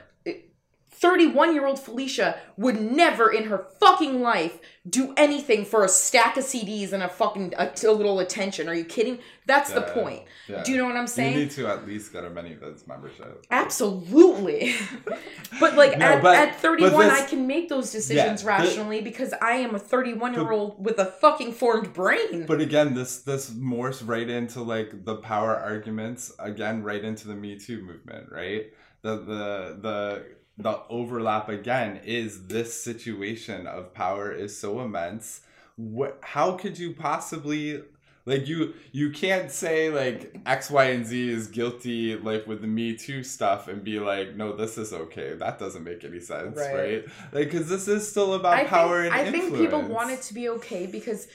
31 1.03 1.53
year 1.53 1.67
old 1.67 1.81
Felicia 1.81 2.39
would 2.57 2.81
never 2.81 3.31
in 3.31 3.45
her 3.45 3.67
fucking 3.81 4.23
life 4.23 4.61
do 4.89 5.13
anything 5.17 5.65
for 5.65 5.85
a 5.85 5.89
stack 5.89 6.37
of 6.37 6.45
CDs 6.45 6.93
and 6.93 7.03
a 7.03 7.09
fucking 7.09 7.55
a, 7.59 7.73
a 7.85 7.91
little 7.91 8.21
attention. 8.21 8.69
Are 8.69 8.75
you 8.75 8.85
kidding? 8.85 9.19
That's 9.45 9.73
the 9.73 9.83
point. 9.83 10.23
Yeah. 10.49 10.63
Do 10.63 10.71
you 10.71 10.79
know 10.79 10.85
what 10.85 10.97
I'm 10.97 11.09
saying? 11.09 11.35
You 11.35 11.41
need 11.41 11.51
to 11.53 11.67
at 11.67 11.85
least 11.89 12.13
get 12.13 12.25
a 12.25 12.31
ManyVids 12.31 12.87
membership. 12.87 13.45
Absolutely. 13.51 14.77
but 15.61 15.75
like 15.77 15.99
No, 15.99 16.07
at, 16.07 16.23
but- 16.23 16.37
at 16.37 16.61
31, 16.61 16.93
this- 16.93 17.21
I 17.21 17.27
can 17.27 17.49
make 17.49 17.69
those 17.69 17.91
decisions 17.91 18.43
the- 18.43 18.49
rationally 18.49 19.01
because 19.01 19.35
I 19.43 19.55
am 19.55 19.75
a 19.75 19.81
31 19.81 20.35
year 20.35 20.53
old 20.53 20.85
with 20.85 21.01
a 21.01 21.07
fucking 21.07 21.53
formed 21.55 21.93
brain. 21.93 22.47
But 22.47 22.61
again, 22.61 22.95
this 22.95 23.19
this 23.19 23.51
morphs 23.51 24.07
right 24.07 24.29
into 24.29 24.63
like 24.63 25.05
the 25.05 25.17
power 25.17 25.57
arguments 25.57 26.33
again, 26.39 26.85
right 26.85 27.05
into 27.05 27.27
the 27.27 27.35
Me 27.35 27.59
Too 27.59 27.83
movement, 27.83 28.31
right? 28.31 28.67
The 29.03 29.17
the 29.17 29.79
the 29.81 30.25
the 30.63 30.81
overlap 30.89 31.49
again 31.49 32.01
is 32.05 32.47
this 32.47 32.81
situation 32.83 33.67
of 33.67 33.93
power 33.95 34.31
is 34.33 34.57
so 34.59 34.81
immense. 34.81 35.43
What? 35.77 36.19
How 36.23 36.53
could 36.53 36.79
you 36.79 36.95
possibly? 36.95 37.83
Like 38.25 38.47
you, 38.47 38.75
you 38.93 39.11
can't 39.11 39.51
say 39.51 39.91
like 39.91 40.39
X, 40.47 40.71
Y, 40.71 40.85
and 40.85 41.05
Z 41.05 41.29
is 41.29 41.49
guilty 41.49 42.15
like 42.17 42.47
with 42.47 42.61
the 42.61 42.69
Me 42.69 42.95
Too 42.95 43.25
stuff 43.25 43.67
and 43.67 43.83
be 43.83 43.99
like, 43.99 44.37
no, 44.37 44.55
this 44.55 44.79
is 44.79 44.93
okay. 44.93 45.35
That 45.35 45.59
doesn't 45.59 45.83
make 45.83 46.05
any 46.05 46.21
sense, 46.21 46.57
Right. 46.57 46.73
right? 46.77 47.05
Like, 47.33 47.51
because 47.51 47.69
this 47.69 47.89
is 47.89 48.09
still 48.09 48.35
about 48.35 48.55
I 48.55 48.65
power 48.65 49.03
think, 49.03 49.13
and 49.17 49.23
I 49.23 49.27
influence. 49.27 49.57
think 49.59 49.65
people 49.65 49.83
want 49.93 50.13
it 50.13 50.23
to 50.23 50.35
be 50.35 50.49
okay 50.51 50.87
because 50.87 51.27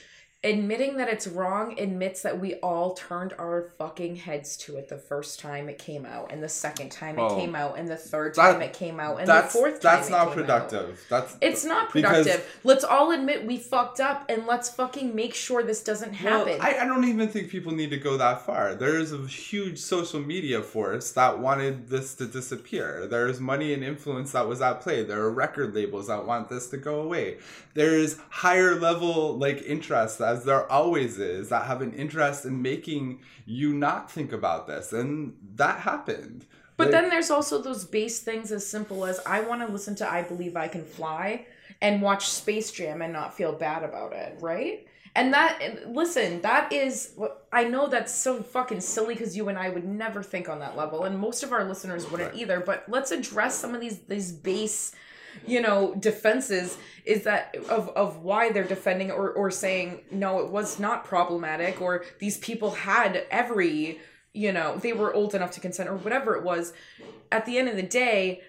admitting 0.44 0.96
that 0.98 1.08
it's 1.08 1.26
wrong 1.26 1.76
admits 1.80 2.22
that 2.22 2.38
we 2.38 2.54
all 2.56 2.94
turned 2.94 3.32
our 3.40 3.72
fucking 3.76 4.14
heads 4.14 4.56
to 4.56 4.76
it 4.76 4.88
the 4.88 4.96
first 4.96 5.40
time 5.40 5.68
it 5.68 5.78
came 5.78 6.06
out, 6.06 6.30
and 6.30 6.40
the 6.40 6.48
second 6.48 6.90
time 6.92 7.16
Well, 7.16 7.26
it 7.26 7.32
oh. 7.32 7.40
came 7.40 7.56
out, 7.56 7.76
and 7.76 7.88
the 7.88 7.96
third 7.96 8.36
that- 8.36 8.52
time 8.52 8.62
it 8.62 8.72
came 8.72 9.00
out, 9.00 9.18
and 9.18 9.26
the 9.28 9.42
fourth 9.42 9.80
time 9.80 9.96
that's 9.96 10.08
it 10.08 10.12
not 10.12 10.18
came 10.20 10.28
out. 10.28 10.34
productive. 10.34 11.04
That's 11.10 11.36
It's 11.40 11.64
not 11.64 11.90
productive. 11.90 12.60
let's 12.62 12.84
all 12.84 13.10
admit 13.10 13.46
we 13.46 13.56
fucked 13.58 13.98
up 13.98 14.26
and 14.28 14.46
let's 14.46 14.70
fucking 14.70 15.12
make 15.12 15.34
sure 15.34 15.64
this 15.64 15.82
doesn't 15.82 16.12
Well, 16.22 16.44
happen. 16.46 16.60
I, 16.60 16.78
I 16.78 16.84
don't 16.86 17.04
even 17.04 17.28
think 17.28 17.50
people 17.50 17.72
need 17.72 17.90
to 17.90 17.98
go 17.98 18.16
that 18.16 18.46
far. 18.46 18.76
There's 18.76 19.12
a 19.12 19.26
huge 19.26 19.78
social 19.80 20.20
media 20.20 20.62
force 20.62 21.10
that 21.12 21.40
wanted 21.40 21.88
this 21.88 22.14
to 22.14 22.26
disappear. 22.26 23.08
There's 23.08 23.40
money 23.40 23.74
and 23.74 23.82
influence 23.82 24.30
that 24.32 24.46
was 24.46 24.60
at 24.62 24.82
play. 24.82 25.02
There 25.02 25.20
are 25.20 25.30
record 25.32 25.74
labels 25.74 26.06
that 26.06 26.24
want 26.24 26.48
this 26.48 26.68
to 26.68 26.76
go 26.76 27.00
away. 27.00 27.38
There's 27.74 28.18
higher 28.30 28.76
level 28.76 29.36
like 29.36 29.62
interests, 29.62 30.18
as 30.28 30.44
there 30.44 30.70
always 30.70 31.18
is, 31.18 31.48
that 31.48 31.64
have 31.66 31.82
an 31.82 31.92
interest 31.94 32.44
in 32.44 32.62
making 32.62 33.20
you 33.46 33.72
not 33.72 34.10
think 34.10 34.32
about 34.32 34.66
this, 34.66 34.92
and 34.92 35.34
that 35.54 35.80
happened. 35.80 36.46
But 36.76 36.88
Like, 36.88 36.92
then 36.92 37.10
there's 37.10 37.30
also 37.30 37.60
those 37.60 37.84
base 37.84 38.20
things 38.20 38.52
as 38.52 38.64
simple 38.64 39.04
as 39.04 39.18
I 39.26 39.40
want 39.40 39.66
to 39.66 39.72
listen 39.72 39.94
to 39.96 40.12
I 40.18 40.22
Believe 40.22 40.56
I 40.56 40.68
Can 40.68 40.84
Fly 40.84 41.46
and 41.80 42.02
watch 42.02 42.28
Space 42.28 42.70
Jam 42.70 43.02
and 43.02 43.12
not 43.12 43.34
feel 43.34 43.52
bad 43.52 43.82
about 43.82 44.12
it, 44.12 44.36
right? 44.40 44.86
And 45.16 45.32
that, 45.34 45.58
listen, 45.88 46.40
that 46.42 46.72
is, 46.72 47.18
I 47.52 47.64
know 47.64 47.88
that's 47.88 48.14
so 48.14 48.42
fucking 48.42 48.80
silly 48.80 49.14
because 49.14 49.36
you 49.36 49.48
and 49.48 49.58
I 49.58 49.68
would 49.68 49.84
never 49.84 50.22
think 50.22 50.48
on 50.48 50.60
that 50.60 50.76
level, 50.76 51.04
and 51.04 51.18
most 51.18 51.42
of 51.42 51.52
our 51.52 51.64
listeners 51.64 52.08
wouldn't 52.10 52.36
either. 52.36 52.60
But 52.60 52.84
let's 52.88 53.10
address 53.10 53.58
some 53.58 53.74
of 53.74 53.80
these 53.80 53.98
these 54.00 54.30
base, 54.30 54.94
you 55.46 55.60
know, 55.60 55.94
defenses 55.94 56.76
is 57.04 57.24
that 57.24 57.56
of 57.68 57.88
of 57.90 58.18
why 58.18 58.52
they're 58.52 58.64
defending 58.64 59.10
or 59.10 59.30
or 59.30 59.50
saying 59.50 60.00
no, 60.10 60.40
it 60.40 60.50
was 60.50 60.78
not 60.78 61.04
problematic, 61.04 61.80
or 61.80 62.04
these 62.18 62.38
people 62.38 62.72
had 62.72 63.24
every 63.30 64.00
you 64.34 64.52
know, 64.52 64.76
they 64.76 64.92
were 64.92 65.12
old 65.12 65.34
enough 65.34 65.50
to 65.52 65.60
consent 65.60 65.88
or 65.88 65.96
whatever 65.96 66.36
it 66.36 66.44
was. 66.44 66.72
At 67.32 67.44
the 67.44 67.58
end 67.58 67.68
of 67.68 67.76
the 67.76 67.82
day, 67.82 68.42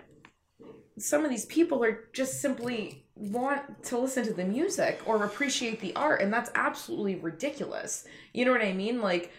some 0.99 1.23
of 1.23 1.31
these 1.31 1.45
people 1.45 1.83
are 1.83 2.05
just 2.13 2.41
simply 2.41 3.05
want 3.15 3.83
to 3.83 3.97
listen 3.97 4.23
to 4.25 4.33
the 4.33 4.45
music 4.45 5.01
or 5.05 5.23
appreciate 5.23 5.79
the 5.81 5.95
art 5.95 6.21
and 6.21 6.31
that's 6.31 6.51
absolutely 6.55 7.15
ridiculous. 7.15 8.05
You 8.33 8.45
know 8.45 8.51
what 8.51 8.61
I 8.61 8.73
mean? 8.73 9.01
Like 9.01 9.31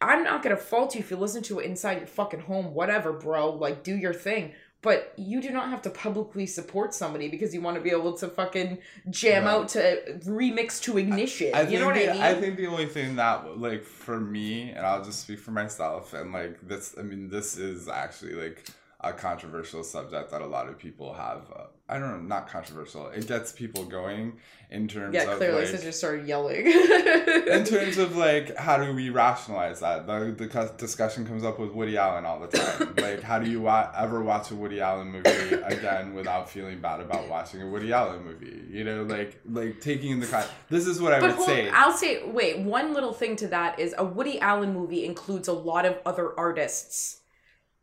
I'm 0.00 0.24
not 0.24 0.42
to 0.42 0.56
fault 0.56 0.94
you 0.94 1.00
if 1.00 1.10
you 1.10 1.16
listen 1.16 1.42
to 1.44 1.58
it 1.58 1.66
inside 1.66 1.98
your 1.98 2.06
fucking 2.06 2.40
home, 2.40 2.72
whatever, 2.72 3.12
bro. 3.12 3.50
Like 3.50 3.82
do 3.82 3.96
your 3.96 4.14
thing. 4.14 4.54
But 4.82 5.14
you 5.16 5.40
do 5.42 5.50
not 5.50 5.68
have 5.70 5.82
to 5.82 5.90
publicly 5.90 6.46
support 6.46 6.94
somebody 6.94 7.28
because 7.28 7.52
you 7.52 7.60
want 7.60 7.76
to 7.76 7.82
be 7.82 7.90
able 7.90 8.16
to 8.18 8.28
fucking 8.28 8.78
jam 9.10 9.44
Right. 9.44 9.50
out 9.50 9.68
to 9.70 10.18
remix 10.26 10.80
to 10.82 10.98
ignition. 10.98 11.52
I 11.54 11.62
you 11.62 11.78
know 11.80 11.86
what 11.86 11.96
the, 11.96 12.10
I 12.10 12.12
mean? 12.12 12.22
I 12.22 12.34
think 12.34 12.56
the 12.56 12.68
only 12.68 12.86
thing 12.86 13.16
that 13.16 13.58
like 13.58 13.82
for 13.82 14.20
me, 14.20 14.70
and 14.70 14.86
I'll 14.86 15.02
just 15.04 15.22
speak 15.22 15.40
for 15.40 15.50
myself, 15.50 16.14
and 16.14 16.32
like 16.32 16.60
this, 16.68 16.94
I 16.98 17.02
mean, 17.02 17.28
this 17.30 17.56
is 17.58 17.88
actually 17.88 18.34
like 18.34 18.64
a 19.08 19.12
controversial 19.12 19.82
subject 19.82 20.30
that 20.30 20.42
a 20.42 20.46
lot 20.46 20.68
of 20.68 20.78
people 20.78 21.14
have. 21.14 21.42
Uh, 21.54 21.64
I 21.88 22.00
don't 22.00 22.10
know, 22.10 22.20
not 22.20 22.48
controversial. 22.48 23.08
It 23.08 23.28
gets 23.28 23.52
people 23.52 23.84
going 23.84 24.38
in 24.70 24.88
terms 24.88 25.14
yeah, 25.14 25.30
of 25.30 25.36
clearly, 25.38 25.60
like, 25.60 25.68
so 25.68 25.78
just 25.78 25.98
started 25.98 26.26
yelling. 26.26 26.66
in 26.66 27.64
terms 27.64 27.98
of 27.98 28.16
like 28.16 28.56
how 28.56 28.76
do 28.76 28.92
we 28.92 29.10
rationalize 29.10 29.78
that 29.80 30.06
the, 30.06 30.34
the 30.36 30.72
discussion 30.76 31.24
comes 31.24 31.44
up 31.44 31.60
with 31.60 31.70
woody 31.70 31.96
allen 31.96 32.26
all 32.26 32.40
the 32.40 32.48
time 32.48 32.92
like 32.98 33.22
how 33.22 33.38
do 33.38 33.48
you 33.48 33.60
wa- 33.60 33.88
ever 33.96 34.22
watch 34.22 34.50
a 34.50 34.54
woody 34.56 34.80
allen 34.80 35.08
movie 35.12 35.28
again 35.62 36.14
without 36.14 36.50
feeling 36.50 36.80
bad 36.80 37.00
about 37.00 37.28
watching 37.28 37.62
a 37.62 37.68
woody 37.68 37.92
allen 37.92 38.24
movie 38.24 38.62
you 38.68 38.82
know 38.82 39.04
like 39.04 39.40
like 39.48 39.80
taking 39.80 40.10
in 40.10 40.18
the 40.20 40.26
con- 40.26 40.44
this 40.68 40.86
is 40.88 41.00
what 41.00 41.12
i 41.12 41.20
But 41.20 41.28
would 41.28 41.36
hold, 41.36 41.48
say 41.48 41.70
I'll 41.70 41.92
say, 41.92 42.26
wait, 42.26 42.58
one 42.58 42.92
little 42.92 43.12
thing 43.12 43.36
to 43.36 43.46
that 43.48 43.78
is 43.78 43.94
a 43.96 44.04
Woody 44.04 44.40
Allen 44.40 44.72
movie 44.72 45.04
includes 45.04 45.46
a 45.46 45.52
lot 45.52 45.84
of 45.84 45.98
other 46.04 46.38
artists 46.38 47.20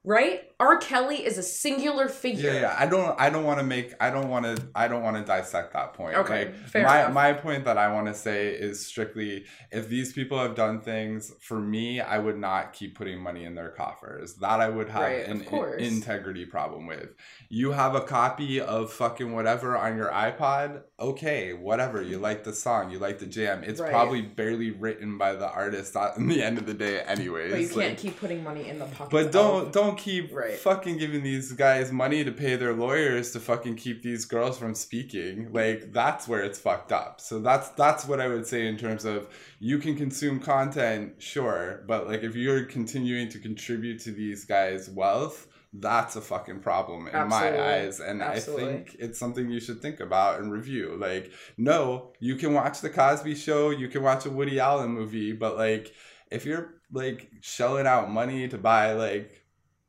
right? 0.04 0.42
R. 0.64 0.78
Kelly 0.78 1.18
is 1.26 1.38
a 1.38 1.44
singular 1.44 2.08
figure. 2.08 2.52
Yeah, 2.54 2.62
yeah. 2.62 2.76
I 2.78 2.86
don't. 2.86 3.20
I 3.20 3.30
don't 3.30 3.44
want 3.44 3.60
to 3.60 3.66
make. 3.66 3.94
I 4.00 4.10
don't 4.10 4.30
want 4.30 4.46
to. 4.46 4.64
I 4.74 4.88
don't 4.88 5.04
want 5.04 5.18
to 5.18 5.24
dissect 5.24 5.74
that 5.74 5.94
point. 5.94 6.16
Okay, 6.16 6.46
Like, 6.46 6.56
fair 6.68 6.84
my 6.84 7.02
enough. 7.02 7.14
my 7.14 7.34
point 7.34 7.66
that 7.66 7.78
I 7.78 7.92
want 7.94 8.08
to 8.08 8.14
say 8.14 8.48
is 8.50 8.86
strictly 8.86 9.46
if 9.72 9.90
these 9.90 10.14
people 10.14 10.38
have 10.40 10.56
done 10.56 10.80
things 10.82 11.34
for 11.42 11.60
me, 11.60 12.00
I 12.02 12.18
would 12.18 12.38
not 12.38 12.74
keep 12.74 12.98
putting 12.98 13.20
money 13.20 13.44
in 13.44 13.56
their 13.56 13.70
coffers. 13.70 14.36
That 14.36 14.60
I 14.62 14.70
would 14.70 14.90
have 14.90 15.02
Right, 15.02 15.26
an 15.28 15.42
of 15.46 15.80
in- 15.80 15.94
integrity 15.96 16.46
problem 16.46 16.88
with. 16.88 17.10
You 17.50 17.72
have 17.72 17.96
a 17.96 18.02
copy 18.02 18.62
of 18.62 18.92
fucking 18.94 19.34
whatever 19.34 19.78
on 19.78 19.98
your 19.98 20.10
iPod. 20.12 20.82
Okay, 21.00 21.54
whatever. 21.54 22.02
You 22.02 22.18
like 22.20 22.44
the 22.44 22.54
song. 22.54 22.90
You 22.92 23.00
like 23.00 23.20
the 23.20 23.26
jam. 23.26 23.64
It's 23.64 23.80
Right. 23.82 23.92
probably 23.92 24.22
barely 24.22 24.72
written 24.72 25.18
by 25.18 25.34
the 25.36 25.48
artist 25.50 25.96
at 25.96 26.16
the 26.18 26.42
end 26.42 26.58
of 26.58 26.66
the 26.66 26.74
day, 26.74 27.02
anyways. 27.02 27.52
But 27.52 27.60
you 27.62 27.68
can't 27.68 27.78
Like, 27.90 27.98
keep 27.98 28.20
putting 28.20 28.44
money 28.44 28.70
in 28.70 28.80
the 28.80 28.86
pocket. 28.86 29.12
but 29.12 29.32
don't 29.32 29.72
don't 29.74 29.98
keep 29.98 30.34
Right. 30.34 30.53
Fucking 30.56 30.98
giving 30.98 31.24
these 31.24 31.52
guys 31.54 31.92
money 31.92 32.24
to 32.24 32.32
pay 32.32 32.56
their 32.56 32.74
lawyers 32.74 33.32
to 33.32 33.40
fucking 33.40 33.76
keep 33.76 34.02
these 34.02 34.26
girls 34.26 34.58
from 34.58 34.76
speaking. 34.76 35.52
Like 35.52 35.92
that's 35.92 36.28
where 36.28 36.42
it's 36.42 36.60
fucked 36.60 36.92
up. 36.92 37.22
So 37.22 37.40
that's 37.40 37.70
that's 37.70 38.06
what 38.06 38.20
I 38.20 38.28
would 38.28 38.48
say 38.48 38.68
in 38.68 38.78
terms 38.78 39.06
of 39.06 39.28
you 39.60 39.78
can 39.80 39.96
consume 39.96 40.40
content, 40.40 41.22
sure, 41.22 41.84
but 41.88 42.08
like 42.08 42.24
if 42.24 42.36
you're 42.36 42.66
continuing 42.66 43.30
to 43.30 43.40
contribute 43.40 44.00
to 44.02 44.12
these 44.12 44.46
guys' 44.46 44.90
wealth, 44.90 45.48
that's 45.74 46.16
a 46.16 46.22
fucking 46.22 46.60
problem 46.60 47.08
in 47.08 47.16
Absolutely. 47.16 47.58
my 47.58 47.74
eyes. 47.74 48.00
And 48.00 48.22
Absolutely. 48.22 48.64
I 48.64 48.68
think 48.68 48.96
it's 49.00 49.20
something 49.20 49.50
you 49.50 49.60
should 49.60 49.82
think 49.82 50.00
about 50.00 50.40
and 50.40 50.52
review. 50.52 50.96
Like, 50.98 51.32
no, 51.58 52.14
you 52.20 52.36
can 52.36 52.54
watch 52.54 52.82
the 52.82 52.90
Cosby 52.90 53.36
show, 53.36 53.72
you 53.72 53.88
can 53.88 54.04
watch 54.04 54.26
a 54.26 54.30
Woody 54.30 54.60
Allen 54.60 54.92
movie, 54.92 55.34
but 55.34 55.58
like 55.58 55.94
if 56.34 56.46
you're 56.46 56.74
like 56.92 57.30
shelling 57.42 57.88
out 57.88 58.10
money 58.10 58.48
to 58.48 58.58
buy 58.58 58.94
like 58.94 59.43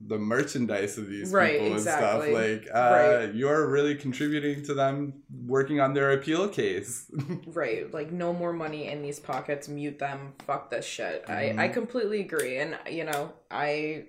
the 0.07 0.19
merchandise 0.19 0.99
of 0.99 1.09
these 1.09 1.33
Right, 1.33 1.59
people 1.59 1.75
exactly. 1.75 2.35
and 2.35 2.63
stuff 2.63 2.67
like 2.69 2.75
uh 2.75 2.95
Right. 3.27 3.35
you're 3.35 3.67
really 3.69 3.95
contributing 3.95 4.63
to 4.65 4.75
them 4.75 5.23
working 5.47 5.81
on 5.81 5.95
their 5.95 6.13
appeal 6.13 6.49
case 6.49 7.11
Right, 7.47 7.93
like 7.93 8.11
no 8.13 8.33
more 8.33 8.53
money 8.53 8.89
in 8.89 9.03
these 9.03 9.21
pockets. 9.21 9.69
Mute 9.69 9.99
them. 9.99 10.33
Fuck 10.47 10.71
this 10.71 10.85
shit. 10.87 11.27
Mhm. 11.27 11.59
I 11.59 11.65
I 11.65 11.69
completely 11.69 12.21
agree, 12.21 12.59
and 12.59 12.79
you 12.91 13.05
know 13.05 13.33
I 13.51 14.07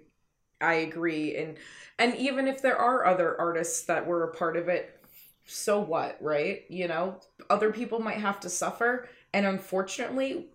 I 0.62 0.76
agree, 0.76 1.36
and 1.36 1.58
and 2.00 2.16
even 2.16 2.48
if 2.48 2.62
there 2.62 2.78
are 2.78 3.06
other 3.06 3.40
artists 3.40 3.84
that 3.84 4.08
were 4.08 4.24
a 4.24 4.34
part 4.34 4.58
of 4.58 4.70
it, 4.70 5.00
so 5.46 5.80
what, 5.80 6.18
right? 6.22 6.64
You 6.70 6.88
know, 6.88 7.20
other 7.50 7.72
people 7.72 8.00
might 8.00 8.18
have 8.20 8.40
to 8.42 8.50
suffer, 8.50 9.08
and 9.34 9.46
unfortunately, 9.46 10.48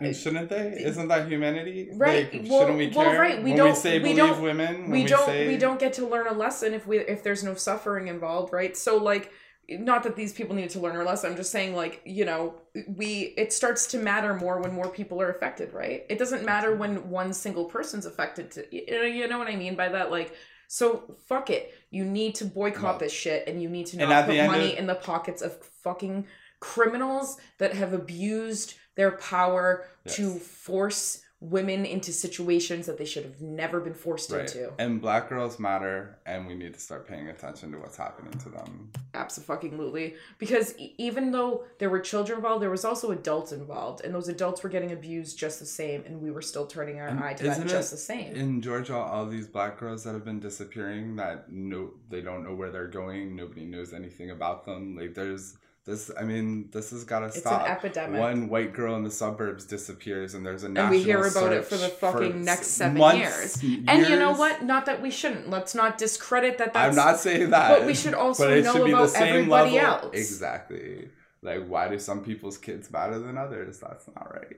and 0.00 0.14
shouldn't 0.16 0.48
they? 0.48 0.74
isn't 0.78 1.08
that 1.08 1.28
humanity? 1.28 1.90
Right, 1.94 2.32
like 2.32 2.44
well- 2.48 2.60
shouldn't 2.60 2.78
we 2.78 2.88
well, 2.88 3.10
care 3.10 3.20
right, 3.20 3.42
we 3.42 3.50
when 3.50 3.56
don't- 3.56 3.76
say 3.76 3.98
we 3.98 4.14
believe 4.14 4.16
don't- 4.16 4.42
women 4.42 4.82
when 4.82 4.90
we 4.90 5.04
don't 5.04 5.26
say 5.26 5.46
we 5.46 5.56
don't 5.56 5.80
get 5.80 5.92
to 5.94 6.06
learn 6.06 6.26
a 6.26 6.32
lesson 6.32 6.74
if 6.74 6.86
we 6.86 6.98
if 6.98 7.22
there's 7.22 7.42
no 7.44 7.54
suffering 7.54 8.08
involved 8.08 8.52
right? 8.52 8.76
So 8.76 8.96
like 8.96 9.32
not 9.70 10.02
that 10.02 10.14
these 10.14 10.32
people 10.32 10.54
need 10.54 10.68
to 10.68 10.78
learn 10.78 10.94
a 10.96 11.02
lesson 11.02 11.30
i'm 11.30 11.36
just 11.38 11.50
saying 11.50 11.74
like 11.74 12.02
you 12.04 12.26
know 12.26 12.54
we 12.86 13.32
it 13.38 13.50
starts 13.50 13.86
to 13.86 13.96
matter 13.96 14.34
more 14.34 14.60
when 14.60 14.74
more 14.74 14.90
people 14.90 15.22
are 15.22 15.30
affected 15.30 15.72
right? 15.72 16.04
It 16.10 16.18
doesn't 16.18 16.44
matter 16.44 16.72
mm-hmm. 16.72 16.80
when 16.80 17.10
one 17.10 17.32
single 17.32 17.64
person's 17.64 18.04
affected 18.04 18.50
to 18.52 18.66
you 18.70 18.84
know, 18.90 19.06
you 19.06 19.26
know 19.26 19.38
what 19.38 19.48
i 19.48 19.56
mean 19.56 19.74
by 19.74 19.88
that? 19.88 20.10
Like 20.10 20.34
so 20.68 21.16
fuck 21.28 21.50
it. 21.50 21.72
You 21.90 22.04
need 22.04 22.34
to 22.36 22.44
boycott 22.44 22.96
No. 22.96 22.98
this 22.98 23.12
shit 23.12 23.48
and 23.48 23.62
you 23.62 23.68
need 23.68 23.86
to 23.86 23.96
not 23.96 24.26
put 24.26 24.36
money 24.36 24.72
of- 24.72 24.78
in 24.78 24.86
the 24.86 24.96
pockets 24.96 25.40
of 25.40 25.56
fucking 25.82 26.26
criminals 26.60 27.36
that 27.58 27.74
have 27.74 27.92
abused 27.92 28.74
their 28.94 29.12
power 29.12 29.86
to 30.06 30.34
force 30.34 31.22
women 31.40 31.84
into 31.84 32.10
situations 32.10 32.86
that 32.86 32.96
they 32.96 33.04
should 33.04 33.24
have 33.24 33.40
never 33.42 33.78
been 33.78 33.92
forced 33.92 34.30
right 34.30 34.42
into. 34.54 34.72
and 34.78 35.00
black 35.00 35.28
girls 35.28 35.58
matter 35.58 36.18
and 36.24 36.46
we 36.46 36.54
need 36.54 36.72
to 36.72 36.80
start 36.80 37.06
paying 37.06 37.28
attention 37.28 37.70
to 37.70 37.76
what's 37.78 37.98
happening 37.98 38.32
to 38.38 38.48
them 38.48 38.90
Absolutely. 39.14 40.14
Because 40.38 40.74
even 40.98 41.30
though 41.30 41.64
there 41.78 41.90
were 41.90 42.00
children 42.00 42.38
involved, 42.38 42.62
there 42.62 42.70
was 42.70 42.84
also 42.84 43.10
adults 43.12 43.52
involved, 43.52 44.04
and 44.04 44.14
those 44.14 44.28
adults 44.28 44.62
were 44.62 44.68
getting 44.68 44.92
abused 44.92 45.38
just 45.38 45.60
the 45.60 45.66
same, 45.66 46.02
and 46.06 46.20
we 46.20 46.30
were 46.30 46.42
still 46.42 46.66
turning 46.66 46.98
our 47.00 47.08
And 47.08 47.20
eye 47.20 47.34
to 47.34 47.44
that 47.44 47.66
just 47.66 47.90
the 47.90 47.96
same. 47.96 48.34
in 48.34 48.60
Georgia, 48.60 48.96
all 48.96 49.26
these 49.26 49.46
black 49.46 49.78
girls 49.78 50.04
that 50.04 50.12
have 50.14 50.24
been 50.24 50.40
disappearing 50.40 51.16
that 51.16 51.50
no, 51.50 51.90
they 52.10 52.20
don't 52.20 52.44
know 52.44 52.54
where 52.54 52.70
they're 52.70 52.88
going. 52.88 53.36
Nobody 53.36 53.64
knows 53.64 53.92
anything 53.92 54.30
about 54.30 54.64
them. 54.64 54.96
Like 54.96 55.14
there's 55.14 55.56
this. 55.84 56.10
I 56.18 56.22
mean, 56.24 56.70
this 56.72 56.90
has 56.90 57.04
got 57.04 57.20
to 57.20 57.30
stop. 57.32 57.60
It's 57.62 57.68
an 57.68 57.76
epidemic. 57.76 58.20
One 58.20 58.48
white 58.48 58.72
girl 58.72 58.96
in 58.96 59.02
the 59.04 59.10
suburbs 59.10 59.64
disappears, 59.64 60.34
and 60.34 60.44
there's 60.44 60.62
a 60.62 60.66
and 60.66 60.74
national 60.74 60.90
we 60.98 61.02
hear 61.02 61.26
about 61.26 61.52
it 61.52 61.64
for 61.64 61.76
the 61.76 61.88
fucking 61.88 62.40
s- 62.40 62.44
next 62.44 62.66
seven 62.68 62.98
months, 62.98 63.62
years. 63.62 63.84
And 63.88 64.06
you 64.08 64.16
know 64.18 64.32
what? 64.32 64.62
Not 64.64 64.86
that 64.86 65.02
we 65.02 65.10
shouldn't. 65.10 65.50
Let's 65.50 65.74
not 65.74 65.98
discredit 65.98 66.58
that. 66.58 66.72
That's, 66.74 66.96
I'm 66.96 67.04
not 67.04 67.18
saying 67.20 67.50
that. 67.50 67.78
But 67.78 67.86
we 67.86 67.94
should 67.94 68.14
also 68.14 68.48
know 68.62 68.72
should 68.72 68.88
about 68.88 69.14
everybody 69.16 69.72
level. 69.76 70.06
else. 70.06 70.16
Exactly. 70.16 71.08
Like, 71.42 71.66
why 71.66 71.88
do 71.88 71.98
some 71.98 72.24
people's 72.24 72.56
kids 72.56 72.90
matter 72.90 73.18
than 73.18 73.36
others? 73.36 73.78
That's 73.78 74.08
not 74.14 74.32
right. 74.32 74.56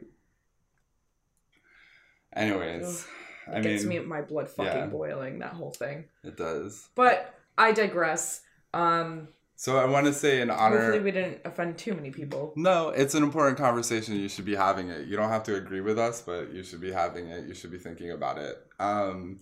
Anyways, 2.35 3.07
It 3.49 3.55
I 3.55 3.61
gets 3.61 3.85
mean, 3.85 4.01
me 4.03 4.07
my 4.07 4.21
blood 4.23 4.49
fucking 4.51 4.73
yeah. 4.73 4.87
boiling. 4.87 5.39
That 5.39 5.53
whole 5.55 5.71
thing. 5.73 6.05
it 6.23 6.37
does. 6.37 6.89
But 6.95 7.35
I 7.57 7.73
digress. 7.73 8.43
Um, 8.75 9.29
So 9.57 9.79
I 9.79 9.87
want 9.87 10.07
to 10.07 10.13
say 10.13 10.43
in 10.43 10.51
honor. 10.51 10.79
hopefully 10.79 11.03
we 11.03 11.11
didn't 11.11 11.41
offend 11.45 11.79
too 11.79 11.95
many 11.95 12.11
people. 12.11 12.53
No, 12.57 12.91
it's 12.91 13.15
an 13.15 13.23
important 13.23 13.57
conversation. 13.57 14.15
You 14.15 14.29
should 14.29 14.45
be 14.45 14.55
having 14.55 14.91
it. 14.91 15.09
You 15.09 15.17
don't 15.17 15.31
have 15.31 15.45
to 15.45 15.57
agree 15.57 15.81
with 15.81 15.99
us, 15.99 16.21
but 16.21 16.53
you 16.53 16.63
should 16.63 16.81
be 16.81 16.93
having 16.93 17.29
it. 17.29 17.47
You 17.49 17.55
should 17.55 17.71
be 17.71 17.79
thinking 17.79 18.11
about 18.11 18.37
it. 18.37 18.57
Um, 18.79 19.39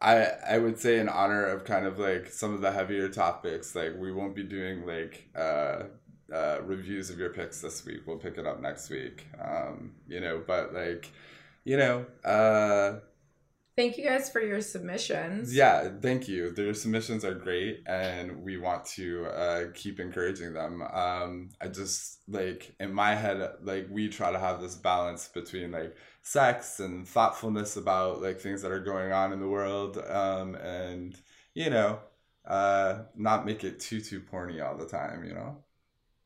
I 0.00 0.28
I 0.48 0.58
would 0.58 0.78
say 0.78 0.98
in 0.98 1.10
honor 1.10 1.44
of 1.44 1.64
kind 1.64 1.84
of 1.84 1.98
like 1.98 2.28
some 2.28 2.54
of 2.54 2.62
the 2.62 2.72
heavier 2.72 3.10
topics, 3.10 3.74
like 3.74 3.92
we 3.98 4.10
won't 4.10 4.34
be 4.34 4.44
doing 4.44 4.86
like 4.86 5.28
uh, 5.36 5.82
uh, 6.32 6.60
reviews 6.62 7.10
of 7.10 7.18
your 7.18 7.30
picks 7.30 7.60
this 7.60 7.84
week. 7.84 8.06
We'll 8.06 8.16
pick 8.16 8.38
it 8.38 8.46
up 8.46 8.60
next 8.62 8.88
week. 8.88 9.26
Um, 9.38 9.92
you 10.08 10.20
know, 10.20 10.42
but 10.46 10.72
like, 10.72 11.10
you 11.64 11.76
know, 11.76 12.06
uh, 12.24 13.00
Thank 13.80 13.96
you 13.96 14.04
guys 14.04 14.28
for 14.28 14.42
your 14.42 14.60
submissions. 14.60 15.54
yeah, 15.56 15.88
thank 16.02 16.28
you. 16.28 16.50
Their 16.50 16.74
submissions 16.74 17.24
are 17.24 17.32
great, 17.32 17.82
and 17.86 18.42
we 18.42 18.58
want 18.58 18.84
to 18.96 19.24
uh, 19.24 19.64
keep 19.72 19.98
encouraging 19.98 20.52
them. 20.52 20.82
Um, 20.82 21.48
I 21.62 21.68
just 21.68 22.18
like 22.28 22.74
in 22.78 22.92
my 22.92 23.14
head, 23.14 23.40
like 23.62 23.86
we 23.90 24.10
try 24.10 24.32
to 24.32 24.38
have 24.38 24.60
this 24.60 24.76
balance 24.76 25.28
between 25.28 25.72
like 25.72 25.96
sex 26.20 26.80
and 26.80 27.08
thoughtfulness 27.08 27.78
about 27.78 28.20
like 28.20 28.38
things 28.38 28.60
that 28.60 28.70
are 28.70 28.84
going 28.84 29.12
on 29.12 29.32
in 29.32 29.40
the 29.40 29.48
world, 29.48 29.96
um, 29.96 30.56
and 30.56 31.16
you 31.54 31.70
know, 31.70 32.00
uh, 32.46 33.04
not 33.16 33.46
make 33.46 33.64
it 33.64 33.80
too 33.80 34.02
too 34.02 34.20
porny 34.20 34.62
all 34.62 34.76
the 34.76 34.84
time. 34.84 35.24
You 35.24 35.32
know. 35.32 35.56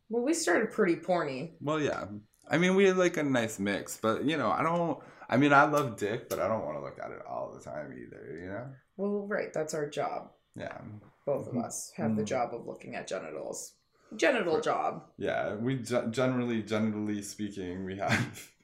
Well, 0.08 0.24
we 0.24 0.34
started 0.34 0.72
pretty 0.72 0.96
porny. 0.96 1.52
Well, 1.60 1.80
yeah. 1.80 2.06
I 2.50 2.58
mean, 2.58 2.74
we 2.74 2.84
had 2.84 2.96
like 2.96 3.16
a 3.16 3.22
nice 3.22 3.60
mix, 3.60 3.96
but 3.96 4.24
you 4.24 4.36
know, 4.36 4.50
I 4.50 4.64
don't. 4.64 4.98
I 5.28 5.36
mean, 5.36 5.52
I 5.52 5.64
love 5.64 5.96
dick, 5.96 6.28
but 6.28 6.38
I 6.38 6.48
don't 6.48 6.64
want 6.64 6.76
to 6.78 6.82
look 6.82 6.98
at 7.02 7.10
it 7.10 7.22
all 7.26 7.52
the 7.52 7.60
time 7.64 7.92
either. 7.92 8.38
You 8.40 8.48
know. 8.48 8.66
Well, 8.96 9.26
right, 9.26 9.52
that's 9.52 9.74
our 9.74 9.88
job. 9.88 10.30
Yeah. 10.56 10.78
Both 11.26 11.48
of 11.48 11.54
Mhm. 11.54 11.64
us 11.64 11.92
have 11.96 12.16
the 12.16 12.22
Mhm. 12.22 12.26
job 12.26 12.54
of 12.54 12.66
looking 12.66 12.94
at 12.94 13.06
genitals. 13.08 13.74
Genital 14.16 14.60
job. 14.60 15.04
Yeah, 15.16 15.54
we 15.56 15.76
ge- 15.76 16.10
generally, 16.10 16.62
generally 16.62 17.22
speaking, 17.22 17.84
we 17.84 17.96
have. 17.98 18.50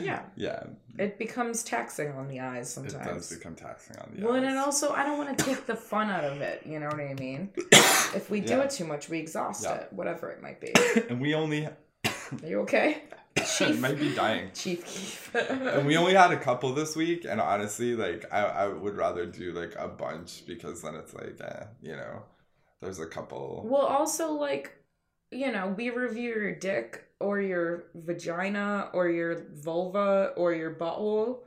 Yeah. 0.00 0.22
yeah, 0.34 0.62
It 0.98 1.18
becomes 1.18 1.62
taxing 1.62 2.10
on 2.12 2.26
the 2.28 2.40
eyes 2.40 2.72
sometimes. 2.72 2.94
it 2.94 3.04
does 3.04 3.36
become 3.36 3.54
taxing 3.54 3.98
on 3.98 4.12
the 4.12 4.20
eyes. 4.20 4.24
well, 4.24 4.34
and 4.36 4.56
also, 4.58 4.92
I 4.94 5.04
don't 5.04 5.18
want 5.18 5.36
to 5.36 5.44
take 5.44 5.66
the 5.66 5.76
fun 5.76 6.08
out 6.08 6.24
of 6.24 6.40
it. 6.40 6.64
You 6.64 6.80
know 6.80 6.86
what 6.86 7.00
I 7.00 7.12
mean? 7.12 7.52
If 8.14 8.30
we 8.30 8.40
do 8.40 8.54
Yeah. 8.54 8.62
it 8.62 8.70
too 8.70 8.86
much, 8.86 9.10
we 9.10 9.18
exhaust 9.18 9.64
Yeah. 9.64 9.74
it, 9.74 9.92
whatever 9.92 10.30
it 10.30 10.40
might 10.40 10.58
be. 10.58 10.72
and 11.10 11.20
we 11.20 11.34
only 11.34 11.66
Are 11.66 11.74
you 12.42 12.60
okay? 12.60 13.02
Chief. 13.36 13.80
might 13.80 13.98
be 13.98 14.14
dying. 14.14 14.50
Chief 14.54 14.84
Keef. 14.84 15.34
And 15.34 15.86
we 15.86 15.96
only 15.96 16.14
had 16.14 16.32
a 16.32 16.38
couple 16.38 16.72
this 16.72 16.94
week, 16.94 17.24
and 17.28 17.40
honestly, 17.40 17.96
like 17.96 18.24
I, 18.32 18.40
I 18.40 18.68
would 18.68 18.96
rather 18.96 19.26
do 19.26 19.52
like 19.52 19.74
a 19.78 19.88
bunch 19.88 20.46
because 20.46 20.82
then 20.82 20.94
it's 20.94 21.14
like, 21.14 21.40
eh, 21.40 21.64
you 21.82 21.96
know, 21.96 22.22
there's 22.80 23.00
a 23.00 23.06
couple. 23.06 23.62
Well, 23.66 23.86
also 23.86 24.32
like, 24.32 24.72
you 25.30 25.50
know, 25.50 25.74
we 25.76 25.90
review 25.90 26.30
your 26.30 26.54
dick 26.54 27.04
or 27.20 27.40
your 27.40 27.86
vagina 27.94 28.90
or 28.92 29.08
your 29.08 29.46
vulva 29.52 30.32
or 30.36 30.52
your 30.54 30.74
butthole. 30.74 31.38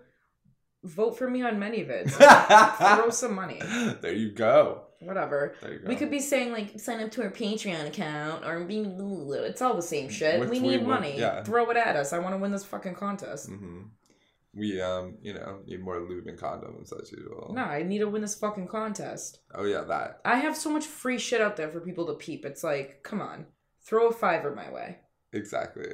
Vote 0.84 1.18
for 1.18 1.30
me 1.30 1.42
on 1.42 1.58
ManyVids. 1.58 2.12
Throw 2.98 3.10
some 3.10 3.34
money. 3.34 3.62
There 4.02 4.14
you 4.14 4.32
go. 4.32 4.87
Whatever. 5.02 5.56
There 5.62 5.74
you 5.74 5.80
go. 5.80 5.88
We 5.88 5.96
could 5.96 6.10
be 6.12 6.20
saying 6.20 6.52
like 6.52 6.80
sign 6.80 7.02
up 7.02 7.12
to 7.12 7.24
our 7.24 7.30
Patreon 7.32 7.88
account 7.88 8.46
or 8.46 8.64
be 8.64 8.80
it's 8.80 9.62
all 9.62 9.76
the 9.76 9.82
same 9.82 10.10
shit. 10.10 10.40
Which 10.40 10.50
we 10.50 10.60
we 10.60 10.68
need 10.70 10.82
will- 10.82 10.88
money. 10.88 11.18
yeah. 11.20 11.44
Throw 11.44 11.70
it 11.70 11.78
at 11.78 11.96
us. 11.96 12.14
I 12.14 12.20
want 12.20 12.34
to 12.34 12.40
win 12.40 12.52
this 12.52 12.66
fucking 12.66 12.96
contest. 12.96 13.50
hmm 13.50 13.82
We 14.56 14.82
um, 14.82 15.18
you 15.22 15.34
know, 15.36 15.60
need 15.68 15.82
more 15.84 16.00
lube 16.00 16.26
and 16.28 16.38
condoms 16.40 16.92
as 17.00 17.12
usual. 17.12 17.54
No, 17.56 17.62
I 17.64 17.84
need 17.84 18.00
to 18.00 18.10
win 18.10 18.22
this 18.24 18.36
fucking 18.36 18.68
contest. 18.68 19.40
Oh 19.54 19.66
yeah, 19.66 19.82
that. 19.82 20.20
I 20.26 20.38
have 20.38 20.58
so 20.58 20.70
much 20.72 20.86
free 20.86 21.20
shit 21.20 21.42
out 21.42 21.58
there 21.58 21.70
for 21.70 21.80
people 21.80 22.08
to 22.08 22.14
peep. 22.14 22.44
It's 22.46 22.64
like, 22.64 23.04
come 23.04 23.22
on, 23.22 23.46
throw 23.86 24.08
a 24.08 24.12
fiver 24.14 24.56
my 24.56 24.72
way. 24.72 24.98
Exactly. 25.34 25.86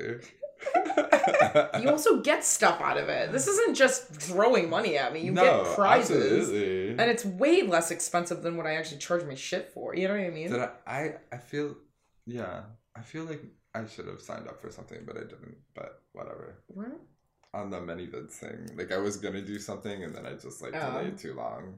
You 1.81 1.89
also 1.89 2.21
get 2.21 2.43
stuff 2.43 2.81
out 2.81 2.97
of 2.97 3.09
it. 3.09 3.31
This 3.31 3.47
isn't 3.47 3.75
just 3.75 4.07
throwing 4.07 4.69
money 4.69 4.97
at 4.97 5.13
me. 5.13 5.21
You 5.21 5.31
no, 5.31 5.43
get 5.63 5.75
prizes. 5.75 6.09
absolutely. 6.49 6.89
And 6.91 7.01
it's 7.01 7.25
way 7.25 7.61
less 7.63 7.91
expensive 7.91 8.41
than 8.41 8.57
what 8.57 8.65
I 8.65 8.75
actually 8.75 8.97
charge 8.99 9.23
my 9.23 9.35
shit 9.35 9.71
for. 9.73 9.95
You 9.95 10.07
know 10.07 10.15
what 10.15 10.23
I 10.23 10.29
mean? 10.29 10.49
Did 10.51 10.59
I, 10.61 10.69
I? 10.87 11.13
I 11.31 11.37
feel, 11.37 11.75
yeah. 12.25 12.61
I 12.95 13.01
feel 13.01 13.25
like 13.25 13.43
I 13.75 13.85
should 13.85 14.07
have 14.07 14.21
signed 14.21 14.47
up 14.47 14.61
for 14.61 14.71
something, 14.71 14.99
but 15.05 15.15
I 15.17 15.21
didn't. 15.21 15.57
But 15.75 16.01
whatever. 16.13 16.55
What? 16.67 16.99
On 17.53 17.69
the 17.69 17.79
ManyVids 17.79 18.31
thing, 18.31 18.69
like 18.75 18.91
I 18.91 18.97
was 18.97 19.17
gonna 19.17 19.41
do 19.41 19.59
something, 19.59 20.03
and 20.03 20.15
then 20.15 20.25
I 20.25 20.33
just 20.33 20.61
like 20.61 20.73
Oh. 20.75 20.91
delayed 20.91 21.17
too 21.19 21.33
long. 21.35 21.77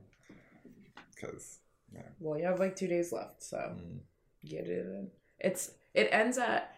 Cause 1.20 1.60
yeah. 1.94 2.02
Well, 2.20 2.38
you 2.40 2.46
have 2.46 2.60
like 2.60 2.76
two 2.76 2.88
days 2.88 3.12
left, 3.12 3.44
so 3.44 3.58
mm, 3.58 4.00
get 4.46 4.68
it 4.68 4.86
in. 4.86 5.10
It's 5.40 5.72
it 5.94 6.10
ends 6.12 6.38
at 6.38 6.75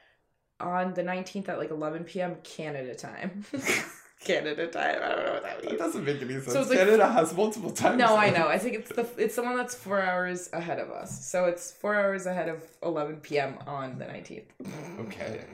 on 0.60 0.94
the 0.94 1.04
nineteenth 1.04 1.50
at 1.50 1.58
like 1.60 1.72
eleven 1.72 2.04
p.m. 2.04 2.38
Canada 2.44 2.96
time. 2.96 3.46
Canada 4.26 4.66
time. 4.68 5.00
I 5.04 5.10
don't 5.10 5.26
know 5.26 5.34
what 5.34 5.44
that 5.44 5.58
means. 5.64 5.72
that 5.72 5.78
doesn't 5.78 6.04
make 6.04 6.20
any 6.22 6.34
sense. 6.34 6.48
it's 6.56 6.70
like- 6.70 6.80
Canada 6.80 7.08
has 7.12 7.36
multiple 7.36 7.70
time. 7.72 7.98
No, 8.00 8.16
I 8.18 8.32
know. 8.32 8.48
I 8.48 8.58
think 8.58 8.76
it's 8.76 8.90
the 8.92 9.08
it's 9.18 9.36
the 9.36 9.44
one 9.44 9.56
that's 9.56 9.76
four 9.76 10.02
hours 10.02 10.50
ahead 10.54 10.80
of 10.80 10.90
us. 10.90 11.28
So 11.28 11.46
it's 11.46 11.72
four 11.72 11.96
hours 11.96 12.26
ahead 12.26 12.50
of 12.50 12.64
eleven 12.82 13.18
p.m. 13.18 13.58
on 13.68 14.00
the 14.00 14.06
nineteenth. 14.08 14.52
Okay, 15.00 15.46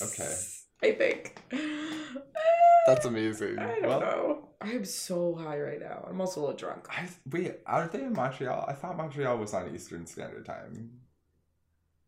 okay, 0.00 0.34
I 0.82 0.92
think. 0.92 1.38
that's 2.86 3.04
amazing. 3.04 3.58
I 3.58 3.66
don't 3.80 3.86
Well, 3.86 4.00
know. 4.00 4.48
I'm 4.60 4.84
so 4.86 5.34
high 5.34 5.60
right 5.60 5.78
now. 5.78 6.06
I'm 6.08 6.20
also 6.20 6.40
a 6.40 6.42
little 6.42 6.56
drunk. 6.56 6.86
I 6.90 7.06
wait. 7.30 7.56
Aren't 7.66 7.92
they 7.92 8.00
in 8.02 8.12
Montreal? 8.14 8.64
I 8.66 8.72
thought 8.72 8.96
Montreal 8.96 9.36
was 9.36 9.52
on 9.54 9.72
Eastern 9.74 10.06
Standard 10.06 10.46
Time. 10.46 10.90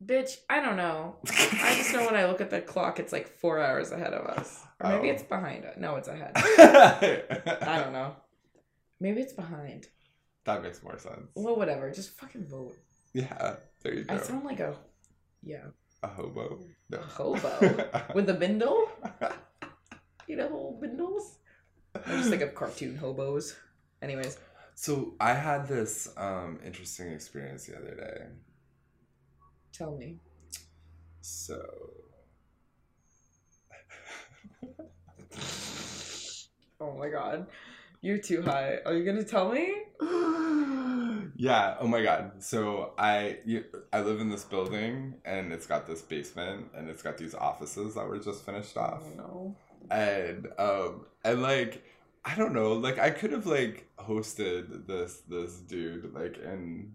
Bitch, 0.04 0.36
I 0.48 0.60
don't 0.60 0.76
know. 0.76 1.16
I 1.28 1.74
just 1.76 1.92
know 1.92 2.06
when 2.06 2.16
I 2.16 2.24
look 2.26 2.40
at 2.40 2.48
the 2.50 2.60
clock, 2.62 2.98
it's 2.98 3.12
like 3.12 3.28
four 3.28 3.60
hours 3.60 3.92
ahead 3.92 4.14
of 4.14 4.26
us. 4.26 4.64
Or 4.80 4.90
maybe 4.92 5.10
Oh. 5.10 5.12
it's 5.12 5.22
behind 5.22 5.64
us. 5.66 5.74
No, 5.78 5.96
it's 5.96 6.08
ahead. 6.08 6.32
I 6.36 7.80
don't 7.82 7.92
know. 7.92 8.16
Maybe 8.98 9.20
it's 9.20 9.34
behind. 9.34 9.88
That 10.44 10.62
makes 10.62 10.82
more 10.82 10.98
sense. 10.98 11.28
Well, 11.34 11.56
whatever. 11.56 11.90
Just 11.90 12.18
fucking 12.18 12.46
vote. 12.46 12.76
Yeah, 13.12 13.56
there 13.82 13.94
you 13.94 14.04
go. 14.04 14.14
I 14.14 14.18
sound 14.18 14.44
like 14.44 14.60
a, 14.60 14.74
yeah, 15.42 15.64
a 16.02 16.06
hobo. 16.08 16.60
a 16.92 16.96
hobo 16.96 17.90
with 18.14 18.30
a 18.30 18.34
bindle. 18.34 18.88
You 20.26 20.36
know, 20.36 20.48
whole 20.48 20.78
bindles. 20.80 21.38
I 21.94 22.12
just 22.16 22.30
think 22.30 22.40
of 22.42 22.54
cartoon 22.54 22.96
hobos. 22.96 23.56
Anyways, 24.00 24.38
so 24.76 25.14
I 25.20 25.34
had 25.34 25.66
this 25.68 26.08
um 26.16 26.58
interesting 26.64 27.08
experience 27.12 27.66
the 27.66 27.76
other 27.76 27.94
day. 27.96 28.26
Tell 29.72 29.96
me. 29.96 30.18
So 31.20 31.60
Oh 36.80 36.96
my 36.98 37.08
god, 37.10 37.46
you're 38.00 38.18
too 38.18 38.42
high. 38.42 38.78
Are 38.86 38.94
you 38.94 39.04
gonna 39.04 39.22
tell 39.24 39.52
me? 39.52 39.74
yeah. 41.36 41.76
Oh 41.78 41.86
my 41.86 42.02
god. 42.02 42.42
So 42.42 42.92
I 42.98 43.38
you, 43.44 43.64
I 43.92 44.00
live 44.00 44.20
in 44.20 44.30
this 44.30 44.44
building 44.44 45.14
and 45.24 45.52
it's 45.52 45.66
got 45.66 45.86
this 45.86 46.00
basement 46.02 46.68
and 46.74 46.88
it's 46.88 47.02
got 47.02 47.18
these 47.18 47.34
offices 47.34 47.94
that 47.96 48.06
were 48.08 48.18
just 48.18 48.46
finished 48.46 48.76
off. 48.76 49.02
Oh 49.04 49.16
no. 49.16 49.56
and 49.90 50.48
um 50.58 51.06
and 51.24 51.42
like 51.42 51.84
I 52.24 52.34
don't 52.34 52.52
know, 52.54 52.72
like 52.72 52.98
I 52.98 53.10
could 53.10 53.32
have 53.32 53.46
like 53.46 53.86
hosted 53.98 54.86
this 54.86 55.22
this 55.28 55.56
dude 55.56 56.14
like 56.14 56.38
in 56.38 56.92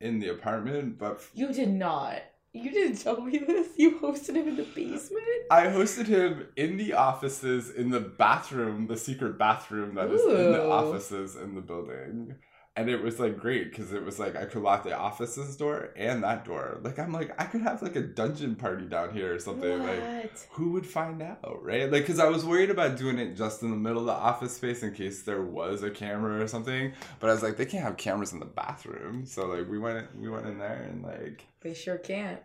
in 0.00 0.18
the 0.18 0.28
apartment, 0.28 0.98
but 0.98 1.20
You 1.34 1.52
did 1.52 1.70
not. 1.70 2.22
You 2.52 2.70
didn't 2.70 2.96
tell 2.96 3.20
me 3.20 3.38
this. 3.38 3.68
You 3.76 3.98
hosted 4.00 4.34
him 4.34 4.48
in 4.48 4.56
the 4.56 4.62
basement. 4.62 5.22
I 5.50 5.66
hosted 5.66 6.06
him 6.06 6.46
in 6.56 6.76
the 6.76 6.94
offices 6.94 7.70
in 7.70 7.90
the 7.90 8.00
bathroom, 8.00 8.86
the 8.86 8.96
secret 8.96 9.38
bathroom 9.38 9.94
that 9.96 10.10
is 10.10 10.22
in 10.22 10.52
the 10.52 10.66
offices 10.68 11.36
in 11.36 11.54
the 11.54 11.60
building. 11.60 12.34
And 12.78 12.88
it 12.88 13.02
was 13.02 13.18
like 13.18 13.38
great 13.38 13.70
because 13.70 13.92
it 13.92 14.04
was 14.04 14.20
like 14.20 14.36
I 14.36 14.44
could 14.44 14.62
lock 14.62 14.84
the 14.84 14.96
offices 14.96 15.56
door 15.56 15.90
and 15.96 16.22
that 16.22 16.44
door. 16.44 16.78
Like 16.82 17.00
I'm 17.00 17.12
like 17.12 17.34
I 17.36 17.44
could 17.44 17.62
have 17.62 17.82
like 17.82 17.96
a 17.96 18.02
dungeon 18.02 18.54
party 18.54 18.84
down 18.86 19.12
here 19.12 19.34
or 19.34 19.40
something. 19.40 19.82
Like 19.82 20.30
who 20.50 20.70
would 20.70 20.86
find 20.86 21.20
out, 21.20 21.64
right? 21.64 21.90
Like, 21.90 22.02
because 22.02 22.20
I 22.20 22.28
was 22.28 22.44
worried 22.44 22.70
about 22.70 22.96
doing 22.96 23.18
it 23.18 23.36
just 23.36 23.62
in 23.62 23.70
the 23.70 23.76
middle 23.76 23.98
of 23.98 24.06
the 24.06 24.12
office 24.12 24.54
space 24.54 24.84
in 24.84 24.94
case 24.94 25.22
there 25.22 25.42
was 25.42 25.82
a 25.82 25.90
camera 25.90 26.40
or 26.40 26.46
something. 26.46 26.92
But 27.18 27.30
I 27.30 27.32
was 27.32 27.42
like, 27.42 27.56
they 27.56 27.66
can't 27.66 27.82
have 27.82 27.96
cameras 27.96 28.32
in 28.32 28.38
the 28.38 28.46
bathroom, 28.46 29.26
so 29.26 29.46
like 29.46 29.68
we 29.68 29.80
went 29.80 30.16
we 30.16 30.28
went 30.28 30.46
in 30.46 30.58
there 30.58 30.86
and 30.88 31.02
like, 31.02 31.46
They 31.60 31.74
sure 31.74 31.98
can't. 31.98 32.40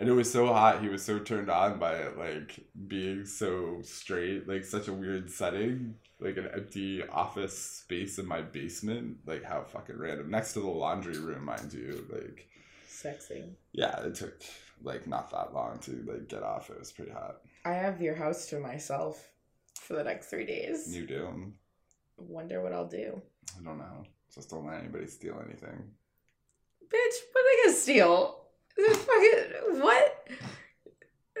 And 0.00 0.08
it 0.08 0.12
was 0.12 0.32
so 0.32 0.46
hot. 0.46 0.80
He 0.80 0.88
was 0.88 1.04
so 1.04 1.18
turned 1.18 1.50
on 1.50 1.78
by 1.78 1.92
it, 1.92 2.16
like 2.16 2.58
being 2.88 3.26
so 3.26 3.80
straight, 3.82 4.48
like 4.48 4.64
such 4.64 4.88
a 4.88 4.94
weird 4.94 5.30
setting, 5.30 5.94
like 6.18 6.38
an 6.38 6.48
empty 6.54 7.06
office 7.06 7.56
space 7.56 8.18
in 8.18 8.26
my 8.26 8.40
basement. 8.40 9.18
Like 9.26 9.44
how 9.44 9.62
fucking 9.62 9.98
random, 9.98 10.30
next 10.30 10.54
to 10.54 10.60
the 10.60 10.68
laundry 10.68 11.18
room, 11.18 11.44
mind 11.44 11.74
you. 11.74 12.06
Like, 12.10 12.48
Sexy. 12.88 13.44
yeah, 13.72 14.00
it 14.00 14.14
took 14.14 14.40
like 14.82 15.06
not 15.06 15.30
that 15.32 15.52
long 15.52 15.78
to 15.80 16.02
like 16.08 16.28
get 16.28 16.42
off. 16.42 16.70
It 16.70 16.78
was 16.78 16.92
pretty 16.92 17.12
hot. 17.12 17.42
I 17.66 17.74
have 17.74 18.00
your 18.00 18.14
house 18.14 18.46
to 18.46 18.58
myself 18.58 19.28
for 19.74 19.92
the 19.92 20.04
next 20.04 20.28
three 20.28 20.46
days. 20.46 20.96
You 20.96 21.06
do. 21.06 21.52
Wonder 22.16 22.62
what 22.62 22.72
I'll 22.72 22.88
do. 22.88 23.20
I 23.60 23.62
don't 23.62 23.76
know. 23.76 24.04
Just 24.34 24.48
don't 24.48 24.66
let 24.66 24.80
anybody 24.80 25.06
steal 25.08 25.42
anything. 25.44 25.90
Bitch, 26.88 27.16
what 27.32 27.44
are 27.44 27.48
they 27.50 27.62
gonna 27.66 27.76
steal? 27.76 28.39
Fucking 28.88 29.80
what? 29.80 30.28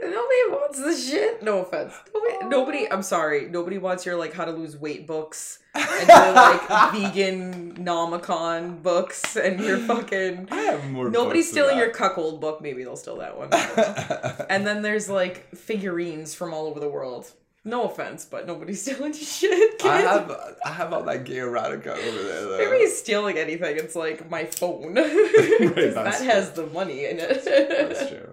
Nobody 0.02 0.40
wants 0.48 0.78
this 0.78 1.10
shit. 1.10 1.42
No 1.42 1.58
offense. 1.58 1.92
Nobody, 2.14 2.48
nobody. 2.48 2.90
I'm 2.90 3.02
sorry. 3.02 3.48
Nobody 3.50 3.76
wants 3.76 4.06
your 4.06 4.16
like 4.16 4.32
how 4.32 4.46
to 4.46 4.50
lose 4.52 4.76
weight 4.76 5.06
books 5.06 5.58
and 5.74 6.08
your 6.08 6.32
like 6.32 6.92
vegan 6.92 7.74
nomicon 7.84 8.82
books 8.82 9.36
and 9.36 9.60
your 9.60 9.76
fucking. 9.86 10.48
I 10.50 10.56
have 10.56 10.90
more. 10.90 11.10
Nobody's 11.10 11.50
stealing 11.50 11.76
your 11.76 11.90
cuckold 11.90 12.40
book. 12.40 12.62
Maybe 12.62 12.82
they'll 12.82 12.96
steal 12.96 13.18
that 13.18 13.36
one. 13.36 13.48
I 13.52 13.66
don't 13.66 13.76
know. 13.78 14.46
and 14.48 14.66
then 14.66 14.80
there's 14.82 15.10
like 15.10 15.54
figurines 15.54 16.34
from 16.34 16.54
all 16.54 16.66
over 16.66 16.80
the 16.80 16.88
world. 16.88 17.30
No 17.64 17.84
offense, 17.84 18.24
but 18.24 18.46
nobody's 18.46 18.80
stealing 18.82 19.12
shit. 19.12 19.84
I 19.84 19.98
have 20.00 20.56
I 20.64 20.70
have 20.70 20.92
all 20.92 21.02
that 21.04 21.24
gay 21.24 21.36
erotica 21.36 21.88
over 21.88 22.22
there. 22.22 22.44
Though. 22.44 22.54
If 22.54 22.60
anybody's 22.60 22.98
stealing 22.98 23.36
anything, 23.38 23.76
it's 23.76 23.94
like 23.94 24.30
my 24.30 24.44
phone. 24.46 24.94
'Cause 24.94 25.94
that 25.94 25.94
that's 25.94 26.22
has 26.22 26.52
the 26.52 26.66
money 26.66 27.04
in 27.04 27.18
it. 27.20 27.44
That's 27.44 28.08
true. 28.08 28.32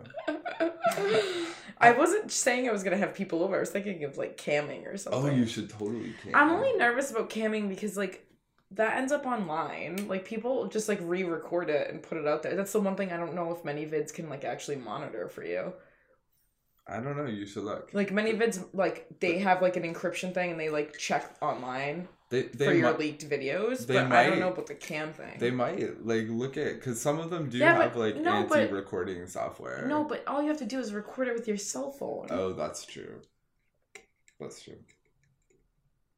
I 1.80 1.92
wasn't 1.92 2.32
saying 2.32 2.68
I 2.68 2.72
was 2.72 2.84
gonna 2.84 2.98
have 2.98 3.14
people 3.14 3.44
over. 3.44 3.58
I 3.58 3.60
was 3.60 3.70
thinking 3.70 4.04
of 4.04 4.18
like 4.18 4.38
camming 4.38 4.86
or 4.88 4.94
oh, 4.94 4.98
something. 4.98 5.34
Oh, 5.34 5.36
you 5.36 5.46
should 5.46 5.70
totally. 5.70 6.14
Can. 6.22 6.34
I'm 6.34 6.50
only 6.50 6.74
nervous 6.74 7.12
about 7.12 7.30
camming 7.30 7.70
because 7.70 7.98
like 7.98 8.26
that 8.72 8.98
ends 8.98 9.12
up 9.12 9.26
online. 9.26 10.08
Like 10.08 10.26
people 10.26 10.68
just 10.68 10.88
like 10.90 11.00
re-record 11.02 11.70
it 11.70 11.90
and 11.90 12.02
put 12.02 12.18
it 12.18 12.28
out 12.28 12.44
there. 12.44 12.56
That's 12.56 12.72
the 12.72 12.80
one 12.80 12.96
thing 12.96 13.12
I 13.12 13.18
don't 13.18 13.36
know 13.36 13.52
if 13.52 13.64
ManyVids 13.64 14.14
can 14.14 14.30
like 14.30 14.44
actually 14.46 14.78
monitor 14.78 15.28
for 15.28 15.44
you. 15.44 15.74
I 16.90 17.00
don't 17.02 17.18
know. 17.18 17.26
You 17.26 17.46
should 17.46 17.64
look. 17.64 17.90
Like 17.94 18.12
ManyVids, 18.12 18.68
like 18.74 19.08
they 19.20 19.40
have 19.40 19.62
like 19.62 19.76
an 19.76 19.84
encryption 19.84 20.34
thing 20.34 20.52
and 20.52 20.60
they 20.60 20.70
like 20.70 20.98
check 20.98 21.36
online 21.42 22.08
They 22.30 22.44
for 22.44 22.72
your 22.74 22.92
might, 22.92 23.00
leaked 23.00 23.30
videos. 23.30 23.86
they 23.86 23.96
but 23.96 24.12
I 24.12 24.28
don't 24.30 24.40
know 24.40 24.54
about 24.54 24.68
the 24.68 24.76
cam 24.76 25.12
thing. 25.14 25.36
they 25.38 25.52
might 25.52 26.06
like 26.06 26.28
look 26.30 26.56
at 26.58 26.76
because 26.76 27.02
some 27.02 27.20
of 27.20 27.30
them 27.30 27.50
do 27.50 27.58
Yeah, 27.58 27.76
but- 27.78 27.84
have 27.84 27.96
like 27.98 28.16
no, 28.16 28.32
anti-recording 28.34 29.28
software. 29.28 29.86
no, 29.88 30.04
but 30.06 30.26
all 30.28 30.42
you 30.42 30.48
have 30.48 30.60
to 30.60 30.66
do 30.66 30.80
is 30.80 30.94
record 30.94 31.28
it 31.28 31.34
with 31.34 31.48
your 31.48 31.58
cell 31.58 31.92
phone. 31.92 32.28
Oh, 32.30 32.54
that's 32.54 32.86
true. 32.86 33.22
That's 34.40 34.62
true. 34.64 34.78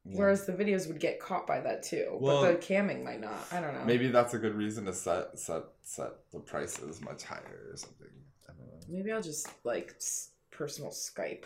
Yeah. 0.04 0.18
Whereas 0.18 0.46
the 0.46 0.52
videos 0.52 0.86
would 0.88 0.98
get 1.00 1.20
caught 1.20 1.46
by 1.46 1.60
that 1.60 1.82
too, 1.82 2.16
Well, 2.20 2.42
but 2.42 2.60
the 2.60 2.66
camming 2.66 3.04
might 3.04 3.20
not. 3.20 3.46
I 3.52 3.60
don't 3.60 3.74
know. 3.74 3.84
maybe 3.84 4.08
that's 4.08 4.34
a 4.34 4.38
good 4.38 4.54
reason 4.54 4.84
to 4.86 4.92
set 4.92 5.38
set 5.38 5.62
set 5.82 6.10
the 6.32 6.40
prices 6.40 7.00
much 7.02 7.24
higher 7.24 7.68
or 7.72 7.76
something. 7.76 8.06
I 8.48 8.52
don't 8.52 8.66
know. 8.66 8.80
Maybe 8.88 9.12
I'll 9.12 9.20
just 9.22 9.48
like 9.64 9.94
personal 10.60 10.90
Skype. 10.90 11.44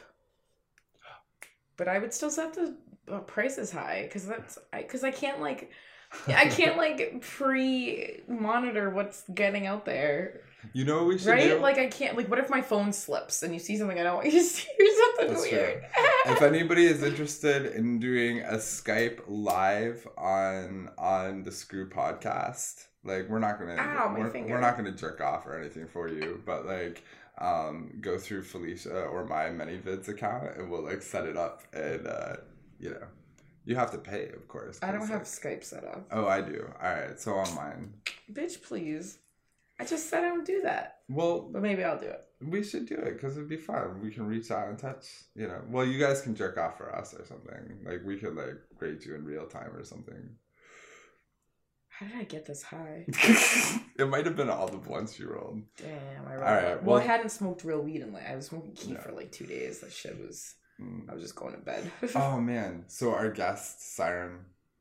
But 1.77 1.87
I 1.87 2.01
would 2.01 2.13
still 2.13 2.31
set 2.31 2.53
the 2.55 2.75
uh, 3.11 3.21
prices 3.21 3.71
high 3.71 4.03
because 4.05 4.27
that's 4.27 4.59
because 4.77 5.05
I, 5.05 5.13
can't 5.13 5.41
like 5.41 5.71
I 6.29 6.47
can't 6.47 6.77
like 6.77 7.21
pre 7.21 8.23
monitor 8.27 8.91
what's 8.91 9.23
getting 9.33 9.67
out 9.69 9.85
there, 9.85 10.41
You 10.73 10.85
know 10.85 10.99
what 10.99 11.07
we 11.07 11.19
should 11.19 11.29
right? 11.29 11.51
do? 11.51 11.61
Like 11.61 11.79
I 11.79 11.87
can't 11.87 12.17
like 12.17 12.29
what 12.29 12.41
if 12.41 12.51
my 12.51 12.61
phone 12.61 12.93
slips 12.93 13.45
and 13.45 13.53
you 13.55 13.61
see 13.61 13.77
something 13.77 13.99
I 13.99 14.03
don't 14.03 14.17
want 14.17 14.27
you 14.27 14.33
to 14.33 14.41
see 14.45 14.69
or 14.81 14.87
something 15.05 15.35
That's 15.35 15.51
weird. 15.51 15.85
if 16.27 16.43
anybody 16.53 16.87
is 16.87 17.05
interested 17.05 17.67
in 17.67 18.01
doing 18.01 18.41
a 18.41 18.55
Skype 18.55 19.21
live 19.29 20.09
on 20.19 20.91
on 20.99 21.45
the 21.45 21.53
Screw 21.53 21.89
podcast, 21.89 22.87
like 23.05 23.29
we're 23.29 23.39
not 23.39 23.61
gonna 23.61 23.77
Ow, 23.77 24.15
we're, 24.19 24.31
finger. 24.31 24.55
we're 24.55 24.61
not 24.61 24.77
gonna 24.77 24.93
jerk 24.93 25.21
off 25.21 25.47
or 25.47 25.57
anything 25.59 25.87
for 25.87 26.09
you, 26.09 26.43
but 26.45 26.67
like 26.67 27.05
um 27.39 27.99
go 28.01 28.17
through 28.19 28.43
Felicia 28.43 29.03
or 29.07 29.25
my 29.25 29.45
ManyVids 29.47 30.09
account 30.09 30.57
and 30.57 30.71
we'll 30.71 30.85
like 30.85 31.03
set 31.03 31.27
it 31.27 31.37
up 31.37 31.63
and 31.73 32.07
uh 32.07 32.37
you 32.79 32.91
know 32.91 33.07
you 33.65 33.75
have 33.77 33.91
to 33.93 33.99
pay 33.99 34.29
of 34.29 34.47
course. 34.47 34.79
I 34.83 34.93
don't 34.93 35.01
have 35.09 35.21
like- 35.21 35.25
Skype 35.25 35.65
set 35.65 35.85
up. 35.85 36.07
Oh, 36.13 36.27
I 36.27 36.41
do. 36.43 36.71
All 36.83 36.89
right, 36.95 37.19
so 37.19 37.35
on 37.35 37.55
mine. 37.55 37.95
Bitch, 38.33 38.63
please. 38.63 39.19
I 39.81 39.85
just 39.85 40.09
said 40.09 40.23
I 40.23 40.29
don't 40.29 40.47
do 40.47 40.61
that, 40.63 40.99
Well, 41.09 41.49
but 41.51 41.61
maybe 41.63 41.83
I'll 41.83 41.99
do 41.99 42.07
it. 42.07 42.21
we 42.41 42.63
should 42.63 42.87
do 42.87 42.95
it 42.95 43.15
because 43.15 43.37
it'd 43.37 43.49
be 43.49 43.57
fun. 43.57 44.01
We 44.03 44.11
can 44.13 44.27
reach 44.27 44.51
out 44.53 44.69
and 44.69 44.79
touch. 44.79 45.07
You 45.35 45.49
know, 45.49 45.61
well, 45.69 45.85
you 45.85 45.99
guys 45.99 46.21
can 46.21 46.37
jerk 46.37 46.59
off 46.59 46.77
for 46.79 46.95
us 46.95 47.13
or 47.15 47.25
something. 47.25 47.79
Like 47.85 48.03
we 48.05 48.17
could 48.19 48.37
like 48.37 48.55
grade 48.79 49.05
you 49.05 49.15
in 49.17 49.25
real 49.25 49.47
time 49.47 49.75
or 49.75 49.83
something. 49.83 50.29
How 51.99 52.07
did 52.07 52.17
I 52.17 52.25
get 52.25 52.45
this 52.45 52.63
high? 52.63 53.05
it 53.09 54.09
might 54.09 54.27
have 54.27 54.37
been 54.37 54.51
all 54.51 54.67
the 54.67 54.77
blunts 54.79 55.19
you 55.19 55.29
rolled. 55.31 55.63
Damn, 55.77 56.27
I 56.27 56.31
All 56.31 56.37
rolled 56.37 56.41
right, 56.43 56.65
up. 56.65 56.83
Well, 56.83 56.95
well- 56.97 57.03
I 57.03 57.07
hadn't 57.07 57.31
smoked 57.31 57.65
real 57.65 57.81
weed 57.83 58.01
in 58.03 58.13
like 58.13 58.29
I 58.29 58.35
was 58.37 58.47
smoking 58.47 58.73
kief 58.73 58.95
Yeah. 58.95 59.01
for 59.03 59.13
like 59.13 59.31
two 59.33 59.47
days. 59.47 59.81
That 59.81 59.93
shit 59.93 60.19
was. 60.21 60.55
Mm. 60.81 61.09
I 61.09 61.15
was 61.15 61.23
just 61.23 61.37
going 61.37 61.55
to 61.55 61.61
bed. 61.61 61.89
Oh 62.17 62.41
man! 62.41 62.85
So 62.89 63.15
our 63.15 63.31
guest 63.31 63.95
Siren 63.95 64.41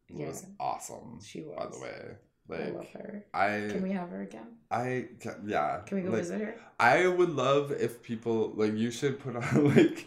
was 0.09 0.43
awesome. 0.59 1.20
She 1.24 1.41
was. 1.43 1.55
by 1.57 1.66
the 1.68 1.80
way. 1.80 2.18
I 2.51 2.70
love 2.72 2.88
her. 2.89 3.26
I, 3.34 3.47
Can 3.72 3.82
we 3.82 3.91
have 3.91 4.09
her 4.09 4.22
again? 4.22 4.57
I, 4.70 5.07
ca- 5.24 5.38
yeah. 5.45 5.80
Can 5.86 5.97
we 5.97 6.03
go 6.03 6.09
like, 6.09 6.20
visit 6.20 6.41
her? 6.41 6.55
I 6.80 7.07
would 7.07 7.30
love 7.30 7.72
if 7.72 8.03
people 8.03 8.51
like 8.55 8.74
you 8.76 8.91
should 8.91 9.20
put 9.20 9.36
on 9.38 9.74
like 9.76 10.05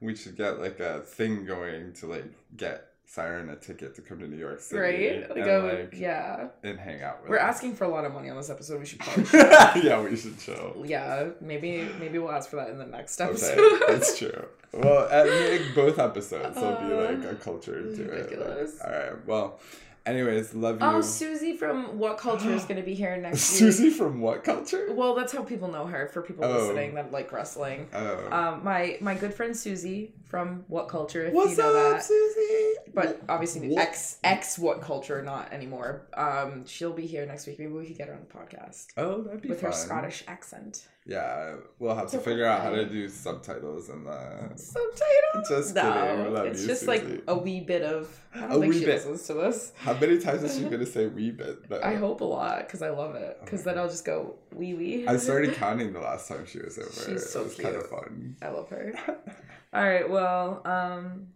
we 0.00 0.16
should 0.16 0.36
get 0.36 0.60
like 0.60 0.80
a 0.80 1.00
thing 1.00 1.44
going 1.44 1.92
to 1.94 2.06
like 2.06 2.24
get 2.56 2.86
Siren 3.08 3.48
a 3.50 3.56
ticket 3.56 3.94
to 3.94 4.02
come 4.02 4.18
to 4.18 4.26
New 4.26 4.36
York 4.36 4.60
City, 4.60 4.80
Right? 4.80 5.30
Like, 5.30 5.38
and, 5.46 5.64
like, 5.66 5.94
yeah. 5.96 6.48
and 6.64 6.76
hang 6.78 7.02
out 7.02 7.22
with. 7.22 7.30
We're 7.30 7.38
us. 7.38 7.54
asking 7.56 7.76
for 7.76 7.84
a 7.84 7.88
lot 7.88 8.04
of 8.04 8.12
money 8.12 8.28
on 8.30 8.36
this 8.36 8.50
episode. 8.50 8.80
We 8.80 8.86
should 8.86 8.98
probably. 9.00 9.82
yeah, 9.88 10.00
we 10.02 10.16
should 10.16 10.38
chill. 10.40 10.82
yeah, 10.84 11.28
maybe 11.40 11.88
maybe 12.00 12.18
we'll 12.18 12.32
ask 12.32 12.50
for 12.50 12.56
that 12.56 12.68
in 12.70 12.78
the 12.78 12.86
next 12.86 13.20
Okay, 13.20 13.30
episode. 13.30 13.80
that's 13.88 14.18
true. 14.18 14.46
Well, 14.72 15.08
at 15.08 15.26
like 15.28 15.74
both 15.74 15.98
episodes, 16.00 16.56
there'll 16.56 16.80
be 16.86 16.92
Uh, 16.94 17.12
like 17.14 17.32
a 17.32 17.34
culture 17.36 17.80
to 17.80 17.88
it. 18.02 18.10
ridiculous. 18.10 18.80
Like, 18.80 18.88
all 18.92 18.98
right. 18.98 19.26
Well, 19.26 19.60
anyways, 20.06 20.54
love 20.54 20.80
you. 20.80 20.86
Oh, 20.86 21.00
Suzie 21.00 21.56
from 21.58 21.98
What 21.98 22.16
Culture 22.18 22.50
is 22.52 22.64
going 22.64 22.76
to 22.76 22.82
be 22.86 22.94
here 22.94 23.16
next 23.20 23.60
Suzie 23.60 23.92
from 23.92 24.20
what 24.20 24.44
culture? 24.44 24.86
Well, 24.90 25.14
that's 25.14 25.32
how 25.32 25.42
people 25.42 25.68
know 25.70 25.86
her. 25.86 26.06
For 26.08 26.22
people 26.22 26.44
Oh. 26.44 26.58
listening 26.58 26.94
that 26.94 27.12
like 27.12 27.32
wrestling, 27.32 27.88
Oh. 27.92 28.28
um, 28.30 28.64
my 28.64 28.96
my 29.00 29.14
good 29.14 29.34
friend 29.34 29.52
Suzie 29.54 30.10
from 30.24 30.64
What 30.68 30.88
Culture. 30.88 31.24
If 31.26 31.34
What's 31.34 31.52
you 31.52 31.58
know 31.58 31.76
up, 31.76 31.96
that. 31.98 32.02
Suzie? 32.02 32.72
but 32.94 33.20
obviously 33.28 33.68
What? 33.68 33.82
ex 33.82 34.18
ex 34.24 34.58
what 34.58 34.80
culture 34.80 35.20
not 35.22 35.52
anymore 35.52 36.06
um 36.14 36.64
she'll 36.66 36.92
be 36.94 37.06
here 37.06 37.26
next 37.26 37.46
week 37.46 37.58
maybe 37.58 37.70
we 37.72 37.84
could 37.86 37.98
get 37.98 38.08
her 38.08 38.14
on 38.14 38.20
the 38.20 38.34
podcast 38.34 38.86
Oh, 38.96 39.20
that'd 39.22 39.42
be 39.42 39.50
with 39.50 39.60
fun. 39.60 39.70
her 39.70 39.76
scottish 39.76 40.24
accent 40.26 40.86
Yeah, 41.08 41.54
we'll 41.78 41.94
have 41.94 42.10
to 42.10 42.18
figure 42.18 42.44
out 42.46 42.62
how 42.62 42.70
to 42.70 42.84
do 42.84 43.08
subtitles 43.08 43.88
and 43.90 44.06
the. 44.06 44.50
Subtitles? 44.56 45.48
Just 45.48 45.74
kidding. 45.76 45.90
No 46.24 46.30
love 46.30 46.46
it's 46.46 46.62
you, 46.62 46.66
just 46.66 46.88
like 46.88 47.04
a 47.28 47.36
wee 47.38 47.60
bit 47.60 47.82
of 47.82 48.08
i 48.34 48.40
don't 48.40 48.50
A 48.50 48.60
think 48.60 48.72
wee 48.72 48.78
she 48.80 48.84
bit. 48.86 48.94
listens 48.96 49.26
to 49.28 49.34
this 49.34 49.72
How 49.76 49.94
many 49.94 50.18
times 50.18 50.42
is 50.42 50.56
she 50.58 50.64
gonna 50.68 50.84
say 50.84 51.06
"wee 51.06 51.30
bit"? 51.30 51.68
Though? 51.68 51.80
i 51.82 51.94
hope 51.94 52.20
a 52.22 52.24
lot 52.24 52.58
because 52.66 52.82
i 52.82 52.90
love 52.90 53.14
it 53.14 53.36
Oh 53.40 53.44
because 53.44 53.64
my 53.64 53.72
then 53.72 53.80
i'll 53.82 53.88
just 53.88 54.04
go 54.04 54.34
wee 54.52 54.74
wee 54.74 55.06
I 55.06 55.16
started 55.16 55.54
counting 55.62 55.92
the 55.92 56.00
last 56.00 56.26
time 56.28 56.44
she 56.46 56.58
was 56.58 56.76
over. 56.78 56.90
She's 56.90 57.22
it 57.22 57.28
so 57.28 57.44
was 57.44 57.54
kind 57.54 57.76
of 57.76 57.88
cute. 57.88 57.90
fun. 57.90 58.36
i 58.42 58.48
love 58.48 58.68
her 58.70 58.92
all 59.72 59.82
right 59.84 60.08
well 60.10 60.60
um 60.64 61.28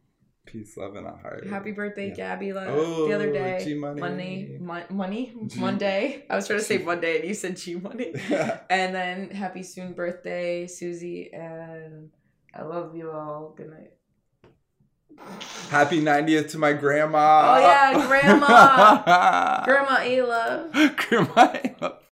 Peace, 0.51 0.77
love, 0.77 0.97
and 0.97 1.07
a 1.07 1.13
heart. 1.13 1.47
happy 1.47 1.71
birthday 1.71 2.09
Yeah. 2.09 2.15
gabby 2.35 2.53
la- 2.53 2.65
Oh, 2.67 3.07
the 3.07 3.15
other 3.15 3.33
day 3.33 3.61
G-Money. 3.63 4.01
money 4.01 4.57
mon- 4.59 4.91
money 4.91 5.33
G- 5.47 5.61
monday 5.61 6.25
i 6.29 6.35
was 6.35 6.47
trying 6.49 6.59
to 6.59 6.65
say 6.65 6.79
monday 6.91 7.21
and 7.21 7.29
you 7.29 7.35
said 7.35 7.57
g 7.57 7.77
money 7.77 8.13
And 8.71 8.95
then 8.95 9.31
happy 9.31 9.63
soon 9.63 9.93
birthday, 9.95 10.67
Suzie, 10.67 11.31
and 11.33 12.11
I 12.55 12.63
love 12.63 12.97
you 12.97 13.11
all. 13.13 13.55
Good 13.57 13.71
night. 13.71 13.93
Happy 15.71 16.01
90th 16.03 16.51
to 16.53 16.59
my 16.59 16.73
grandma. 16.73 17.55
Oh, 17.55 17.61
yeah, 17.61 18.07
grandma. 18.09 19.65
Grandma 19.65 19.97
Ayla. 20.03 20.97
grandma. 20.97 21.93